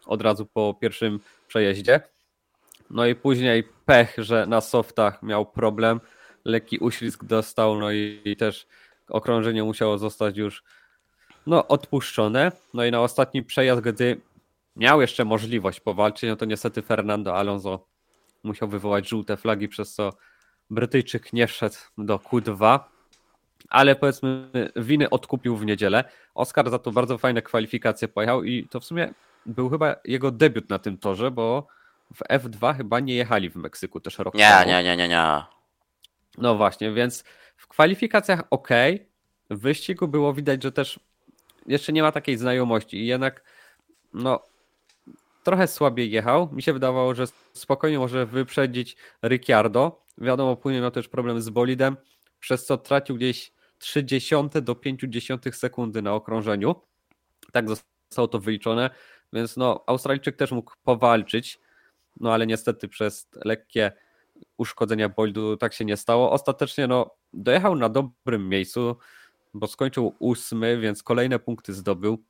od 0.05 0.21
razu 0.21 0.45
po 0.45 0.77
pierwszym 0.81 1.19
przejeździe. 1.47 2.01
No 2.89 3.05
i 3.05 3.15
później 3.15 3.63
pech, 3.85 4.15
że 4.17 4.45
na 4.45 4.61
softach 4.61 5.23
miał 5.23 5.45
problem, 5.45 5.99
lekki 6.45 6.77
uślizg 6.77 7.23
dostał, 7.23 7.79
no 7.79 7.91
i 7.91 8.35
też 8.39 8.67
okrążenie 9.11 9.63
musiało 9.63 9.97
zostać 9.97 10.37
już 10.37 10.63
no, 11.47 11.67
odpuszczone. 11.67 12.51
No 12.73 12.85
i 12.85 12.91
na 12.91 13.01
ostatni 13.01 13.43
przejazd, 13.43 13.81
gdy 13.81 14.21
miał 14.75 15.01
jeszcze 15.01 15.25
możliwość 15.25 15.79
powalczyć, 15.79 16.29
no 16.29 16.35
to 16.35 16.45
niestety 16.45 16.81
Fernando 16.81 17.35
Alonso 17.35 17.87
musiał 18.43 18.67
wywołać 18.67 19.09
żółte 19.09 19.37
flagi, 19.37 19.67
przez 19.67 19.93
co 19.93 20.13
Brytyjczyk 20.69 21.33
nie 21.33 21.47
wszedł 21.47 21.75
do 21.97 22.17
Q2, 22.17 22.79
ale 23.69 23.95
powiedzmy 23.95 24.49
winy 24.75 25.09
odkupił 25.09 25.55
w 25.57 25.65
niedzielę. 25.65 26.03
Oscar 26.35 26.69
za 26.69 26.79
to 26.79 26.91
bardzo 26.91 27.17
fajne 27.17 27.41
kwalifikacje 27.41 28.07
pojechał 28.07 28.43
i 28.43 28.67
to 28.67 28.79
w 28.79 28.85
sumie 28.85 29.13
był 29.45 29.69
chyba 29.69 29.95
jego 30.05 30.31
debiut 30.31 30.69
na 30.69 30.79
tym 30.79 30.97
torze, 30.97 31.31
bo 31.31 31.67
w 32.13 32.19
F2 32.19 32.77
chyba 32.77 32.99
nie 32.99 33.15
jechali 33.15 33.49
w 33.49 33.55
Meksyku 33.55 33.99
też 33.99 34.19
rok 34.19 34.33
Nie, 34.33 34.49
temu. 34.49 34.71
nie, 34.71 34.83
nie, 34.83 34.97
nie, 34.97 35.07
nie. 35.07 35.43
No 36.37 36.55
właśnie, 36.55 36.91
więc 36.91 37.23
w 37.61 37.67
kwalifikacjach 37.67 38.43
ok, 38.49 38.69
w 39.49 39.59
wyścigu 39.59 40.07
było 40.07 40.33
widać, 40.33 40.63
że 40.63 40.71
też 40.71 40.99
jeszcze 41.67 41.93
nie 41.93 42.01
ma 42.01 42.11
takiej 42.11 42.37
znajomości 42.37 42.97
i 42.97 43.07
jednak 43.07 43.43
no 44.13 44.45
trochę 45.43 45.67
słabiej 45.67 46.11
jechał. 46.11 46.49
Mi 46.51 46.61
się 46.61 46.73
wydawało, 46.73 47.15
że 47.15 47.25
spokojnie 47.53 47.99
może 47.99 48.25
wyprzedzić 48.25 48.97
Ricciardo. 49.23 50.05
Wiadomo, 50.17 50.55
później 50.55 50.81
miał 50.81 50.91
też 50.91 51.07
problem 51.07 51.41
z 51.41 51.49
bolidem, 51.49 51.97
przez 52.39 52.65
co 52.65 52.77
tracił 52.77 53.15
gdzieś 53.15 53.53
30 53.77 54.35
do 54.61 54.75
50 54.75 55.55
sekundy 55.55 56.01
na 56.01 56.13
okrążeniu. 56.13 56.75
Tak 57.51 57.69
zostało 57.69 58.27
to 58.27 58.39
wyliczone, 58.39 58.89
więc 59.33 59.57
no 59.57 59.83
Australijczyk 59.87 60.35
też 60.35 60.51
mógł 60.51 60.73
powalczyć, 60.83 61.59
no 62.19 62.33
ale 62.33 62.47
niestety 62.47 62.87
przez 62.87 63.27
lekkie 63.45 63.91
uszkodzenia 64.57 65.09
bolidu 65.09 65.57
tak 65.57 65.73
się 65.73 65.85
nie 65.85 65.97
stało. 65.97 66.31
Ostatecznie 66.31 66.87
no 66.87 67.11
dojechał 67.33 67.75
na 67.75 67.89
dobrym 67.89 68.49
miejscu, 68.49 68.95
bo 69.53 69.67
skończył 69.67 70.15
ósmy, 70.19 70.79
więc 70.79 71.03
kolejne 71.03 71.39
punkty 71.39 71.73
zdobył. 71.73 72.23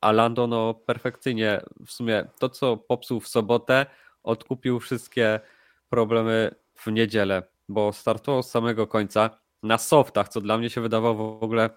A 0.00 0.12
Lando 0.12 0.46
no 0.46 0.74
perfekcyjnie 0.74 1.60
w 1.86 1.92
sumie 1.92 2.24
to, 2.38 2.48
co 2.48 2.76
popsuł 2.76 3.20
w 3.20 3.28
sobotę, 3.28 3.86
odkupił 4.22 4.80
wszystkie 4.80 5.40
problemy 5.88 6.54
w 6.74 6.86
niedzielę, 6.86 7.42
bo 7.68 7.92
startował 7.92 8.42
z 8.42 8.50
samego 8.50 8.86
końca 8.86 9.30
na 9.62 9.78
softach, 9.78 10.28
co 10.28 10.40
dla 10.40 10.58
mnie 10.58 10.70
się 10.70 10.80
wydawało 10.80 11.38
w 11.38 11.42
ogóle 11.42 11.70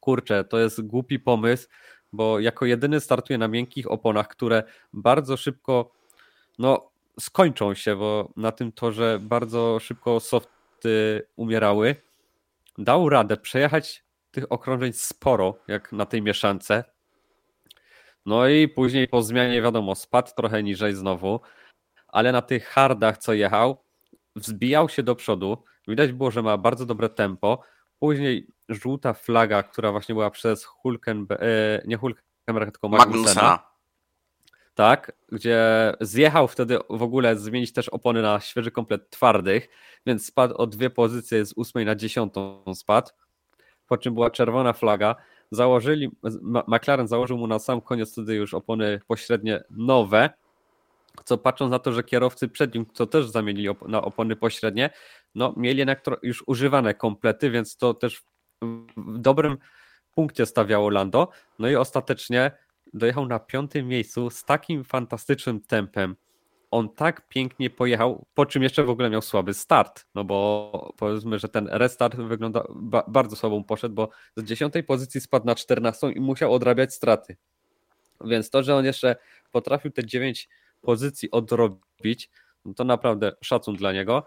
kurczę, 0.00 0.44
to 0.44 0.58
jest 0.58 0.82
głupi 0.82 1.18
pomysł, 1.18 1.68
bo 2.12 2.40
jako 2.40 2.66
jedyny 2.66 3.00
startuje 3.00 3.38
na 3.38 3.48
miękkich 3.48 3.90
oponach, 3.90 4.28
które 4.28 4.62
bardzo 4.92 5.36
szybko 5.36 5.90
no, 6.58 6.90
skończą 7.20 7.74
się, 7.74 7.96
bo 7.96 8.32
na 8.36 8.52
tym 8.52 8.72
torze 8.72 9.18
bardzo 9.22 9.78
szybko 9.80 10.20
softy 10.20 11.22
umierały. 11.36 11.96
Dał 12.78 13.08
radę 13.08 13.36
przejechać 13.36 14.04
tych 14.30 14.52
okrążeń 14.52 14.92
sporo, 14.92 15.58
jak 15.68 15.92
na 15.92 16.06
tej 16.06 16.22
mieszance. 16.22 16.84
No 18.26 18.48
i 18.48 18.68
później 18.68 19.08
po 19.08 19.22
zmianie, 19.22 19.62
wiadomo, 19.62 19.94
spadł 19.94 20.30
trochę 20.36 20.62
niżej 20.62 20.94
znowu, 20.94 21.40
ale 22.08 22.32
na 22.32 22.42
tych 22.42 22.66
hardach, 22.66 23.18
co 23.18 23.32
jechał, 23.32 23.84
wzbijał 24.36 24.88
się 24.88 25.02
do 25.02 25.14
przodu. 25.14 25.64
Widać 25.88 26.12
było, 26.12 26.30
że 26.30 26.42
ma 26.42 26.58
bardzo 26.58 26.86
dobre 26.86 27.08
tempo. 27.08 27.62
Później 27.98 28.46
żółta 28.68 29.12
flaga, 29.12 29.62
która 29.62 29.92
właśnie 29.92 30.14
była 30.14 30.30
przez 30.30 30.64
Hulkenberg, 30.64 31.42
e, 31.42 31.82
nie 31.86 31.96
Hulkenberg, 31.96 32.72
tylko 32.72 32.88
Magnusena. 32.88 33.24
Magnusena. 33.24 33.73
Tak, 34.74 35.12
gdzie 35.32 35.92
zjechał 36.00 36.48
wtedy 36.48 36.78
w 36.90 37.02
ogóle 37.02 37.36
zmienić 37.36 37.72
też 37.72 37.88
opony 37.88 38.22
na 38.22 38.40
świeży 38.40 38.70
komplet 38.70 39.10
twardych, 39.10 39.68
więc 40.06 40.26
spadł 40.26 40.54
o 40.54 40.66
dwie 40.66 40.90
pozycje 40.90 41.46
z 41.46 41.52
ósmej 41.56 41.84
na 41.84 41.94
dziesiątą 41.94 42.64
spadł. 42.74 43.10
Po 43.88 43.98
czym 43.98 44.14
była 44.14 44.30
czerwona 44.30 44.72
flaga. 44.72 45.16
Założyli, 45.50 46.10
McLaren 46.66 47.08
założył 47.08 47.38
mu 47.38 47.46
na 47.46 47.58
sam 47.58 47.80
koniec 47.80 48.12
wtedy 48.12 48.34
już 48.34 48.54
opony 48.54 49.00
pośrednie 49.06 49.64
nowe, 49.70 50.30
co 51.24 51.38
patrząc 51.38 51.70
na 51.70 51.78
to, 51.78 51.92
że 51.92 52.02
kierowcy 52.02 52.48
przed 52.48 52.74
nim, 52.74 52.86
co 52.92 53.06
też 53.06 53.28
zamienili 53.28 53.68
op 53.68 53.88
na 53.88 54.02
opony 54.02 54.36
pośrednie, 54.36 54.90
no 55.34 55.54
mieli 55.56 55.78
jednak 55.78 56.04
już 56.22 56.44
używane 56.46 56.94
komplety, 56.94 57.50
więc 57.50 57.76
to 57.76 57.94
też 57.94 58.22
w 58.96 59.18
dobrym 59.18 59.58
punkcie 60.14 60.46
stawiało 60.46 60.90
Lando. 60.90 61.28
No 61.58 61.68
i 61.68 61.76
ostatecznie 61.76 62.50
dojechał 62.94 63.26
na 63.26 63.38
piątym 63.38 63.88
miejscu 63.88 64.30
z 64.30 64.44
takim 64.44 64.84
fantastycznym 64.84 65.60
tempem. 65.60 66.16
On 66.70 66.94
tak 66.94 67.28
pięknie 67.28 67.70
pojechał, 67.70 68.26
po 68.34 68.46
czym 68.46 68.62
jeszcze 68.62 68.84
w 68.84 68.90
ogóle 68.90 69.10
miał 69.10 69.22
słaby 69.22 69.54
start, 69.54 70.06
no 70.14 70.24
bo 70.24 70.92
powiedzmy, 70.96 71.38
że 71.38 71.48
ten 71.48 71.68
restart 71.72 72.16
wygląda 72.16 72.64
ba 72.74 73.04
bardzo 73.08 73.36
słabo 73.36 73.58
mu 73.58 73.64
poszedł, 73.64 73.94
bo 73.94 74.08
z 74.36 74.44
dziesiątej 74.44 74.84
pozycji 74.84 75.20
spadł 75.20 75.46
na 75.46 75.54
14 75.54 76.10
i 76.10 76.20
musiał 76.20 76.54
odrabiać 76.54 76.94
straty. 76.94 77.36
Więc 78.24 78.50
to, 78.50 78.62
że 78.62 78.76
on 78.76 78.84
jeszcze 78.84 79.16
potrafił 79.52 79.90
te 79.90 80.04
9 80.06 80.48
pozycji 80.80 81.30
odrobić, 81.30 82.30
no 82.64 82.74
to 82.74 82.84
naprawdę 82.84 83.32
szacun 83.42 83.76
dla 83.76 83.92
niego. 83.92 84.24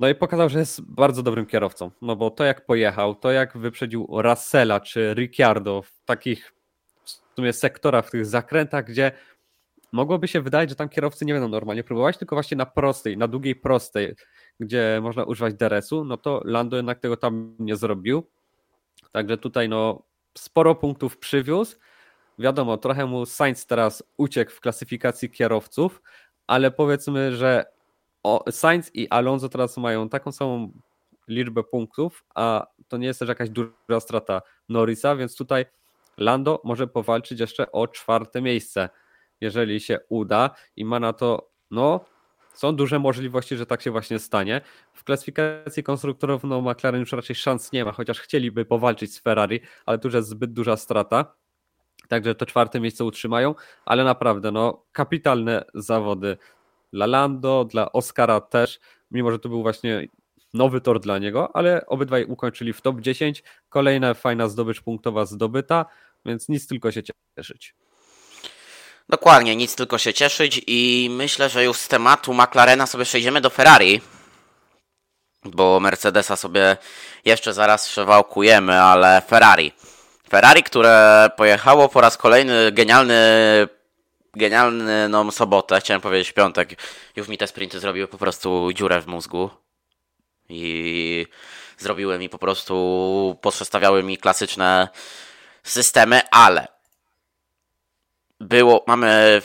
No 0.00 0.08
i 0.08 0.14
pokazał, 0.14 0.48
że 0.48 0.58
jest 0.58 0.80
bardzo 0.80 1.22
dobrym 1.22 1.46
kierowcą, 1.46 1.90
no 2.02 2.16
bo 2.16 2.30
to 2.30 2.44
jak 2.44 2.66
pojechał, 2.66 3.14
to 3.14 3.32
jak 3.32 3.58
wyprzedził 3.58 4.08
Russella 4.10 4.80
czy 4.80 5.14
Ricciardo 5.14 5.82
w 5.82 6.04
takich 6.04 6.55
w 7.36 7.38
sumie 7.38 7.52
sektorach, 7.52 8.06
w 8.06 8.10
tych 8.10 8.26
zakrętach, 8.26 8.84
gdzie 8.84 9.12
mogłoby 9.92 10.28
się 10.28 10.40
wydawać, 10.40 10.68
że 10.68 10.76
tam 10.76 10.88
kierowcy 10.88 11.24
nie 11.24 11.32
będą 11.32 11.48
normalnie 11.48 11.84
próbować, 11.84 12.18
tylko 12.18 12.36
właśnie 12.36 12.56
na 12.56 12.66
prostej, 12.66 13.16
na 13.16 13.28
długiej 13.28 13.56
prostej, 13.56 14.14
gdzie 14.60 14.98
można 15.02 15.24
używać 15.24 15.54
DRS-u, 15.54 16.04
no 16.04 16.16
to 16.16 16.40
Lando 16.44 16.76
jednak 16.76 16.98
tego 16.98 17.16
tam 17.16 17.56
nie 17.58 17.76
zrobił. 17.76 18.26
Także 19.12 19.38
tutaj 19.38 19.68
no 19.68 20.02
sporo 20.38 20.74
punktów 20.74 21.18
przywiózł. 21.18 21.76
Wiadomo, 22.38 22.76
trochę 22.76 23.06
mu 23.06 23.26
Sainz 23.26 23.66
teraz 23.66 24.02
uciekł 24.16 24.50
w 24.50 24.60
klasyfikacji 24.60 25.30
kierowców, 25.30 26.02
ale 26.46 26.70
powiedzmy, 26.70 27.36
że 27.36 27.64
Sainz 28.50 28.90
i 28.94 29.08
Alonso 29.08 29.48
teraz 29.48 29.76
mają 29.76 30.08
taką 30.08 30.32
samą 30.32 30.72
liczbę 31.28 31.62
punktów, 31.64 32.24
a 32.34 32.66
to 32.88 32.96
nie 32.96 33.06
jest 33.06 33.20
też 33.20 33.28
jakaś 33.28 33.50
duża 33.50 34.00
strata 34.00 34.42
Norrisa, 34.68 35.16
więc 35.16 35.36
tutaj 35.36 35.66
Lando 36.18 36.60
może 36.64 36.86
powalczyć 36.86 37.40
jeszcze 37.40 37.72
o 37.72 37.88
czwarte 37.88 38.42
miejsce, 38.42 38.88
jeżeli 39.40 39.80
się 39.80 39.98
uda 40.08 40.50
i 40.76 40.84
ma 40.84 41.00
na 41.00 41.12
to, 41.12 41.50
no, 41.70 42.04
są 42.54 42.76
duże 42.76 42.98
możliwości, 42.98 43.56
że 43.56 43.66
tak 43.66 43.82
się 43.82 43.90
właśnie 43.90 44.18
stanie. 44.18 44.60
W 44.92 45.04
klasyfikacji 45.04 45.82
konstruktorów 45.82 46.44
no, 46.44 46.60
McLaren 46.60 47.00
już 47.00 47.12
raczej 47.12 47.36
szans 47.36 47.72
nie 47.72 47.84
ma, 47.84 47.92
chociaż 47.92 48.20
chcieliby 48.20 48.64
powalczyć 48.64 49.14
z 49.14 49.20
Ferrari, 49.20 49.60
ale 49.86 49.98
tu 49.98 50.08
już 50.08 50.14
jest 50.14 50.28
zbyt 50.28 50.52
duża 50.52 50.76
strata. 50.76 51.34
Także 52.08 52.34
to 52.34 52.46
czwarte 52.46 52.80
miejsce 52.80 53.04
utrzymają, 53.04 53.54
ale 53.84 54.04
naprawdę 54.04 54.52
no, 54.52 54.84
kapitalne 54.92 55.64
zawody 55.74 56.36
dla 56.92 57.06
Lando, 57.06 57.64
dla 57.64 57.92
Oscara 57.92 58.40
też, 58.40 58.80
mimo 59.10 59.30
że 59.30 59.38
to 59.38 59.48
był 59.48 59.62
właśnie 59.62 60.08
nowy 60.54 60.80
tor 60.80 61.00
dla 61.00 61.18
niego, 61.18 61.56
ale 61.56 61.86
obydwaj 61.86 62.24
ukończyli 62.24 62.72
w 62.72 62.80
top 62.80 63.00
10. 63.00 63.42
Kolejna 63.68 64.14
fajna 64.14 64.48
zdobycz 64.48 64.80
punktowa 64.80 65.26
zdobyta, 65.26 65.86
więc 66.26 66.48
nic 66.48 66.66
tylko 66.66 66.92
się 66.92 67.02
cieszyć. 67.36 67.74
Dokładnie, 69.08 69.56
nic 69.56 69.74
tylko 69.74 69.98
się 69.98 70.14
cieszyć 70.14 70.60
i 70.66 71.08
myślę, 71.10 71.48
że 71.48 71.64
już 71.64 71.76
z 71.76 71.88
tematu 71.88 72.34
McLarena 72.34 72.86
sobie 72.86 73.04
przejdziemy 73.04 73.40
do 73.40 73.50
Ferrari, 73.50 74.00
bo 75.44 75.80
Mercedesa 75.80 76.36
sobie 76.36 76.76
jeszcze 77.24 77.52
zaraz 77.52 77.88
przewałkujemy, 77.88 78.82
ale 78.82 79.22
Ferrari. 79.28 79.72
Ferrari, 80.30 80.62
które 80.62 81.30
pojechało 81.36 81.88
po 81.88 82.00
raz 82.00 82.16
kolejny 82.16 82.72
genialny 82.72 83.16
genialną 84.34 85.30
sobotę, 85.30 85.80
chciałem 85.80 86.00
powiedzieć 86.00 86.32
piątek, 86.32 86.82
już 87.16 87.28
mi 87.28 87.38
te 87.38 87.46
sprinty 87.46 87.80
zrobiły 87.80 88.08
po 88.08 88.18
prostu 88.18 88.72
dziurę 88.72 89.00
w 89.00 89.06
mózgu 89.06 89.50
i 90.48 91.26
zrobiły 91.78 92.18
mi 92.18 92.28
po 92.28 92.38
prostu, 92.38 93.38
podstawiały 93.42 94.02
mi 94.02 94.18
klasyczne 94.18 94.88
systemy, 95.66 96.22
ale 96.30 96.68
było, 98.40 98.84
mamy 98.86 99.42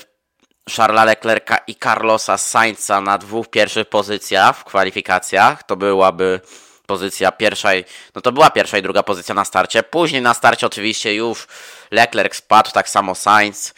Charlesa 0.69 1.05
Leclerca 1.05 1.57
i 1.67 1.75
Carlosa 1.75 2.38
Sainza 2.38 3.01
na 3.01 3.17
dwóch 3.17 3.49
pierwszych 3.49 3.89
pozycjach 3.89 4.57
w 4.57 4.63
kwalifikacjach. 4.63 5.63
To 5.63 5.75
byłaby 5.75 6.41
pozycja 6.86 7.31
pierwsza, 7.31 7.69
no 8.15 8.21
to 8.21 8.31
była 8.31 8.49
pierwsza 8.49 8.77
i 8.77 8.81
druga 8.81 9.03
pozycja 9.03 9.36
na 9.36 9.45
starcie. 9.45 9.84
Później 9.84 10.21
na 10.21 10.34
starcie 10.34 10.67
oczywiście 10.67 11.15
już 11.15 11.47
Leclerc 11.91 12.36
spadł, 12.36 12.71
tak 12.71 12.89
samo 12.89 13.15
Sainz. 13.15 13.73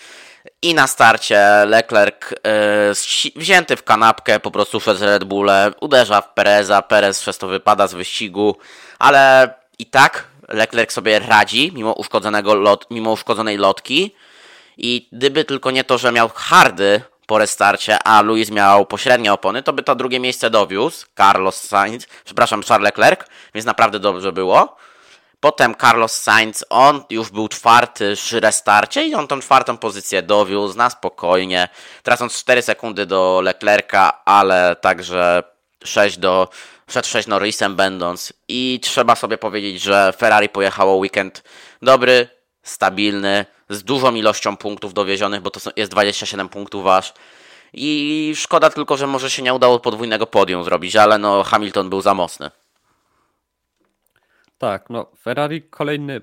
I 0.62 0.74
na 0.74 0.88
starcie 0.88 1.66
Leclerc 1.66 2.32
yy, 2.32 3.32
wzięty 3.36 3.76
w 3.76 3.84
kanapkę 3.84 4.40
po 4.40 4.52
prostu 4.52 4.80
przez 4.80 5.02
Red 5.02 5.24
Bulle 5.24 5.72
uderza 5.82 6.22
w 6.22 6.34
Pereza, 6.34 6.82
Perez 6.82 7.20
przez 7.20 7.38
to 7.38 7.48
wypada 7.48 7.88
z 7.88 7.94
wyścigu, 7.94 8.58
ale 9.00 9.54
i 9.80 9.86
tak 9.86 10.33
Leclerc 10.54 10.92
sobie 10.92 11.20
radzi 11.20 11.72
mimo 11.76 11.94
uszkodzonego 11.94 12.54
lot, 12.56 12.92
mimo 12.92 13.12
uszkodzonej 13.12 13.58
lotki 13.58 14.16
i 14.78 15.10
gdyby 15.12 15.46
tylko 15.46 15.72
nie 15.72 15.84
to, 15.84 15.98
że 15.98 16.12
miał 16.12 16.30
hardy 16.30 17.02
po 17.28 17.38
restarcie, 17.38 18.04
a 18.04 18.22
Luis 18.22 18.52
miał 18.52 18.86
pośrednie 18.86 19.34
opony, 19.34 19.64
to 19.64 19.74
by 19.74 19.84
to 19.84 19.96
drugie 19.96 20.20
miejsce 20.20 20.50
dowiózł 20.50 21.06
Carlos 21.18 21.56
Sainz, 21.56 22.08
przepraszam, 22.26 22.64
Charles 22.64 22.86
Leclerc, 22.86 23.22
więc 23.54 23.66
naprawdę 23.66 24.00
dobrze 24.00 24.32
było. 24.32 24.76
Potem 25.40 25.76
Carlos 25.82 26.22
Sainz, 26.22 26.66
on 26.70 27.04
już 27.10 27.30
był 27.30 27.48
czwarty 27.48 28.14
przy 28.16 28.40
restarcie 28.40 29.08
i 29.08 29.16
on 29.16 29.28
tą 29.28 29.40
czwartą 29.40 29.78
pozycję 29.78 30.22
dowiózł 30.22 30.78
na 30.78 30.90
spokojnie, 30.90 31.70
tracąc 32.04 32.38
4 32.40 32.62
sekundy 32.62 33.06
do 33.06 33.42
Leclerca, 33.44 34.26
ale 34.26 34.76
także 34.76 35.44
6 35.84 36.18
do, 36.18 36.50
6 37.02 37.28
Norrisem 37.28 37.76
będąc. 37.76 38.34
I 38.48 38.80
trzeba 38.84 39.16
sobie 39.16 39.38
powiedzieć, 39.38 39.82
że 39.82 40.14
Ferrari 40.18 40.50
pojechało 40.50 40.96
weekend 40.96 41.44
dobry, 41.82 42.28
stabilny, 42.64 43.46
z 43.70 43.84
dużą 43.84 44.16
ilością 44.16 44.58
punktów 44.58 44.94
dowiezionych, 44.94 45.42
bo 45.42 45.50
to 45.50 45.60
jest 45.76 45.92
27 45.92 46.50
punktów 46.50 46.88
aż. 46.88 47.14
I 47.74 48.34
szkoda 48.36 48.70
tylko, 48.70 48.98
że 48.98 49.08
może 49.08 49.30
się 49.30 49.44
nie 49.44 49.54
udało 49.54 49.80
podwójnego 49.80 50.28
podium 50.28 50.64
zrobić, 50.64 50.96
ale 50.96 51.18
no 51.18 51.44
Hamilton 51.44 51.90
był 51.90 52.02
za 52.02 52.14
mocny. 52.14 52.52
Tak, 54.58 54.90
no 54.90 55.12
Ferrari 55.22 55.62
kolejny, 55.62 56.22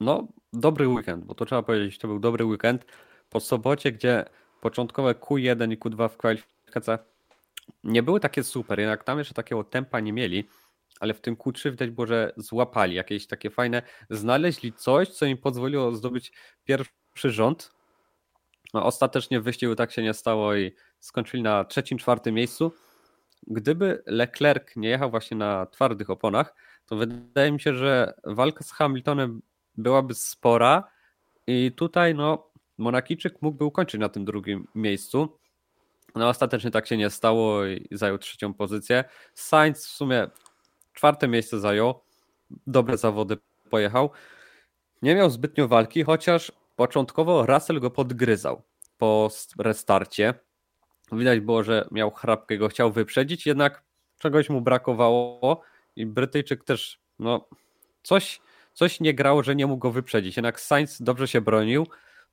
no 0.00 0.28
dobry 0.52 0.88
weekend, 0.88 1.24
bo 1.24 1.34
to 1.34 1.44
trzeba 1.44 1.62
powiedzieć, 1.62 1.98
to 1.98 2.08
był 2.08 2.18
dobry 2.18 2.44
weekend. 2.44 2.84
Po 3.30 3.40
sobocie, 3.40 3.92
gdzie 3.92 4.24
początkowe 4.60 5.14
Q1 5.14 5.72
i 5.72 5.78
Q2 5.78 6.08
w 6.08 6.16
kwalifikacjach 6.16 7.13
nie 7.84 8.02
były 8.02 8.20
takie 8.20 8.44
super, 8.44 8.80
jednak 8.80 9.04
tam 9.04 9.18
jeszcze 9.18 9.34
takiego 9.34 9.64
tempa 9.64 10.00
nie 10.00 10.12
mieli 10.12 10.48
ale 11.00 11.14
w 11.14 11.20
tym 11.20 11.36
Q3 11.36 11.70
widać 11.70 11.90
było, 11.90 12.06
że 12.06 12.32
złapali 12.36 12.94
jakieś 12.94 13.26
takie 13.26 13.50
fajne, 13.50 13.82
znaleźli 14.10 14.72
coś, 14.72 15.08
co 15.08 15.26
im 15.26 15.38
pozwoliło 15.38 15.96
zdobyć 15.96 16.32
pierwszy 16.64 17.30
rząd. 17.30 17.74
No, 18.74 18.84
ostatecznie 18.84 19.40
w 19.40 19.44
wyścigu 19.44 19.74
tak 19.74 19.92
się 19.92 20.02
nie 20.02 20.14
stało 20.14 20.56
i 20.56 20.72
skończyli 21.00 21.42
na 21.42 21.64
trzecim, 21.64 21.98
czwartym 21.98 22.34
miejscu. 22.34 22.72
Gdyby 23.46 24.02
Leclerc 24.06 24.76
nie 24.76 24.88
jechał 24.88 25.10
właśnie 25.10 25.36
na 25.36 25.66
twardych 25.66 26.10
oponach, 26.10 26.54
to 26.86 26.96
wydaje 26.96 27.52
mi 27.52 27.60
się, 27.60 27.74
że 27.74 28.14
walka 28.24 28.64
z 28.64 28.72
Hamiltonem 28.72 29.42
byłaby 29.76 30.14
spora 30.14 30.84
i 31.46 31.72
tutaj 31.76 32.14
no 32.14 32.50
Monakijczyk 32.78 33.42
mógłby 33.42 33.64
ukończyć 33.64 34.00
na 34.00 34.08
tym 34.08 34.24
drugim 34.24 34.66
miejscu. 34.74 35.38
No 36.14 36.28
ostatecznie 36.28 36.70
tak 36.70 36.86
się 36.86 36.96
nie 36.96 37.10
stało 37.10 37.66
i 37.66 37.88
zajął 37.90 38.18
trzecią 38.18 38.54
pozycję. 38.54 39.04
Sainz 39.34 39.86
w 39.86 39.90
sumie 39.90 40.28
czwarte 40.92 41.28
miejsce 41.28 41.60
zajął, 41.60 42.00
dobre 42.66 42.96
zawody 42.96 43.36
pojechał. 43.70 44.10
Nie 45.02 45.14
miał 45.14 45.30
zbytnio 45.30 45.68
walki, 45.68 46.02
chociaż 46.02 46.52
początkowo 46.76 47.46
Russell 47.46 47.80
go 47.80 47.90
podgryzał 47.90 48.62
po 48.98 49.30
restarcie. 49.58 50.34
Widać 51.12 51.40
było, 51.40 51.62
że 51.62 51.88
miał 51.90 52.10
chrapkę, 52.10 52.58
go 52.58 52.68
chciał 52.68 52.92
wyprzedzić, 52.92 53.46
jednak 53.46 53.82
czegoś 54.18 54.50
mu 54.50 54.60
brakowało 54.60 55.62
i 55.96 56.06
Brytyjczyk 56.06 56.64
też, 56.64 57.00
no, 57.18 57.48
coś, 58.02 58.40
coś 58.72 59.00
nie 59.00 59.14
grało, 59.14 59.42
że 59.42 59.56
nie 59.56 59.66
mógł 59.66 59.78
go 59.78 59.90
wyprzedzić. 59.90 60.36
Jednak 60.36 60.60
Sainz 60.60 61.02
dobrze 61.02 61.28
się 61.28 61.40
bronił, 61.40 61.86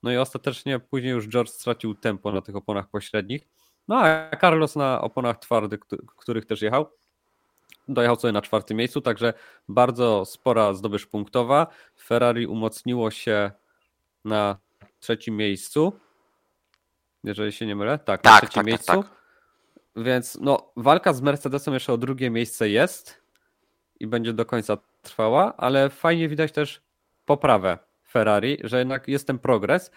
no 0.03 0.11
i 0.11 0.17
ostatecznie 0.17 0.79
później 0.79 1.11
już 1.11 1.27
George 1.27 1.49
stracił 1.49 1.95
tempo 1.95 2.31
na 2.31 2.41
tych 2.41 2.55
oponach 2.55 2.89
pośrednich. 2.89 3.47
No 3.87 4.01
a 4.01 4.31
Carlos 4.41 4.75
na 4.75 5.01
oponach 5.01 5.39
twardych, 5.39 5.79
których 6.17 6.45
też 6.45 6.61
jechał, 6.61 6.89
dojechał 7.87 8.15
sobie 8.15 8.31
na 8.31 8.41
czwartym 8.41 8.77
miejscu, 8.77 9.01
także 9.01 9.33
bardzo 9.67 10.25
spora 10.25 10.73
zdobycz 10.73 11.05
punktowa. 11.05 11.67
Ferrari 12.03 12.47
umocniło 12.47 13.11
się 13.11 13.51
na 14.25 14.57
trzecim 14.99 15.37
miejscu, 15.37 15.99
jeżeli 17.23 17.51
się 17.51 17.65
nie 17.65 17.75
mylę. 17.75 17.99
Tak, 17.99 18.21
tak 18.21 18.33
na 18.33 18.39
trzecim 18.39 18.59
tak, 18.59 18.65
miejscu. 18.65 18.85
Tak, 18.87 19.01
tak. 19.01 19.21
Więc 19.95 20.37
no, 20.41 20.71
walka 20.75 21.13
z 21.13 21.21
Mercedesem 21.21 21.73
jeszcze 21.73 21.93
o 21.93 21.97
drugie 21.97 22.29
miejsce 22.29 22.69
jest 22.69 23.21
i 23.99 24.07
będzie 24.07 24.33
do 24.33 24.45
końca 24.45 24.77
trwała, 25.01 25.57
ale 25.57 25.89
fajnie 25.89 26.29
widać 26.29 26.51
też 26.51 26.81
poprawę 27.25 27.77
Ferrari, 28.11 28.57
że 28.63 28.79
jednak 28.79 29.07
jest 29.07 29.27
ten 29.27 29.39
progres 29.39 29.91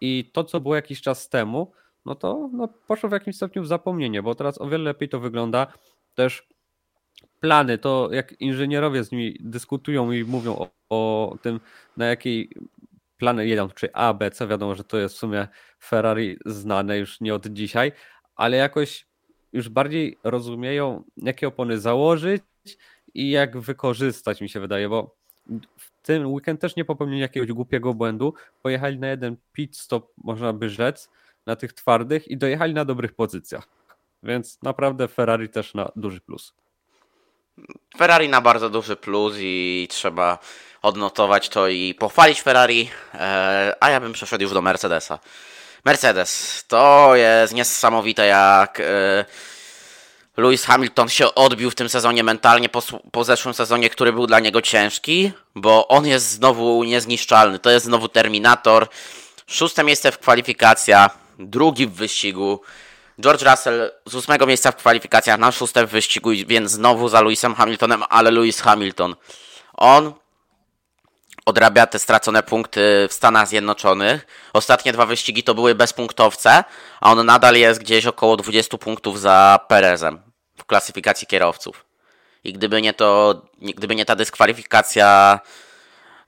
i 0.00 0.30
to, 0.32 0.44
co 0.44 0.60
było 0.60 0.76
jakiś 0.76 1.02
czas 1.02 1.28
temu, 1.28 1.72
no 2.06 2.14
to 2.14 2.50
no, 2.52 2.68
poszło 2.86 3.08
w 3.08 3.12
jakimś 3.12 3.36
stopniu 3.36 3.62
w 3.62 3.66
zapomnienie, 3.66 4.22
bo 4.22 4.34
teraz 4.34 4.60
o 4.60 4.68
wiele 4.68 4.84
lepiej 4.84 5.08
to 5.08 5.20
wygląda. 5.20 5.66
Też 6.14 6.48
plany, 7.40 7.78
to 7.78 8.08
jak 8.12 8.40
inżynierowie 8.40 9.04
z 9.04 9.12
nimi 9.12 9.36
dyskutują 9.40 10.12
i 10.12 10.24
mówią 10.24 10.56
o, 10.56 10.70
o 10.90 11.36
tym, 11.42 11.60
na 11.96 12.06
jakiej 12.06 12.50
plany 13.18 13.46
jedą, 13.46 13.68
czy 13.68 13.92
A, 13.92 14.14
B, 14.14 14.30
C, 14.30 14.46
wiadomo, 14.46 14.74
że 14.74 14.84
to 14.84 14.98
jest 14.98 15.14
w 15.14 15.18
sumie 15.18 15.48
Ferrari 15.84 16.38
znane 16.46 16.98
już 16.98 17.20
nie 17.20 17.34
od 17.34 17.46
dzisiaj, 17.46 17.92
ale 18.36 18.56
jakoś 18.56 19.06
już 19.52 19.68
bardziej 19.68 20.18
rozumieją, 20.24 21.04
jakie 21.16 21.48
opony 21.48 21.78
założyć 21.78 22.42
i 23.14 23.30
jak 23.30 23.58
wykorzystać, 23.58 24.40
mi 24.40 24.48
się 24.48 24.60
wydaje, 24.60 24.88
bo 24.88 25.16
w 25.76 25.90
tym 26.02 26.26
weekend 26.26 26.60
też 26.60 26.76
nie 26.76 26.84
popełnili 26.84 27.20
jakiegoś 27.20 27.52
głupiego 27.52 27.94
błędu. 27.94 28.34
Pojechali 28.62 28.98
na 28.98 29.08
jeden 29.08 29.36
pit 29.52 29.76
stop, 29.76 30.12
można 30.16 30.52
by 30.52 30.70
rzec, 30.70 31.10
na 31.48 31.56
tych 31.56 31.72
twardych 31.72 32.28
i 32.28 32.36
dojechali 32.36 32.74
na 32.74 32.84
dobrych 32.84 33.14
pozycjach. 33.14 33.68
Więc 34.22 34.62
naprawdę 34.62 35.08
Ferrari 35.08 35.48
też 35.48 35.74
na 35.74 35.92
duży 35.96 36.20
plus. 36.20 36.54
Ferrari 37.96 38.28
na 38.28 38.40
bardzo 38.40 38.70
duży 38.70 38.96
plus 38.96 39.34
i 39.38 39.86
trzeba 39.90 40.38
odnotować 40.82 41.48
to 41.48 41.68
i 41.68 41.94
pochwalić 41.94 42.42
Ferrari, 42.42 42.90
e, 43.14 43.74
a 43.80 43.90
ja 43.90 44.00
bym 44.00 44.12
przeszedł 44.12 44.42
już 44.42 44.52
do 44.52 44.62
Mercedesa. 44.62 45.18
Mercedes, 45.84 46.64
to 46.68 47.16
jest 47.16 47.54
niesamowite 47.54 48.26
jak 48.26 48.80
e, 48.80 49.24
Lewis 50.36 50.64
Hamilton 50.64 51.08
się 51.08 51.34
odbił 51.34 51.70
w 51.70 51.74
tym 51.74 51.88
sezonie 51.88 52.24
mentalnie 52.24 52.68
po, 52.68 52.82
po 53.12 53.24
zeszłym 53.24 53.54
sezonie, 53.54 53.90
który 53.90 54.12
był 54.12 54.26
dla 54.26 54.40
niego 54.40 54.62
ciężki, 54.62 55.32
bo 55.54 55.88
on 55.88 56.06
jest 56.06 56.30
znowu 56.30 56.84
niezniszczalny, 56.84 57.58
to 57.58 57.70
jest 57.70 57.86
znowu 57.86 58.08
Terminator. 58.08 58.88
Szóste 59.46 59.84
miejsce 59.84 60.12
w 60.12 60.18
kwalifikacjach, 60.18 61.27
drugi 61.38 61.86
w 61.86 61.92
wyścigu, 61.92 62.60
George 63.20 63.42
Russell 63.42 63.92
z 64.06 64.14
ósmego 64.14 64.46
miejsca 64.46 64.72
w 64.72 64.76
kwalifikacjach 64.76 65.38
na 65.38 65.52
szóste 65.52 65.86
w 65.86 65.90
wyścigu, 65.90 66.30
więc 66.46 66.70
znowu 66.70 67.08
za 67.08 67.22
Lewisem 67.22 67.54
Hamiltonem, 67.54 68.02
ale 68.08 68.30
Lewis 68.30 68.60
Hamilton. 68.60 69.16
On 69.74 70.12
odrabia 71.46 71.86
te 71.86 71.98
stracone 71.98 72.42
punkty 72.42 73.06
w 73.10 73.12
Stanach 73.12 73.48
Zjednoczonych. 73.48 74.26
Ostatnie 74.52 74.92
dwa 74.92 75.06
wyścigi 75.06 75.42
to 75.42 75.54
były 75.54 75.74
bezpunktowce, 75.74 76.64
a 77.00 77.12
on 77.12 77.26
nadal 77.26 77.56
jest 77.56 77.80
gdzieś 77.80 78.06
około 78.06 78.36
20 78.36 78.78
punktów 78.78 79.20
za 79.20 79.60
Perezem 79.68 80.20
w 80.58 80.64
klasyfikacji 80.64 81.26
kierowców. 81.26 81.84
I 82.44 82.52
gdyby 82.52 82.82
nie 82.82 82.92
to, 82.92 83.42
gdyby 83.58 83.94
nie 83.94 84.04
ta 84.04 84.16
dyskwalifikacja, 84.16 85.40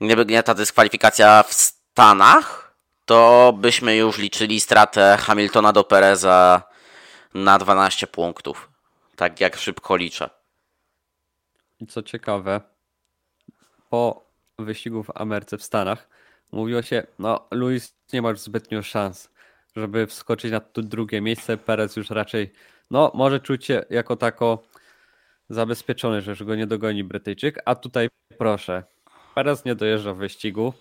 gdyby 0.01 0.27
nie 0.27 0.43
ta 0.43 0.55
dyskwalifikacja 0.55 1.43
w 1.43 1.55
Stanach, 1.55 2.70
to 3.11 3.53
byśmy 3.59 3.97
już 3.97 4.19
liczyli 4.19 4.61
stratę 4.61 5.17
Hamiltona 5.21 5.73
do 5.73 5.85
Pereza 5.85 6.63
na 7.35 7.59
12 7.59 8.07
punktów. 8.07 8.71
Tak 9.17 9.41
jak 9.41 9.57
szybko 9.57 9.97
liczę. 9.97 10.31
I 11.81 11.87
co 11.87 12.03
ciekawe, 12.03 12.61
po 13.89 14.25
wyścigu 14.59 15.03
w 15.03 15.11
Ameryce 15.15 15.59
w 15.59 15.63
Stanach 15.63 16.09
mówiło 16.53 16.83
się, 16.83 17.07
no 17.19 17.49
Luis 17.51 17.95
nie 18.13 18.23
ma 18.23 18.31
już 18.31 18.41
zbytnio 18.41 18.83
szans. 18.83 19.31
żeby 19.77 20.07
wskoczyć 20.07 20.53
na 20.53 20.61
to 20.61 20.83
drugie 20.83 21.21
miejsce. 21.21 21.57
Perez 21.57 21.97
już 21.97 22.11
raczej, 22.11 22.53
no, 22.91 23.13
może 23.15 23.41
czuć 23.41 23.65
się 23.65 23.85
jako 23.91 24.17
tako 24.17 24.63
zabezpieczony, 25.49 26.23
że 26.23 26.31
już 26.31 26.45
go 26.45 26.55
nie 26.55 26.67
dogoni 26.67 27.05
Brytyjczyk, 27.05 27.63
a 27.65 27.75
tutaj 27.75 28.09
proszę, 28.39 28.83
Perez 29.35 29.65
nie 29.65 29.75
dojeżdża 29.75 30.15
w 30.15 30.19
wyścigu, 30.19 30.75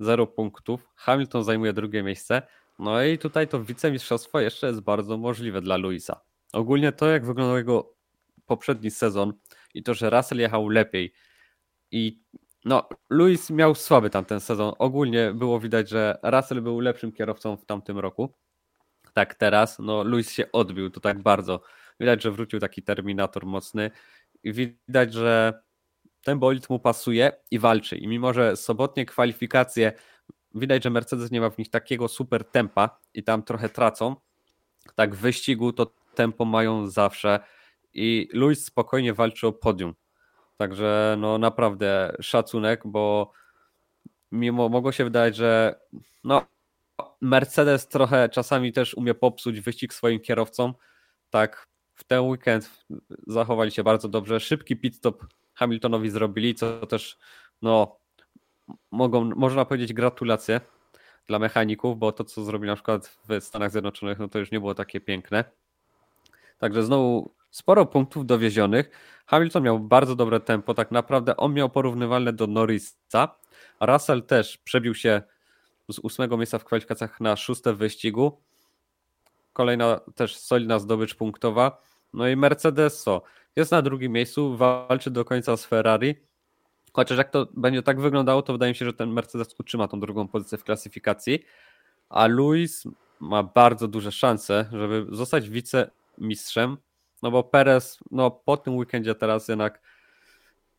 zero 0.00 0.26
punktów, 0.26 0.88
Hamilton 0.96 1.44
zajmuje 1.44 1.72
drugie 1.72 2.02
miejsce, 2.02 2.42
no 2.78 3.04
i 3.04 3.18
tutaj 3.18 3.48
to 3.48 3.64
wicemistrzostwo 3.64 4.40
jeszcze 4.40 4.66
jest 4.66 4.80
bardzo 4.80 5.16
możliwe 5.16 5.60
dla 5.60 5.76
Luisa. 5.76 6.20
Ogólnie 6.52 6.92
to, 6.92 7.08
jak 7.08 7.26
wyglądał 7.26 7.56
jego 7.56 7.94
poprzedni 8.46 8.90
sezon 8.90 9.32
i 9.74 9.82
to, 9.82 9.94
że 9.94 10.10
Russell 10.10 10.38
jechał 10.38 10.68
lepiej 10.68 11.12
i 11.90 12.22
no, 12.64 12.88
Luis 13.10 13.50
miał 13.50 13.74
słaby 13.74 14.10
tamten 14.10 14.40
sezon. 14.40 14.72
Ogólnie 14.78 15.32
było 15.34 15.60
widać, 15.60 15.88
że 15.88 16.18
Russell 16.22 16.62
był 16.62 16.80
lepszym 16.80 17.12
kierowcą 17.12 17.56
w 17.56 17.64
tamtym 17.64 17.98
roku. 17.98 18.34
Tak 19.12 19.34
teraz, 19.34 19.78
no 19.78 20.04
Luis 20.04 20.30
się 20.30 20.52
odbił 20.52 20.90
to 20.90 21.00
tak 21.00 21.22
bardzo. 21.22 21.62
Widać, 22.00 22.22
że 22.22 22.30
wrócił 22.30 22.60
taki 22.60 22.82
terminator 22.82 23.46
mocny 23.46 23.90
i 24.42 24.52
widać, 24.52 25.12
że 25.12 25.62
ten 26.24 26.38
bolid 26.38 26.70
mu 26.70 26.78
pasuje 26.78 27.32
i 27.50 27.58
walczy. 27.58 27.96
I 27.96 28.08
mimo, 28.08 28.32
że 28.32 28.56
sobotnie 28.56 29.06
kwalifikacje 29.06 29.92
widać, 30.54 30.84
że 30.84 30.90
Mercedes 30.90 31.30
nie 31.30 31.40
ma 31.40 31.50
w 31.50 31.58
nich 31.58 31.70
takiego 31.70 32.08
super 32.08 32.44
tempa 32.44 33.00
i 33.14 33.22
tam 33.22 33.42
trochę 33.42 33.68
tracą, 33.68 34.16
tak 34.94 35.14
w 35.14 35.18
wyścigu 35.18 35.72
to 35.72 35.94
tempo 36.14 36.44
mają 36.44 36.86
zawsze 36.86 37.40
i 37.94 38.28
Luis 38.32 38.64
spokojnie 38.64 39.14
walczy 39.14 39.46
o 39.46 39.52
podium. 39.52 39.94
Także 40.56 41.16
no 41.18 41.38
naprawdę 41.38 42.16
szacunek, 42.20 42.80
bo 42.84 43.32
mimo 44.32 44.68
mogło 44.68 44.92
się 44.92 45.04
wydać, 45.04 45.36
że 45.36 45.80
no 46.24 46.46
Mercedes 47.20 47.88
trochę 47.88 48.28
czasami 48.28 48.72
też 48.72 48.94
umie 48.94 49.14
popsuć 49.14 49.60
wyścig 49.60 49.94
swoim 49.94 50.20
kierowcom. 50.20 50.74
Tak, 51.30 51.66
w 51.94 52.04
ten 52.04 52.20
weekend 52.20 52.84
zachowali 53.26 53.70
się 53.70 53.84
bardzo 53.84 54.08
dobrze. 54.08 54.40
Szybki 54.40 54.76
pit 54.76 54.96
stop 54.96 55.24
Hamiltonowi 55.62 56.10
zrobili, 56.10 56.54
co 56.54 56.86
też 56.86 57.18
no 57.62 57.96
mogą, 58.90 59.24
można 59.24 59.64
powiedzieć 59.64 59.92
gratulacje 59.92 60.60
dla 61.26 61.38
mechaników, 61.38 61.98
bo 61.98 62.12
to 62.12 62.24
co 62.24 62.44
zrobili 62.44 62.68
na 62.70 62.74
przykład 62.74 63.18
w 63.28 63.44
Stanach 63.44 63.70
Zjednoczonych, 63.70 64.18
no 64.18 64.28
to 64.28 64.38
już 64.38 64.50
nie 64.50 64.60
było 64.60 64.74
takie 64.74 65.00
piękne. 65.00 65.44
Także 66.58 66.82
znowu 66.82 67.34
sporo 67.50 67.86
punktów 67.86 68.26
dowiezionych. 68.26 68.90
Hamilton 69.26 69.62
miał 69.62 69.80
bardzo 69.80 70.16
dobre 70.16 70.40
tempo, 70.40 70.74
tak 70.74 70.90
naprawdę 70.90 71.36
on 71.36 71.54
miał 71.54 71.70
porównywalne 71.70 72.32
do 72.32 72.46
Norrisa. 72.46 73.36
Russell 73.80 74.22
też 74.22 74.58
przebił 74.58 74.94
się 74.94 75.22
z 75.90 75.98
ósmego 75.98 76.36
miejsca 76.36 76.58
w 76.58 76.64
kwalifikacjach 76.64 77.20
na 77.20 77.36
szóste 77.36 77.74
wyścigu. 77.74 78.42
Kolejna 79.52 80.00
też 80.14 80.36
solidna 80.36 80.78
zdobycz 80.78 81.14
punktowa. 81.14 81.82
No 82.12 82.28
i 82.28 82.36
Mercedes 82.36 83.02
co? 83.02 83.22
Jest 83.56 83.72
na 83.72 83.82
drugim 83.82 84.12
miejscu, 84.12 84.56
walczy 84.56 85.10
do 85.10 85.24
końca 85.24 85.56
z 85.56 85.66
Ferrari. 85.66 86.14
Chociaż 86.92 87.18
jak 87.18 87.30
to 87.30 87.46
będzie 87.56 87.82
tak 87.82 88.00
wyglądało, 88.00 88.42
to 88.42 88.52
wydaje 88.52 88.72
mi 88.72 88.76
się, 88.76 88.84
że 88.84 88.92
ten 88.92 89.10
Mercedes 89.10 89.54
utrzyma 89.60 89.88
tą 89.88 90.00
drugą 90.00 90.28
pozycję 90.28 90.58
w 90.58 90.64
klasyfikacji. 90.64 91.44
A 92.08 92.26
Luis 92.26 92.84
ma 93.20 93.42
bardzo 93.42 93.88
duże 93.88 94.12
szanse, 94.12 94.68
żeby 94.72 95.06
zostać 95.10 95.48
wicemistrzem 95.50 96.76
no 97.22 97.30
bo 97.30 97.42
Perez, 97.42 97.98
no 98.10 98.30
po 98.30 98.56
tym 98.56 98.76
weekendzie 98.76 99.14
teraz 99.14 99.48
jednak, 99.48 99.80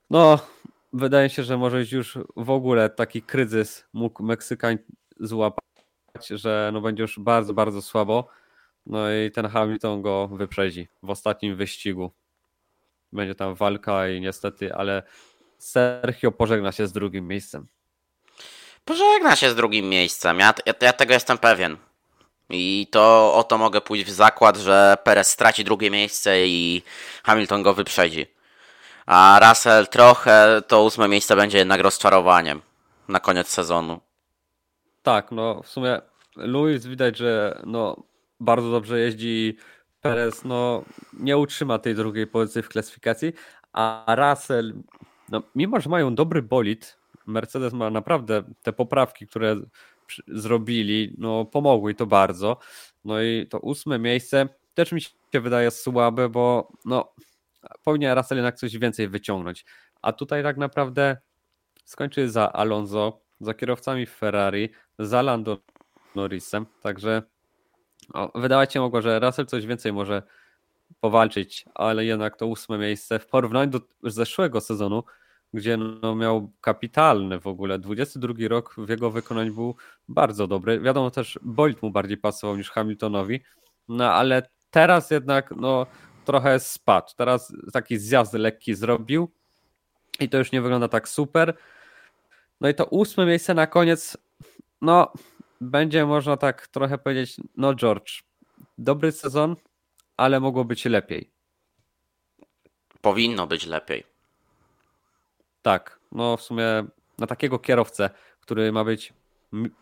no 0.10 0.40
wydaje 0.94 1.30
się, 1.30 1.44
że 1.44 1.58
może 1.58 1.84
już 1.92 2.18
w 2.36 2.50
ogóle 2.50 2.90
taki 2.90 3.22
kryzys 3.22 3.86
mógł 3.94 4.24
Meksykań 4.24 4.78
złapać, 5.20 5.64
że 6.30 6.70
no 6.74 6.82
będzie 6.82 7.02
już 7.02 7.20
bardzo, 7.20 7.54
bardzo 7.54 7.82
słabo. 7.82 8.28
No 8.86 9.14
i 9.14 9.32
ten 9.32 9.48
Hamilton 9.48 10.02
go 10.02 10.28
wyprzedzi 10.28 10.88
w 11.04 11.10
ostatnim 11.10 11.56
wyścigu. 11.56 12.12
Będzie 13.14 13.36
tam 13.36 13.56
walka 13.56 14.10
i 14.10 14.22
niestety, 14.22 14.76
ale 14.76 15.04
Sergio 15.58 16.32
pożegna 16.32 16.72
się 16.72 16.88
z 16.88 16.92
drugim 16.92 17.28
miejscem. 17.28 17.68
Pożegna 18.86 19.36
się 19.36 19.50
z 19.50 19.56
drugim 19.56 19.90
miejscem. 19.90 20.40
Ja, 20.40 20.54
ja, 20.66 20.74
ja 20.82 20.94
tego 20.94 21.14
jestem 21.14 21.38
pewien. 21.38 21.78
I 22.50 22.88
to 22.92 23.34
o 23.36 23.44
to 23.44 23.58
mogę 23.58 23.82
pójść 23.82 24.06
w 24.06 24.10
zakład, 24.10 24.58
że 24.58 24.98
Perez 25.04 25.28
straci 25.28 25.64
drugie 25.64 25.92
miejsce 25.92 26.48
i 26.48 26.84
Hamilton 27.24 27.64
go 27.64 27.74
wyprzedzi. 27.74 28.26
A 29.06 29.40
Russell 29.50 29.88
trochę 29.88 30.62
to 30.68 30.84
ósme 30.84 31.08
miejsce 31.08 31.36
będzie 31.36 31.58
jednak 31.58 31.82
rozczarowaniem 31.82 32.62
na 33.08 33.20
koniec 33.20 33.48
sezonu. 33.48 34.00
Tak, 35.04 35.32
no 35.32 35.62
w 35.64 35.68
sumie 35.68 36.02
Lewis 36.36 36.86
widać, 36.86 37.18
że 37.18 37.62
no 37.66 38.04
bardzo 38.44 38.72
dobrze 38.72 39.00
jeździ. 39.00 39.58
Perez 40.02 40.44
no 40.44 40.84
nie 41.14 41.38
utrzyma 41.38 41.80
tej 41.80 41.96
drugiej 41.96 42.28
pozycji 42.28 42.62
w 42.62 42.70
klasyfikacji, 42.70 43.34
a 43.74 44.16
Russell, 44.18 44.74
no 45.30 45.44
mimo 45.56 45.80
że 45.80 45.90
mają 45.90 46.16
dobry 46.16 46.42
bolid, 46.42 46.98
Mercedes 47.28 47.74
ma 47.74 47.90
naprawdę 47.90 48.44
te 48.64 48.74
poprawki, 48.74 49.28
które 49.28 49.56
zrobili, 50.28 51.16
no 51.18 51.46
pomogły 51.46 51.94
to 51.94 52.06
bardzo. 52.06 52.58
No 53.06 53.22
i 53.22 53.48
to 53.50 53.60
ósme 53.60 54.00
miejsce 54.00 54.50
też 54.74 54.92
mi 54.92 55.02
się 55.02 55.42
wydaje 55.42 55.72
słabe, 55.72 56.30
bo 56.30 56.72
no 56.86 57.14
powinien 57.84 58.18
Russell 58.18 58.38
jednak 58.38 58.56
coś 58.56 58.78
więcej 58.78 59.10
wyciągnąć. 59.10 59.66
A 60.02 60.14
tutaj 60.14 60.44
tak 60.44 60.58
naprawdę 60.58 61.18
skończy 61.86 62.30
za 62.30 62.54
Alonso, 62.54 63.22
za 63.40 63.54
kierowcami 63.54 64.06
Ferrari, 64.06 64.70
za 65.00 65.22
Lando 65.22 65.58
Norrisem, 66.16 66.66
także 66.82 67.24
wydawać 68.36 68.74
się 68.74 68.80
mogło, 68.80 69.02
że 69.02 69.20
Russell 69.20 69.46
coś 69.46 69.66
więcej 69.66 69.94
może 69.94 70.24
powalczyć, 71.00 71.66
ale 71.76 72.06
jednak 72.06 72.38
to 72.38 72.48
ósme 72.48 72.78
miejsce 72.78 73.20
w 73.20 73.28
porównaniu 73.28 73.72
do 73.72 73.82
zeszłego 74.04 74.62
sezonu 74.62 75.04
gdzie 75.54 75.78
no 75.78 76.16
miał 76.16 76.52
kapitalny 76.62 77.40
w 77.40 77.48
ogóle. 77.48 77.80
22 77.80 78.34
rok 78.48 78.76
w 78.78 78.90
jego 78.90 79.12
wykonaniu 79.12 79.54
był 79.54 79.76
bardzo 80.08 80.48
dobry. 80.48 80.80
Wiadomo 80.80 81.12
też, 81.12 81.40
Bolt 81.42 81.82
mu 81.82 81.92
bardziej 81.92 82.18
pasował 82.18 82.58
niż 82.58 82.72
Hamiltonowi, 82.72 83.44
no 83.88 84.14
ale 84.14 84.50
teraz 84.72 85.12
jednak 85.12 85.52
no 85.58 85.86
trochę 86.26 86.60
spadł. 86.60 87.08
Teraz 87.18 87.54
taki 87.74 87.98
zjazd 87.98 88.34
lekki 88.34 88.76
zrobił 88.76 89.32
i 90.20 90.30
to 90.30 90.38
już 90.38 90.52
nie 90.52 90.62
wygląda 90.62 90.88
tak 90.88 91.10
super. 91.10 91.54
No 92.62 92.70
i 92.70 92.76
to 92.76 92.86
ósme 92.86 93.26
miejsce 93.26 93.54
na 93.54 93.68
koniec, 93.68 94.18
no 94.82 95.14
będzie 95.70 96.06
można 96.06 96.38
tak 96.38 96.68
trochę 96.68 96.98
powiedzieć, 96.98 97.38
no 97.58 97.76
George, 97.76 98.24
dobry 98.78 99.12
sezon, 99.12 99.56
ale 100.18 100.40
mogło 100.40 100.66
być 100.66 100.86
lepiej. 100.86 101.32
Powinno 103.02 103.48
być 103.48 103.66
lepiej. 103.66 104.04
Tak, 105.62 106.00
no 106.12 106.38
w 106.38 106.42
sumie 106.42 106.86
na 107.18 107.28
takiego 107.28 107.60
kierowcę, 107.60 108.10
który 108.40 108.72
ma 108.72 108.84
być 108.84 109.14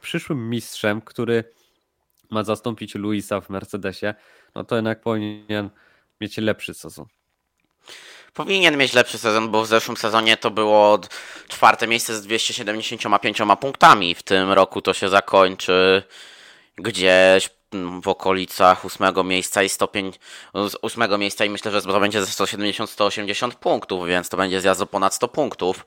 przyszłym 0.02 0.50
mistrzem, 0.50 1.02
który 1.02 1.44
ma 2.30 2.44
zastąpić 2.44 2.96
Luisa 2.96 3.42
w 3.42 3.50
Mercedesie, 3.50 4.14
no 4.56 4.64
to 4.64 4.76
jednak 4.76 5.02
powinien 5.02 5.70
mieć 6.22 6.38
lepszy 6.38 6.74
sezon. 6.74 7.06
Powinien 8.34 8.78
mieć 8.78 8.94
lepszy 8.94 9.18
sezon, 9.18 9.52
bo 9.52 9.64
w 9.64 9.68
zeszłym 9.68 9.98
sezonie 9.98 10.38
to 10.38 10.52
było 10.52 11.00
czwarte 11.48 11.88
miejsce 11.88 12.16
z 12.16 12.22
275 12.22 13.38
punktami. 13.60 14.16
W 14.16 14.24
tym 14.24 14.52
roku 14.52 14.82
to 14.82 14.94
się 14.94 15.10
zakończy 15.10 16.04
gdzieś 16.76 17.50
w 18.02 18.08
okolicach 18.08 18.86
ósmego 18.86 19.24
miejsca 19.24 19.64
i 19.64 19.70
stopień 19.70 20.12
z 20.54 20.76
ósmego 20.82 21.18
miejsca 21.18 21.46
i 21.46 21.50
myślę, 21.50 21.72
że 21.72 21.82
to 21.82 22.00
będzie 22.00 22.26
ze 22.26 22.46
170-180 22.46 23.52
punktów, 23.52 24.08
więc 24.08 24.30
to 24.30 24.38
będzie 24.38 24.62
zjazd 24.62 24.82
o 24.82 24.86
ponad 24.86 25.14
100 25.14 25.28
punktów. 25.28 25.86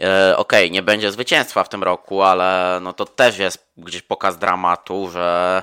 E, 0.00 0.36
Okej, 0.36 0.64
okay, 0.64 0.70
nie 0.70 0.82
będzie 0.82 1.12
zwycięstwa 1.12 1.64
w 1.64 1.68
tym 1.68 1.82
roku, 1.82 2.22
ale 2.22 2.78
no 2.82 2.92
to 2.92 3.06
też 3.06 3.38
jest 3.38 3.66
gdzieś 3.76 4.02
pokaz 4.02 4.38
dramatu, 4.38 5.10
że 5.12 5.62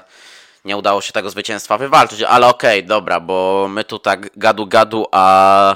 nie 0.65 0.77
udało 0.77 1.01
się 1.01 1.13
tego 1.13 1.29
zwycięstwa 1.29 1.77
wywalczyć, 1.77 2.21
ale 2.21 2.47
okej, 2.47 2.79
okay, 2.79 2.87
dobra, 2.87 3.19
bo 3.19 3.67
my 3.69 3.83
tu 3.83 3.99
tak 3.99 4.37
gadu 4.37 4.67
gadu, 4.67 5.05
a 5.11 5.75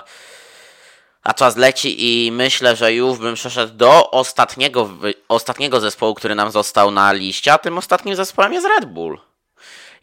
a 1.24 1.34
czas 1.34 1.58
leci 1.58 2.26
i 2.28 2.32
myślę, 2.32 2.76
że 2.76 2.94
już 2.94 3.18
bym 3.18 3.36
przeszedł 3.36 3.74
do 3.74 4.12
ostatniego, 4.12 4.90
ostatniego 5.28 5.80
zespołu, 5.80 6.16
który 6.16 6.36
nam 6.36 6.52
został 6.52 6.92
na 6.92 7.14
liście, 7.14 7.54
a 7.54 7.58
tym 7.58 7.78
ostatnim 7.78 8.16
zespołem 8.16 8.54
jest 8.54 8.68
Red 8.68 8.86
Bull. 8.86 9.20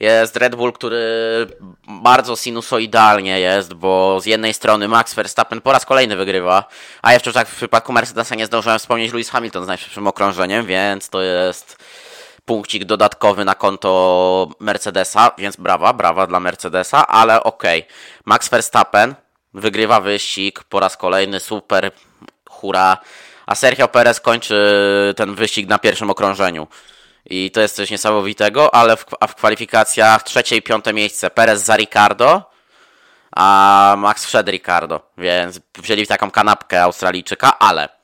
Jest 0.00 0.36
Red 0.36 0.54
Bull, 0.54 0.72
który 0.72 0.98
bardzo 1.88 2.36
sinusoidalnie 2.36 3.40
jest, 3.40 3.74
bo 3.74 4.20
z 4.20 4.26
jednej 4.26 4.54
strony 4.54 4.88
Max 4.88 5.14
Verstappen 5.14 5.60
po 5.60 5.72
raz 5.72 5.86
kolejny 5.86 6.16
wygrywa, 6.16 6.64
a 7.02 7.12
jeszcze 7.12 7.32
tak 7.32 7.48
w 7.48 7.56
przypadku 7.56 7.92
Mercedesa 7.92 8.34
nie 8.34 8.46
zdążyłem 8.46 8.78
wspomnieć 8.78 9.12
Lewis 9.12 9.30
Hamilton 9.30 9.64
z 9.64 9.66
najszybszym 9.66 10.06
okrążeniem, 10.06 10.66
więc 10.66 11.08
to 11.08 11.22
jest 11.22 11.76
punkcik 12.46 12.84
dodatkowy 12.84 13.44
na 13.44 13.54
konto 13.54 14.48
Mercedesa, 14.60 15.30
więc 15.38 15.56
brawa, 15.56 15.92
brawa 15.92 16.26
dla 16.26 16.40
Mercedesa, 16.40 17.06
ale 17.06 17.42
okej. 17.42 17.80
Okay. 17.80 17.94
Max 18.24 18.48
Verstappen 18.48 19.14
wygrywa 19.54 20.00
wyścig 20.00 20.64
po 20.64 20.80
raz 20.80 20.96
kolejny, 20.96 21.40
super, 21.40 21.90
hura, 22.48 22.98
a 23.46 23.54
Sergio 23.54 23.88
Perez 23.88 24.20
kończy 24.20 25.14
ten 25.16 25.34
wyścig 25.34 25.68
na 25.68 25.78
pierwszym 25.78 26.10
okrążeniu. 26.10 26.66
I 27.26 27.50
to 27.50 27.60
jest 27.60 27.76
coś 27.76 27.90
niesamowitego, 27.90 28.74
ale 28.74 28.96
w, 28.96 29.04
a 29.20 29.26
w 29.26 29.34
kwalifikacjach 29.34 30.22
trzecie 30.22 30.56
i 30.56 30.62
piąte 30.62 30.92
miejsce 30.92 31.30
Perez 31.30 31.64
za 31.64 31.76
Ricardo, 31.76 32.50
a 33.36 33.94
Max 33.98 34.24
wszedł 34.24 34.50
Ricardo, 34.50 35.00
więc 35.18 35.60
wzięli 35.78 36.06
taką 36.06 36.30
kanapkę 36.30 36.82
Australijczyka, 36.82 37.58
ale 37.58 37.95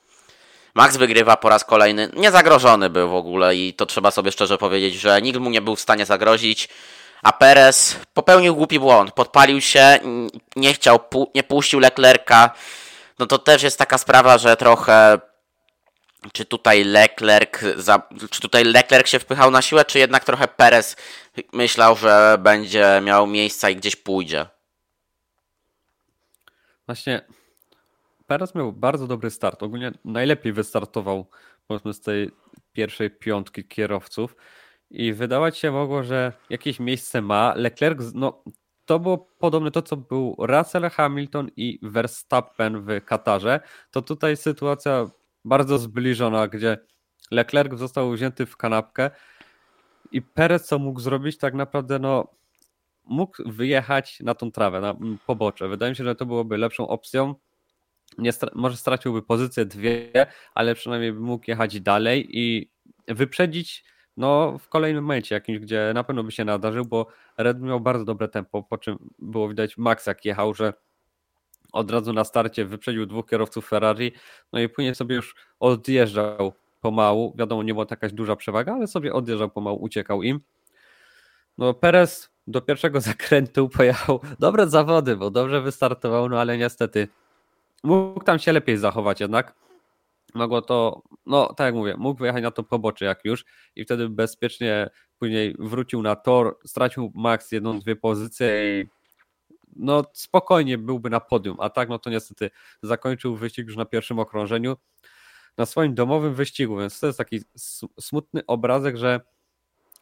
Max 0.74 0.96
wygrywa 0.96 1.36
po 1.36 1.48
raz 1.48 1.64
kolejny. 1.64 2.10
Niezagrożony 2.16 2.90
był 2.90 3.10
w 3.10 3.14
ogóle 3.14 3.56
i 3.56 3.74
to 3.74 3.86
trzeba 3.86 4.10
sobie 4.10 4.32
szczerze 4.32 4.58
powiedzieć, 4.58 4.94
że 4.94 5.22
nikt 5.22 5.38
mu 5.38 5.50
nie 5.50 5.62
był 5.62 5.76
w 5.76 5.80
stanie 5.80 6.06
zagrozić. 6.06 6.68
A 7.22 7.32
Perez 7.32 7.96
popełnił 8.14 8.56
głupi 8.56 8.80
błąd. 8.80 9.12
Podpalił 9.12 9.60
się, 9.60 9.98
nie 10.56 10.74
chciał, 10.74 11.00
nie 11.34 11.42
puścił 11.42 11.80
Leclerca. 11.80 12.50
No 13.18 13.26
to 13.26 13.38
też 13.38 13.62
jest 13.62 13.78
taka 13.78 13.98
sprawa, 13.98 14.38
że 14.38 14.56
trochę 14.56 15.18
czy 16.32 16.44
tutaj 16.44 16.84
Leclerc, 16.84 17.58
za, 17.76 18.02
czy 18.30 18.40
tutaj 18.40 18.64
Leclerc 18.64 19.08
się 19.08 19.18
wpychał 19.18 19.50
na 19.50 19.62
siłę, 19.62 19.84
czy 19.84 19.98
jednak 19.98 20.24
trochę 20.24 20.48
Perez 20.48 20.96
myślał, 21.52 21.96
że 21.96 22.36
będzie 22.38 23.00
miał 23.04 23.26
miejsca 23.26 23.70
i 23.70 23.76
gdzieś 23.76 23.96
pójdzie. 23.96 24.46
Właśnie 26.86 27.22
Perez 28.32 28.54
miał 28.54 28.72
bardzo 28.72 29.06
dobry 29.06 29.30
start. 29.30 29.62
Ogólnie 29.62 29.92
najlepiej 30.04 30.52
wystartował 30.52 31.26
powiedzmy 31.66 31.92
z 31.94 32.00
tej 32.00 32.30
pierwszej 32.72 33.10
piątki 33.10 33.64
kierowców 33.64 34.36
i 34.90 35.12
wydawać 35.12 35.58
się 35.58 35.70
mogło, 35.70 36.02
że 36.02 36.32
jakieś 36.50 36.80
miejsce 36.80 37.22
ma. 37.22 37.54
Leclerc, 37.56 38.00
no 38.14 38.44
to 38.84 38.98
było 38.98 39.18
podobne 39.18 39.70
to, 39.70 39.82
co 39.82 39.96
był 39.96 40.36
Russell 40.38 40.90
Hamilton 40.90 41.50
i 41.56 41.78
Verstappen 41.82 42.80
w 42.80 43.04
Katarze. 43.04 43.60
To 43.90 44.02
tutaj 44.02 44.36
sytuacja 44.36 45.10
bardzo 45.44 45.78
zbliżona, 45.78 46.48
gdzie 46.48 46.78
Leclerc 47.30 47.78
został 47.78 48.12
wzięty 48.12 48.46
w 48.46 48.56
kanapkę 48.56 49.10
i 50.12 50.22
Perez 50.22 50.66
co 50.66 50.78
mógł 50.78 51.00
zrobić 51.00 51.38
tak 51.38 51.54
naprawdę, 51.54 51.98
no 51.98 52.28
mógł 53.04 53.50
wyjechać 53.50 54.20
na 54.20 54.34
tą 54.34 54.52
trawę, 54.52 54.80
na 54.80 54.94
pobocze. 55.26 55.68
Wydaje 55.68 55.92
mi 55.92 55.96
się, 55.96 56.04
że 56.04 56.14
to 56.14 56.26
byłoby 56.26 56.58
lepszą 56.58 56.88
opcją. 56.88 57.34
Nie 58.18 58.32
stra 58.32 58.50
może 58.54 58.76
straciłby 58.76 59.22
pozycję 59.22 59.64
dwie, 59.64 60.26
ale 60.54 60.74
przynajmniej 60.74 61.12
by 61.12 61.20
mógł 61.20 61.44
jechać 61.48 61.80
dalej 61.80 62.38
i 62.38 62.70
wyprzedzić 63.08 63.84
no, 64.16 64.58
w 64.58 64.68
kolejnym 64.68 65.04
momencie 65.04 65.34
jakimś, 65.34 65.58
gdzie 65.58 65.92
na 65.94 66.04
pewno 66.04 66.24
by 66.24 66.32
się 66.32 66.44
nadarzył, 66.44 66.84
bo 66.84 67.06
Red 67.38 67.60
miał 67.60 67.80
bardzo 67.80 68.04
dobre 68.04 68.28
tempo, 68.28 68.62
po 68.62 68.78
czym 68.78 68.98
było 69.18 69.48
widać 69.48 69.78
Max 69.78 70.06
jak 70.06 70.24
jechał, 70.24 70.54
że 70.54 70.72
od 71.72 71.90
razu 71.90 72.12
na 72.12 72.24
starcie 72.24 72.64
wyprzedził 72.64 73.06
dwóch 73.06 73.26
kierowców 73.26 73.68
Ferrari, 73.68 74.12
no 74.52 74.60
i 74.60 74.68
później 74.68 74.94
sobie 74.94 75.16
już 75.16 75.34
odjeżdżał 75.60 76.52
pomału, 76.80 77.34
wiadomo 77.38 77.62
nie 77.62 77.74
była 77.74 77.86
to 77.86 77.92
jakaś 77.92 78.12
duża 78.12 78.36
przewaga, 78.36 78.74
ale 78.74 78.86
sobie 78.86 79.12
odjeżdżał 79.12 79.50
pomału, 79.50 79.82
uciekał 79.82 80.22
im. 80.22 80.40
No 81.58 81.74
Perez 81.74 82.30
do 82.46 82.60
pierwszego 82.60 83.00
zakrętu 83.10 83.68
pojechał 83.68 84.20
dobre 84.38 84.68
zawody, 84.68 85.16
bo 85.16 85.30
dobrze 85.30 85.60
wystartował, 85.60 86.28
no 86.28 86.40
ale 86.40 86.58
niestety 86.58 87.08
mógł 87.82 88.24
tam 88.24 88.38
się 88.38 88.52
lepiej 88.52 88.76
zachować 88.76 89.20
jednak. 89.20 89.54
Mogło 90.34 90.62
to, 90.62 91.02
no 91.26 91.54
tak 91.54 91.64
jak 91.64 91.74
mówię, 91.74 91.94
mógł 91.98 92.20
wyjechać 92.20 92.42
na 92.42 92.50
to 92.50 92.62
pobocze 92.62 93.04
jak 93.04 93.24
już 93.24 93.44
i 93.76 93.84
wtedy 93.84 94.08
bezpiecznie 94.08 94.90
później 95.18 95.56
wrócił 95.58 96.02
na 96.02 96.16
tor, 96.16 96.58
stracił 96.66 97.12
max 97.14 97.52
jedną, 97.52 97.80
dwie 97.80 97.96
pozycje 97.96 98.80
i 98.80 98.88
no 99.76 100.04
spokojnie 100.12 100.78
byłby 100.78 101.10
na 101.10 101.20
podium, 101.20 101.56
a 101.60 101.70
tak 101.70 101.88
no 101.88 101.98
to 101.98 102.10
niestety 102.10 102.50
zakończył 102.82 103.36
wyścig 103.36 103.66
już 103.66 103.76
na 103.76 103.84
pierwszym 103.84 104.18
okrążeniu 104.18 104.76
na 105.58 105.66
swoim 105.66 105.94
domowym 105.94 106.34
wyścigu, 106.34 106.78
więc 106.78 107.00
to 107.00 107.06
jest 107.06 107.18
taki 107.18 107.40
smutny 108.00 108.46
obrazek, 108.46 108.96
że 108.96 109.20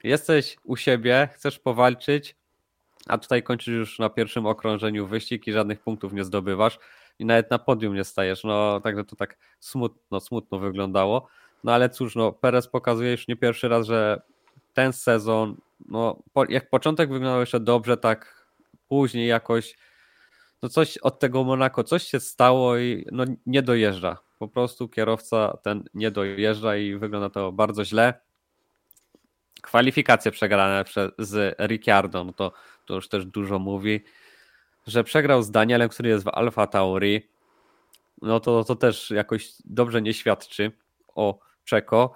jesteś 0.05 0.57
u 0.65 0.77
siebie, 0.77 1.29
chcesz 1.35 1.59
powalczyć, 1.59 2.37
a 3.07 3.19
tutaj 3.19 3.43
kończysz 3.43 3.75
już 3.75 3.99
na 3.99 4.11
pierwszym 4.11 4.47
okrążeniu 4.47 5.07
wyścig 5.07 5.47
i 5.47 5.53
żadnych 5.53 5.81
punktów 5.81 6.13
nie 6.13 6.25
zdobywasz 6.25 6.79
i 7.21 7.25
nawet 7.25 7.51
na 7.51 7.59
podium 7.59 7.95
nie 7.95 8.05
stajesz, 8.05 8.45
no 8.45 8.81
także 8.81 9.05
to 9.05 9.17
tak 9.17 9.39
smutno, 9.61 10.21
smutno 10.21 10.59
wyglądało, 10.59 11.29
no 11.65 11.73
ale 11.73 11.91
cóż, 11.91 12.17
no 12.17 12.33
Perez 12.33 12.69
pokazuje 12.69 13.11
już 13.11 13.29
nie 13.29 13.37
pierwszy 13.37 13.69
raz, 13.69 13.87
że 13.87 14.23
ten 14.75 14.93
sezon, 14.93 15.57
no 15.89 16.23
jak 16.49 16.71
początek 16.71 17.11
wyglądał 17.11 17.41
jeszcze 17.41 17.61
dobrze, 17.61 17.97
tak 17.97 18.47
później 18.89 19.29
jakoś 19.29 19.77
no 20.63 20.69
coś 20.69 20.99
od 20.99 21.19
tego 21.19 21.45
Monako, 21.45 21.85
coś 21.85 22.03
się 22.03 22.21
stało 22.21 22.79
i 22.79 23.07
no 23.13 23.25
nie 23.47 23.63
dojeżdża. 23.63 24.19
Po 24.39 24.49
prostu 24.49 24.89
kierowca 24.89 25.59
ten 25.63 25.85
nie 25.95 26.11
dojeżdża 26.11 26.77
i 26.77 26.97
wygląda 26.97 27.31
to 27.31 27.53
bardzo 27.53 27.85
źle. 27.85 28.15
Kwalifikacje 29.63 30.31
przegrane 30.31 30.85
z 31.19 31.57
Ricciardo, 31.59 32.25
no 32.25 32.33
to, 32.33 32.53
to 32.87 32.95
już 32.95 33.09
też 33.09 33.27
dużo 33.27 33.59
mówi. 33.59 34.05
Że 34.87 35.05
przegrał 35.05 35.43
z 35.43 35.51
Danielem, 35.51 35.89
który 35.89 36.09
jest 36.09 36.25
w 36.25 36.29
Alfa 36.29 36.67
Tauri, 36.67 37.29
no 38.23 38.41
to, 38.41 38.65
to 38.65 38.77
też 38.77 39.11
jakoś 39.11 39.53
dobrze 39.65 40.03
nie 40.03 40.15
świadczy 40.15 40.73
o 41.15 41.39
Czeko. 41.65 42.15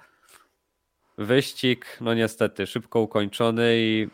Wyścig, 1.18 1.98
no 2.00 2.14
niestety, 2.14 2.66
szybko 2.66 3.00
ukończony 3.00 3.76
i 3.76 4.08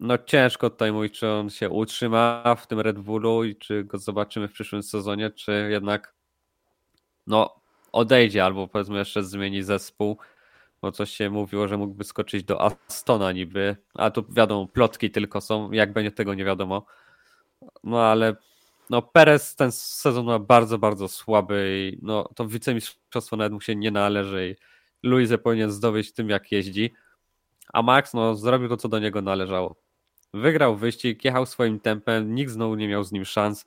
no 0.00 0.18
ciężko 0.18 0.70
tutaj 0.70 0.92
mówić, 0.92 1.18
czy 1.18 1.28
on 1.28 1.50
się 1.50 1.70
utrzyma 1.70 2.54
w 2.58 2.66
tym 2.66 2.80
Red 2.80 2.98
Bullu 2.98 3.44
i 3.44 3.56
czy 3.56 3.84
go 3.84 3.98
zobaczymy 3.98 4.48
w 4.48 4.52
przyszłym 4.52 4.82
sezonie, 4.82 5.30
czy 5.30 5.68
jednak 5.70 6.14
no 7.26 7.60
odejdzie 7.92 8.44
albo 8.44 8.68
powiedzmy 8.68 8.98
jeszcze 8.98 9.24
zmieni 9.24 9.62
zespół, 9.62 10.18
bo 10.82 10.92
coś 10.92 11.10
się 11.10 11.30
mówiło, 11.30 11.68
że 11.68 11.76
mógłby 11.76 12.04
skoczyć 12.04 12.44
do 12.44 12.62
Astona 12.62 13.32
niby, 13.32 13.76
a 13.94 14.10
tu 14.10 14.24
wiadomo, 14.28 14.66
plotki 14.66 15.10
tylko 15.10 15.40
są, 15.40 15.72
jak 15.72 15.92
będzie 15.92 16.12
tego 16.12 16.34
nie 16.34 16.44
wiadomo. 16.44 16.86
No 17.84 18.02
ale 18.02 18.36
no 18.90 19.02
Perez 19.02 19.56
ten 19.56 19.72
sezon 19.72 20.26
ma 20.26 20.38
bardzo, 20.38 20.78
bardzo 20.78 21.08
słaby 21.08 21.90
i 21.92 21.98
no 22.02 22.28
to 22.34 22.46
wicemistrzostwo 22.46 23.36
nawet 23.36 23.52
mu 23.52 23.60
się 23.60 23.76
nie 23.76 23.90
należy 23.90 24.50
i 24.50 24.56
Luize 25.06 25.38
powinien 25.38 25.70
zdobyć 25.70 26.12
tym 26.12 26.28
jak 26.28 26.52
jeździ, 26.52 26.92
a 27.72 27.82
Max 27.82 28.14
no 28.14 28.34
zrobił 28.34 28.68
to 28.68 28.76
co 28.76 28.88
do 28.88 28.98
niego 28.98 29.22
należało. 29.22 29.76
Wygrał 30.34 30.76
wyścig, 30.76 31.24
jechał 31.24 31.46
swoim 31.46 31.80
tempem, 31.80 32.34
nikt 32.34 32.52
znowu 32.52 32.74
nie 32.74 32.88
miał 32.88 33.04
z 33.04 33.12
nim 33.12 33.24
szans. 33.24 33.66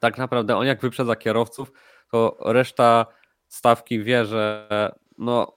Tak 0.00 0.18
naprawdę 0.18 0.56
on 0.56 0.66
jak 0.66 0.80
wyprzedza 0.80 1.16
kierowców, 1.16 1.72
to 2.10 2.36
reszta 2.40 3.06
stawki 3.48 4.02
wie, 4.02 4.24
że 4.24 4.68
no 5.18 5.56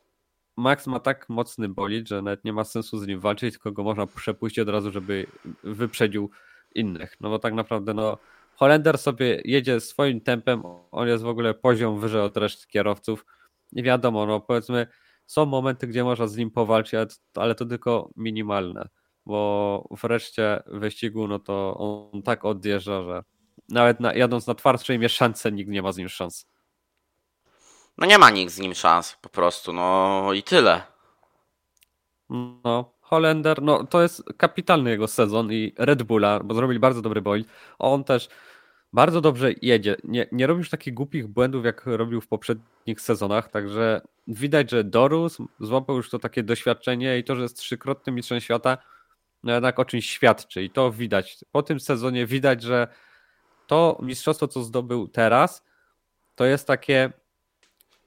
Max 0.57 0.88
ma 0.88 0.99
tak 0.99 1.29
mocny 1.29 1.69
bolid, 1.69 2.07
że 2.07 2.21
nawet 2.21 2.45
nie 2.45 2.53
ma 2.53 2.63
sensu 2.63 2.97
z 2.97 3.07
nim 3.07 3.19
walczyć, 3.19 3.53
tylko 3.53 3.71
go 3.71 3.83
można 3.83 4.07
przepuścić 4.07 4.59
od 4.59 4.69
razu, 4.69 4.91
żeby 4.91 5.25
wyprzedził 5.63 6.29
innych. 6.78 7.15
No 7.21 7.30
bo 7.30 7.39
tak 7.39 7.53
naprawdę 7.53 7.93
no 7.93 8.17
Holender 8.55 8.97
sobie 8.97 9.41
jedzie 9.45 9.80
swoim 9.80 10.21
tempem, 10.21 10.63
on 10.91 11.07
jest 11.07 11.23
w 11.23 11.28
ogóle 11.28 11.53
poziom 11.53 11.99
wyżej 11.99 12.21
od 12.21 12.38
reszty 12.38 12.67
kierowców. 12.67 13.25
Nie 13.71 13.84
wiadomo, 13.84 14.25
no 14.25 14.39
powiedzmy 14.39 14.88
są 15.25 15.45
momenty, 15.45 15.88
gdzie 15.88 16.03
można 16.03 16.28
z 16.28 16.38
nim 16.38 16.51
powalczyć, 16.51 17.09
ale 17.36 17.55
to 17.55 17.65
tylko 17.65 18.09
minimalne 18.15 18.89
bo 19.28 19.88
wreszcie 19.91 20.63
wyścigu, 20.67 21.28
no 21.28 21.39
to 21.39 21.78
on 21.78 22.23
tak 22.23 22.45
odjeżdża, 22.45 23.03
że 23.03 23.23
nawet 23.69 23.99
na, 23.99 24.13
jadąc 24.13 24.47
na 24.47 24.55
twardszej 24.55 24.99
mieszance 24.99 25.51
nikt 25.51 25.69
nie 25.69 25.82
ma 25.82 25.91
z 25.91 25.97
nim 25.97 26.09
szans. 26.09 26.47
No 27.97 28.07
nie 28.07 28.17
ma 28.17 28.30
nikt 28.30 28.51
z 28.51 28.59
nim 28.59 28.73
szans, 28.73 29.17
po 29.21 29.30
prostu, 29.30 29.73
no 29.73 30.34
i 30.34 30.43
tyle. 30.43 30.82
No, 32.30 32.93
Holender, 33.10 33.62
no 33.62 33.84
to 33.84 34.01
jest 34.01 34.24
kapitalny 34.38 34.89
jego 34.89 35.08
sezon 35.08 35.51
i 35.51 35.74
Red 35.78 36.03
Bulla, 36.03 36.39
bo 36.39 36.55
zrobili 36.55 36.80
bardzo 36.80 37.01
dobry 37.01 37.22
bolid. 37.22 37.47
On 37.80 38.03
też 38.03 38.30
bardzo 38.93 39.22
dobrze 39.22 39.51
jedzie. 39.62 39.95
Nie, 40.03 40.28
nie 40.32 40.47
robi 40.47 40.58
już 40.58 40.70
takich 40.70 40.93
głupich 40.93 41.28
błędów, 41.28 41.66
jak 41.66 41.86
robił 41.86 42.22
w 42.22 42.28
poprzednich 42.28 43.01
sezonach, 43.01 43.49
także 43.49 44.01
widać, 44.28 44.72
że 44.72 44.84
dorósł, 44.84 45.47
złapał 45.60 45.95
już 45.95 46.10
to 46.10 46.20
takie 46.20 46.43
doświadczenie 46.43 47.20
i 47.20 47.24
to, 47.24 47.36
że 47.36 47.41
jest 47.41 47.58
trzykrotnym 47.58 48.16
mistrzem 48.16 48.39
świata, 48.39 48.78
no 49.43 49.53
jednak 49.53 49.80
o 49.80 49.86
czymś 49.86 50.10
świadczy 50.10 50.64
i 50.64 50.70
to 50.70 50.91
widać. 50.91 51.38
Po 51.51 51.64
tym 51.64 51.80
sezonie 51.80 52.26
widać, 52.26 52.64
że 52.64 52.88
to 53.68 53.99
mistrzostwo, 54.01 54.47
co 54.47 54.64
zdobył 54.64 55.08
teraz, 55.08 55.64
to 56.36 56.45
jest 56.45 56.68
takie 56.68 57.14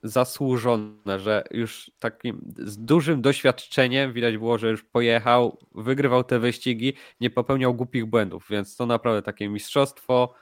zasłużone, 0.03 1.21
że 1.21 1.45
już 1.51 1.91
takim 1.99 2.53
z 2.59 2.79
dużym 2.79 3.23
doświadczeniem 3.23 4.13
widać 4.13 4.39
było, 4.39 4.59
że 4.59 4.71
już 4.71 4.85
pojechał, 4.85 5.59
wygrywał 5.75 6.25
te 6.25 6.39
wyścigi, 6.39 6.95
nie 7.21 7.31
popełniał 7.31 7.75
głupich 7.75 8.07
błędów, 8.07 8.47
więc 8.51 8.77
to 8.77 8.87
naprawdę 8.87 9.23
takie 9.23 9.49
mistrzostwo 9.49 10.35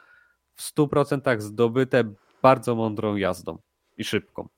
w 0.55 0.63
100% 0.63 1.41
zdobyte 1.41 2.05
bardzo 2.43 2.75
mądrą 2.75 3.17
jazdą 3.17 3.59
i 3.97 4.05
szybką. 4.05 4.49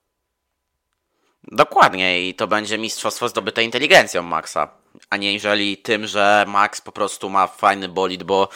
Dokładnie 1.53 2.29
i 2.29 2.35
to 2.35 2.47
będzie 2.47 2.79
mistrzostwo 2.79 3.29
zdobyte 3.29 3.65
inteligencją 3.65 4.23
Maxa, 4.23 4.71
a 5.11 5.17
nie 5.17 5.33
jeżeli 5.33 5.77
tym, 5.77 6.07
że 6.07 6.45
Max 6.49 6.81
po 6.81 6.93
prostu 6.93 7.31
ma 7.31 7.47
fajny 7.47 7.89
bolid, 7.89 8.23
bo 8.23 8.49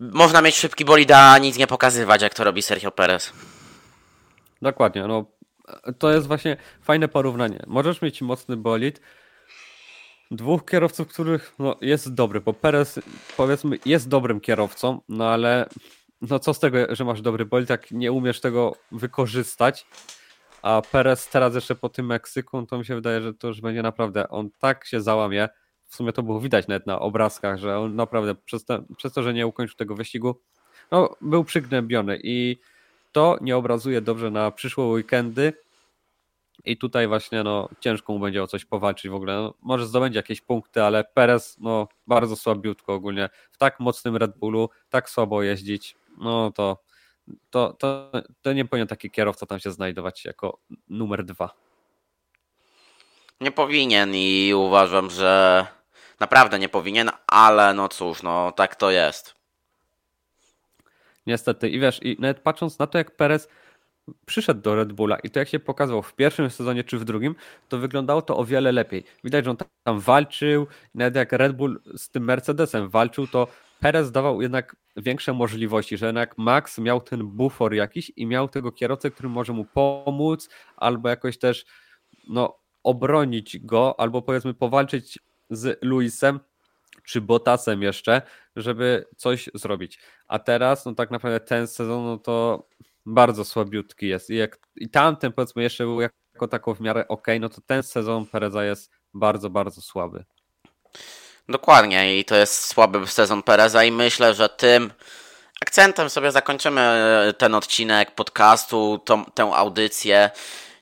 można 0.00 0.42
mieć 0.42 0.56
szybki 0.56 0.84
bolid, 0.84 1.10
a 1.10 1.38
nic 1.38 1.56
nie 1.58 1.66
pokazywać, 1.66 2.22
jak 2.22 2.34
to 2.34 2.44
robi 2.44 2.62
Sergio 2.62 2.90
Perez. 2.90 3.32
Dokładnie, 4.62 5.06
no 5.06 5.26
to 5.98 6.10
jest 6.10 6.26
właśnie 6.26 6.56
fajne 6.82 7.08
porównanie. 7.08 7.62
Możesz 7.66 8.02
mieć 8.02 8.22
mocny 8.22 8.56
bolid, 8.56 9.00
dwóch 10.30 10.64
kierowców, 10.64 11.08
których 11.08 11.54
no, 11.58 11.76
jest 11.80 12.14
dobry, 12.14 12.40
bo 12.40 12.52
Perez 12.52 13.00
powiedzmy 13.36 13.78
jest 13.84 14.08
dobrym 14.08 14.40
kierowcą, 14.40 15.00
no 15.08 15.28
ale 15.28 15.68
no 16.22 16.38
co 16.38 16.54
z 16.54 16.58
tego, 16.58 16.78
że 16.94 17.04
masz 17.04 17.22
dobry 17.22 17.44
bolid, 17.44 17.70
jak 17.70 17.90
nie 17.90 18.12
umiesz 18.12 18.40
tego 18.40 18.76
wykorzystać, 18.92 19.86
a 20.62 20.82
Perez 20.92 21.28
teraz 21.28 21.54
jeszcze 21.54 21.74
po 21.74 21.88
tym 21.88 22.06
Meksyku, 22.06 22.66
to 22.66 22.78
mi 22.78 22.84
się 22.84 22.94
wydaje, 22.94 23.20
że 23.20 23.34
to 23.34 23.48
już 23.48 23.60
będzie 23.60 23.82
naprawdę, 23.82 24.28
on 24.28 24.50
tak 24.58 24.86
się 24.86 25.00
załamie, 25.00 25.48
w 25.86 25.94
sumie 25.94 26.12
to 26.12 26.22
było 26.22 26.40
widać 26.40 26.68
nawet 26.68 26.86
na 26.86 26.98
obrazkach, 26.98 27.58
że 27.58 27.78
on 27.78 27.96
naprawdę 27.96 28.34
przez, 28.34 28.64
te, 28.64 28.84
przez 28.96 29.12
to, 29.12 29.22
że 29.22 29.34
nie 29.34 29.46
ukończył 29.46 29.76
tego 29.76 29.94
wyścigu, 29.94 30.40
no 30.90 31.16
był 31.20 31.44
przygnębiony 31.44 32.18
i 32.22 32.60
to 33.12 33.38
nie 33.40 33.56
obrazuje 33.56 34.00
dobrze 34.00 34.30
na 34.30 34.50
przyszłe 34.50 34.84
weekendy, 34.84 35.52
i 36.64 36.76
tutaj 36.76 37.08
właśnie 37.08 37.42
no, 37.42 37.68
ciężko 37.80 38.12
mu 38.12 38.18
będzie 38.18 38.42
o 38.42 38.46
coś 38.46 38.64
powalczyć 38.64 39.10
w 39.10 39.14
ogóle. 39.14 39.34
No, 39.34 39.54
może 39.62 39.86
zdobędzie 39.86 40.18
jakieś 40.18 40.40
punkty, 40.40 40.82
ale 40.82 41.04
Perez 41.04 41.56
no, 41.60 41.88
bardzo 42.06 42.36
słabiutko 42.36 42.94
ogólnie. 42.94 43.28
W 43.50 43.58
tak 43.58 43.80
mocnym 43.80 44.16
Red 44.16 44.38
Bullu, 44.38 44.70
tak 44.90 45.10
słabo 45.10 45.42
jeździć, 45.42 45.96
no 46.18 46.52
to, 46.52 46.82
to, 47.50 47.72
to, 47.72 48.12
to 48.42 48.52
nie 48.52 48.64
powinien 48.64 48.88
taki 48.88 49.10
kierowca 49.10 49.46
tam 49.46 49.60
się 49.60 49.72
znajdować 49.72 50.24
jako 50.24 50.58
numer 50.88 51.24
dwa. 51.24 51.50
Nie 53.40 53.50
powinien 53.50 54.14
i 54.14 54.52
uważam, 54.54 55.10
że 55.10 55.66
naprawdę 56.20 56.58
nie 56.58 56.68
powinien, 56.68 57.10
ale 57.26 57.74
no 57.74 57.88
cóż, 57.88 58.22
no 58.22 58.52
tak 58.52 58.76
to 58.76 58.90
jest. 58.90 59.39
Niestety. 61.26 61.68
I 61.68 61.80
wiesz, 61.80 62.00
i 62.02 62.16
nawet 62.20 62.40
patrząc 62.40 62.78
na 62.78 62.86
to, 62.86 62.98
jak 62.98 63.16
Perez 63.16 63.48
przyszedł 64.26 64.60
do 64.60 64.74
Red 64.74 64.92
Bulla 64.92 65.18
i 65.18 65.30
to 65.30 65.38
jak 65.38 65.48
się 65.48 65.58
pokazał 65.58 66.02
w 66.02 66.14
pierwszym 66.14 66.50
sezonie 66.50 66.84
czy 66.84 66.98
w 66.98 67.04
drugim, 67.04 67.34
to 67.68 67.78
wyglądało 67.78 68.22
to 68.22 68.36
o 68.36 68.44
wiele 68.44 68.72
lepiej. 68.72 69.04
Widać, 69.24 69.44
że 69.44 69.50
on 69.50 69.56
tam 69.84 70.00
walczył, 70.00 70.66
nawet 70.94 71.14
jak 71.14 71.32
Red 71.32 71.56
Bull 71.56 71.80
z 71.96 72.10
tym 72.10 72.24
Mercedesem 72.24 72.88
walczył, 72.88 73.26
to 73.26 73.46
Perez 73.80 74.12
dawał 74.12 74.42
jednak 74.42 74.76
większe 74.96 75.32
możliwości, 75.32 75.96
że 75.96 76.06
jednak 76.06 76.38
Max 76.38 76.78
miał 76.78 77.00
ten 77.00 77.26
bufor 77.26 77.74
jakiś 77.74 78.12
i 78.16 78.26
miał 78.26 78.48
tego 78.48 78.72
kierowcę, 78.72 79.10
który 79.10 79.28
może 79.28 79.52
mu 79.52 79.64
pomóc, 79.64 80.48
albo 80.76 81.08
jakoś 81.08 81.38
też 81.38 81.64
no, 82.28 82.58
obronić 82.82 83.58
go, 83.58 84.00
albo 84.00 84.22
powiedzmy 84.22 84.54
powalczyć 84.54 85.18
z 85.50 85.78
Luisem 85.82 86.40
czy 87.10 87.20
Botasem 87.20 87.82
jeszcze, 87.82 88.22
żeby 88.56 89.06
coś 89.16 89.50
zrobić. 89.54 89.98
A 90.28 90.38
teraz, 90.38 90.84
no 90.86 90.94
tak 90.94 91.10
naprawdę 91.10 91.40
ten 91.40 91.66
sezon, 91.66 92.04
no 92.04 92.18
to 92.18 92.68
bardzo 93.06 93.44
słabiutki 93.44 94.08
jest. 94.08 94.30
I, 94.30 94.36
jak, 94.36 94.58
i 94.76 94.88
tamten 94.90 95.32
powiedzmy 95.32 95.62
jeszcze 95.62 95.84
był 95.84 96.00
jako 96.00 96.48
tako 96.50 96.74
w 96.74 96.80
miarę 96.80 97.08
ok, 97.08 97.26
no 97.40 97.48
to 97.48 97.60
ten 97.66 97.82
sezon 97.82 98.26
Pereza 98.26 98.64
jest 98.64 98.90
bardzo, 99.14 99.50
bardzo 99.50 99.80
słaby. 99.80 100.24
Dokładnie 101.48 102.18
i 102.18 102.24
to 102.24 102.36
jest 102.36 102.66
słaby 102.66 103.06
sezon 103.06 103.42
Pereza 103.42 103.84
i 103.84 103.92
myślę, 103.92 104.34
że 104.34 104.48
tym 104.48 104.92
akcentem 105.62 106.10
sobie 106.10 106.32
zakończymy 106.32 107.34
ten 107.38 107.54
odcinek 107.54 108.14
podcastu, 108.14 108.98
tą, 109.04 109.24
tę 109.24 109.42
audycję. 109.54 110.30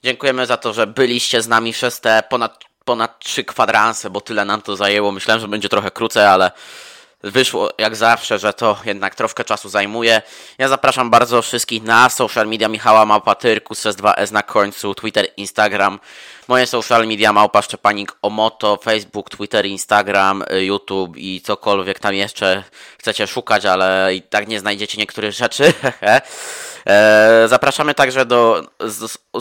Dziękujemy 0.03 0.47
za 0.47 0.57
to, 0.57 0.73
że 0.73 0.87
byliście 0.87 1.43
z 1.43 1.49
nami 1.49 1.73
przez 1.73 2.01
te 2.01 2.23
ponad, 2.31 2.65
ponad 2.89 3.19
trzy 3.19 3.45
kwadranse, 3.45 4.11
bo 4.11 4.21
tyle 4.21 4.45
nam 4.45 4.63
to 4.63 4.77
zajęło. 4.77 5.13
Myślałem, 5.13 5.41
że 5.41 5.49
będzie 5.49 5.69
trochę 5.69 5.91
krócej, 5.91 6.25
ale 6.25 6.51
wyszło 7.23 7.71
jak 7.79 7.97
zawsze, 7.97 8.39
że 8.39 8.53
to 8.53 8.77
jednak 8.85 9.15
troszkę 9.15 9.45
czasu 9.45 9.69
zajmuje. 9.69 10.23
Ja 10.59 10.69
zapraszam 10.69 11.11
bardzo 11.11 11.43
wszystkich 11.43 11.83
na 11.83 12.09
social 12.09 12.47
media 12.49 12.69
Michała 12.69 13.07
Małpa 13.07 13.35
Tyrku, 13.35 13.75
S2S 13.75 14.33
na 14.33 14.43
końcu, 14.43 14.95
Twitter, 14.95 15.29
Instagram. 15.37 15.99
Moje 16.49 16.67
social 16.67 17.07
media 17.07 17.33
Małpa 17.33 17.63
Szczepanik 17.63 18.13
Omoto, 18.23 18.79
Facebook, 18.83 19.31
Twitter, 19.31 19.67
Instagram, 19.67 20.45
YouTube 20.61 21.17
i 21.17 21.41
cokolwiek 21.41 21.99
tam 21.99 22.15
jeszcze 22.15 22.65
chcecie 22.99 23.27
szukać, 23.27 23.65
ale 23.65 24.15
i 24.15 24.23
tak 24.23 24.49
nie 24.49 24.61
znajdziecie 24.61 24.99
niektórych 24.99 25.33
rzeczy. 25.33 25.73
E, 26.87 27.45
zapraszamy 27.49 27.95
także 27.95 28.27
do 28.27 28.63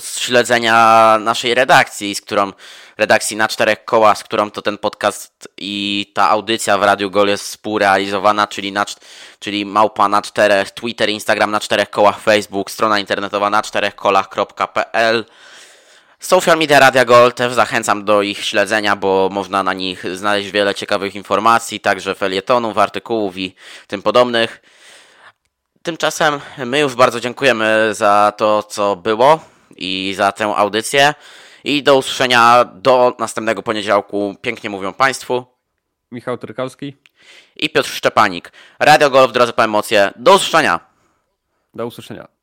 śledzenia 0.04 1.18
naszej 1.22 1.54
redakcji, 1.54 2.16
z 2.16 2.22
którą 2.22 2.52
redakcji 2.98 3.38
na 3.38 3.48
czterech 3.48 3.86
kołach, 3.86 4.18
z 4.18 4.24
którą 4.24 4.52
to 4.52 4.62
ten 4.62 4.78
podcast 4.78 5.50
i 5.58 6.12
ta 6.14 6.30
audycja 6.30 6.78
w 6.78 6.84
Radiu 6.84 7.12
Gol 7.12 7.28
jest 7.28 7.44
współrealizowana, 7.44 8.48
czyli, 8.48 8.72
na, 8.72 8.86
czyli 9.40 9.66
małpa 9.66 10.08
na 10.08 10.22
czterech, 10.22 10.72
Twitter, 10.72 11.10
Instagram 11.10 11.52
na 11.52 11.60
czterech 11.60 11.90
kołach, 11.90 12.20
Facebook, 12.20 12.72
strona 12.72 13.00
internetowa 13.00 13.50
na 13.50 13.62
czterech 13.62 13.96
kolach.pl. 13.96 15.26
Social 16.20 16.58
media 16.58 16.80
Radia 16.80 17.06
Gol 17.06 17.34
też 17.34 17.54
zachęcam 17.54 18.06
do 18.06 18.22
ich 18.22 18.46
śledzenia, 18.46 18.96
bo 18.96 19.30
można 19.32 19.64
na 19.64 19.74
nich 19.74 20.16
znaleźć 20.16 20.52
wiele 20.52 20.76
ciekawych 20.76 21.16
informacji, 21.16 21.80
także 21.80 22.16
felietonów, 22.16 22.78
artykułów 22.78 23.38
i 23.38 23.56
tym 23.88 24.02
podobnych. 24.02 24.62
Tymczasem 25.88 26.40
my 26.66 26.80
już 26.80 26.96
bardzo 26.96 27.20
dziękujemy 27.20 27.90
za 27.94 28.34
to, 28.38 28.64
co 28.64 28.96
było 28.96 29.40
i 29.78 30.14
za 30.18 30.32
tę 30.32 30.56
audycję. 30.56 31.14
I 31.64 31.84
do 31.84 31.98
usłyszenia 31.98 32.66
do 32.66 33.16
następnego 33.20 33.64
poniedziałku. 33.64 34.36
Pięknie 34.42 34.70
mówią 34.70 34.94
Państwu. 34.94 35.46
Michał 36.12 36.38
Trykowski 36.38 36.96
i 37.56 37.70
Piotr 37.70 37.90
Szczepanik. 37.90 38.52
Radio 38.80 39.10
Golf, 39.10 39.32
drodzy 39.32 39.54
po 39.54 39.64
emocje. 39.64 40.12
Do 40.16 40.36
usłyszenia. 40.36 40.80
Do 41.74 41.88
usłyszenia. 41.88 42.37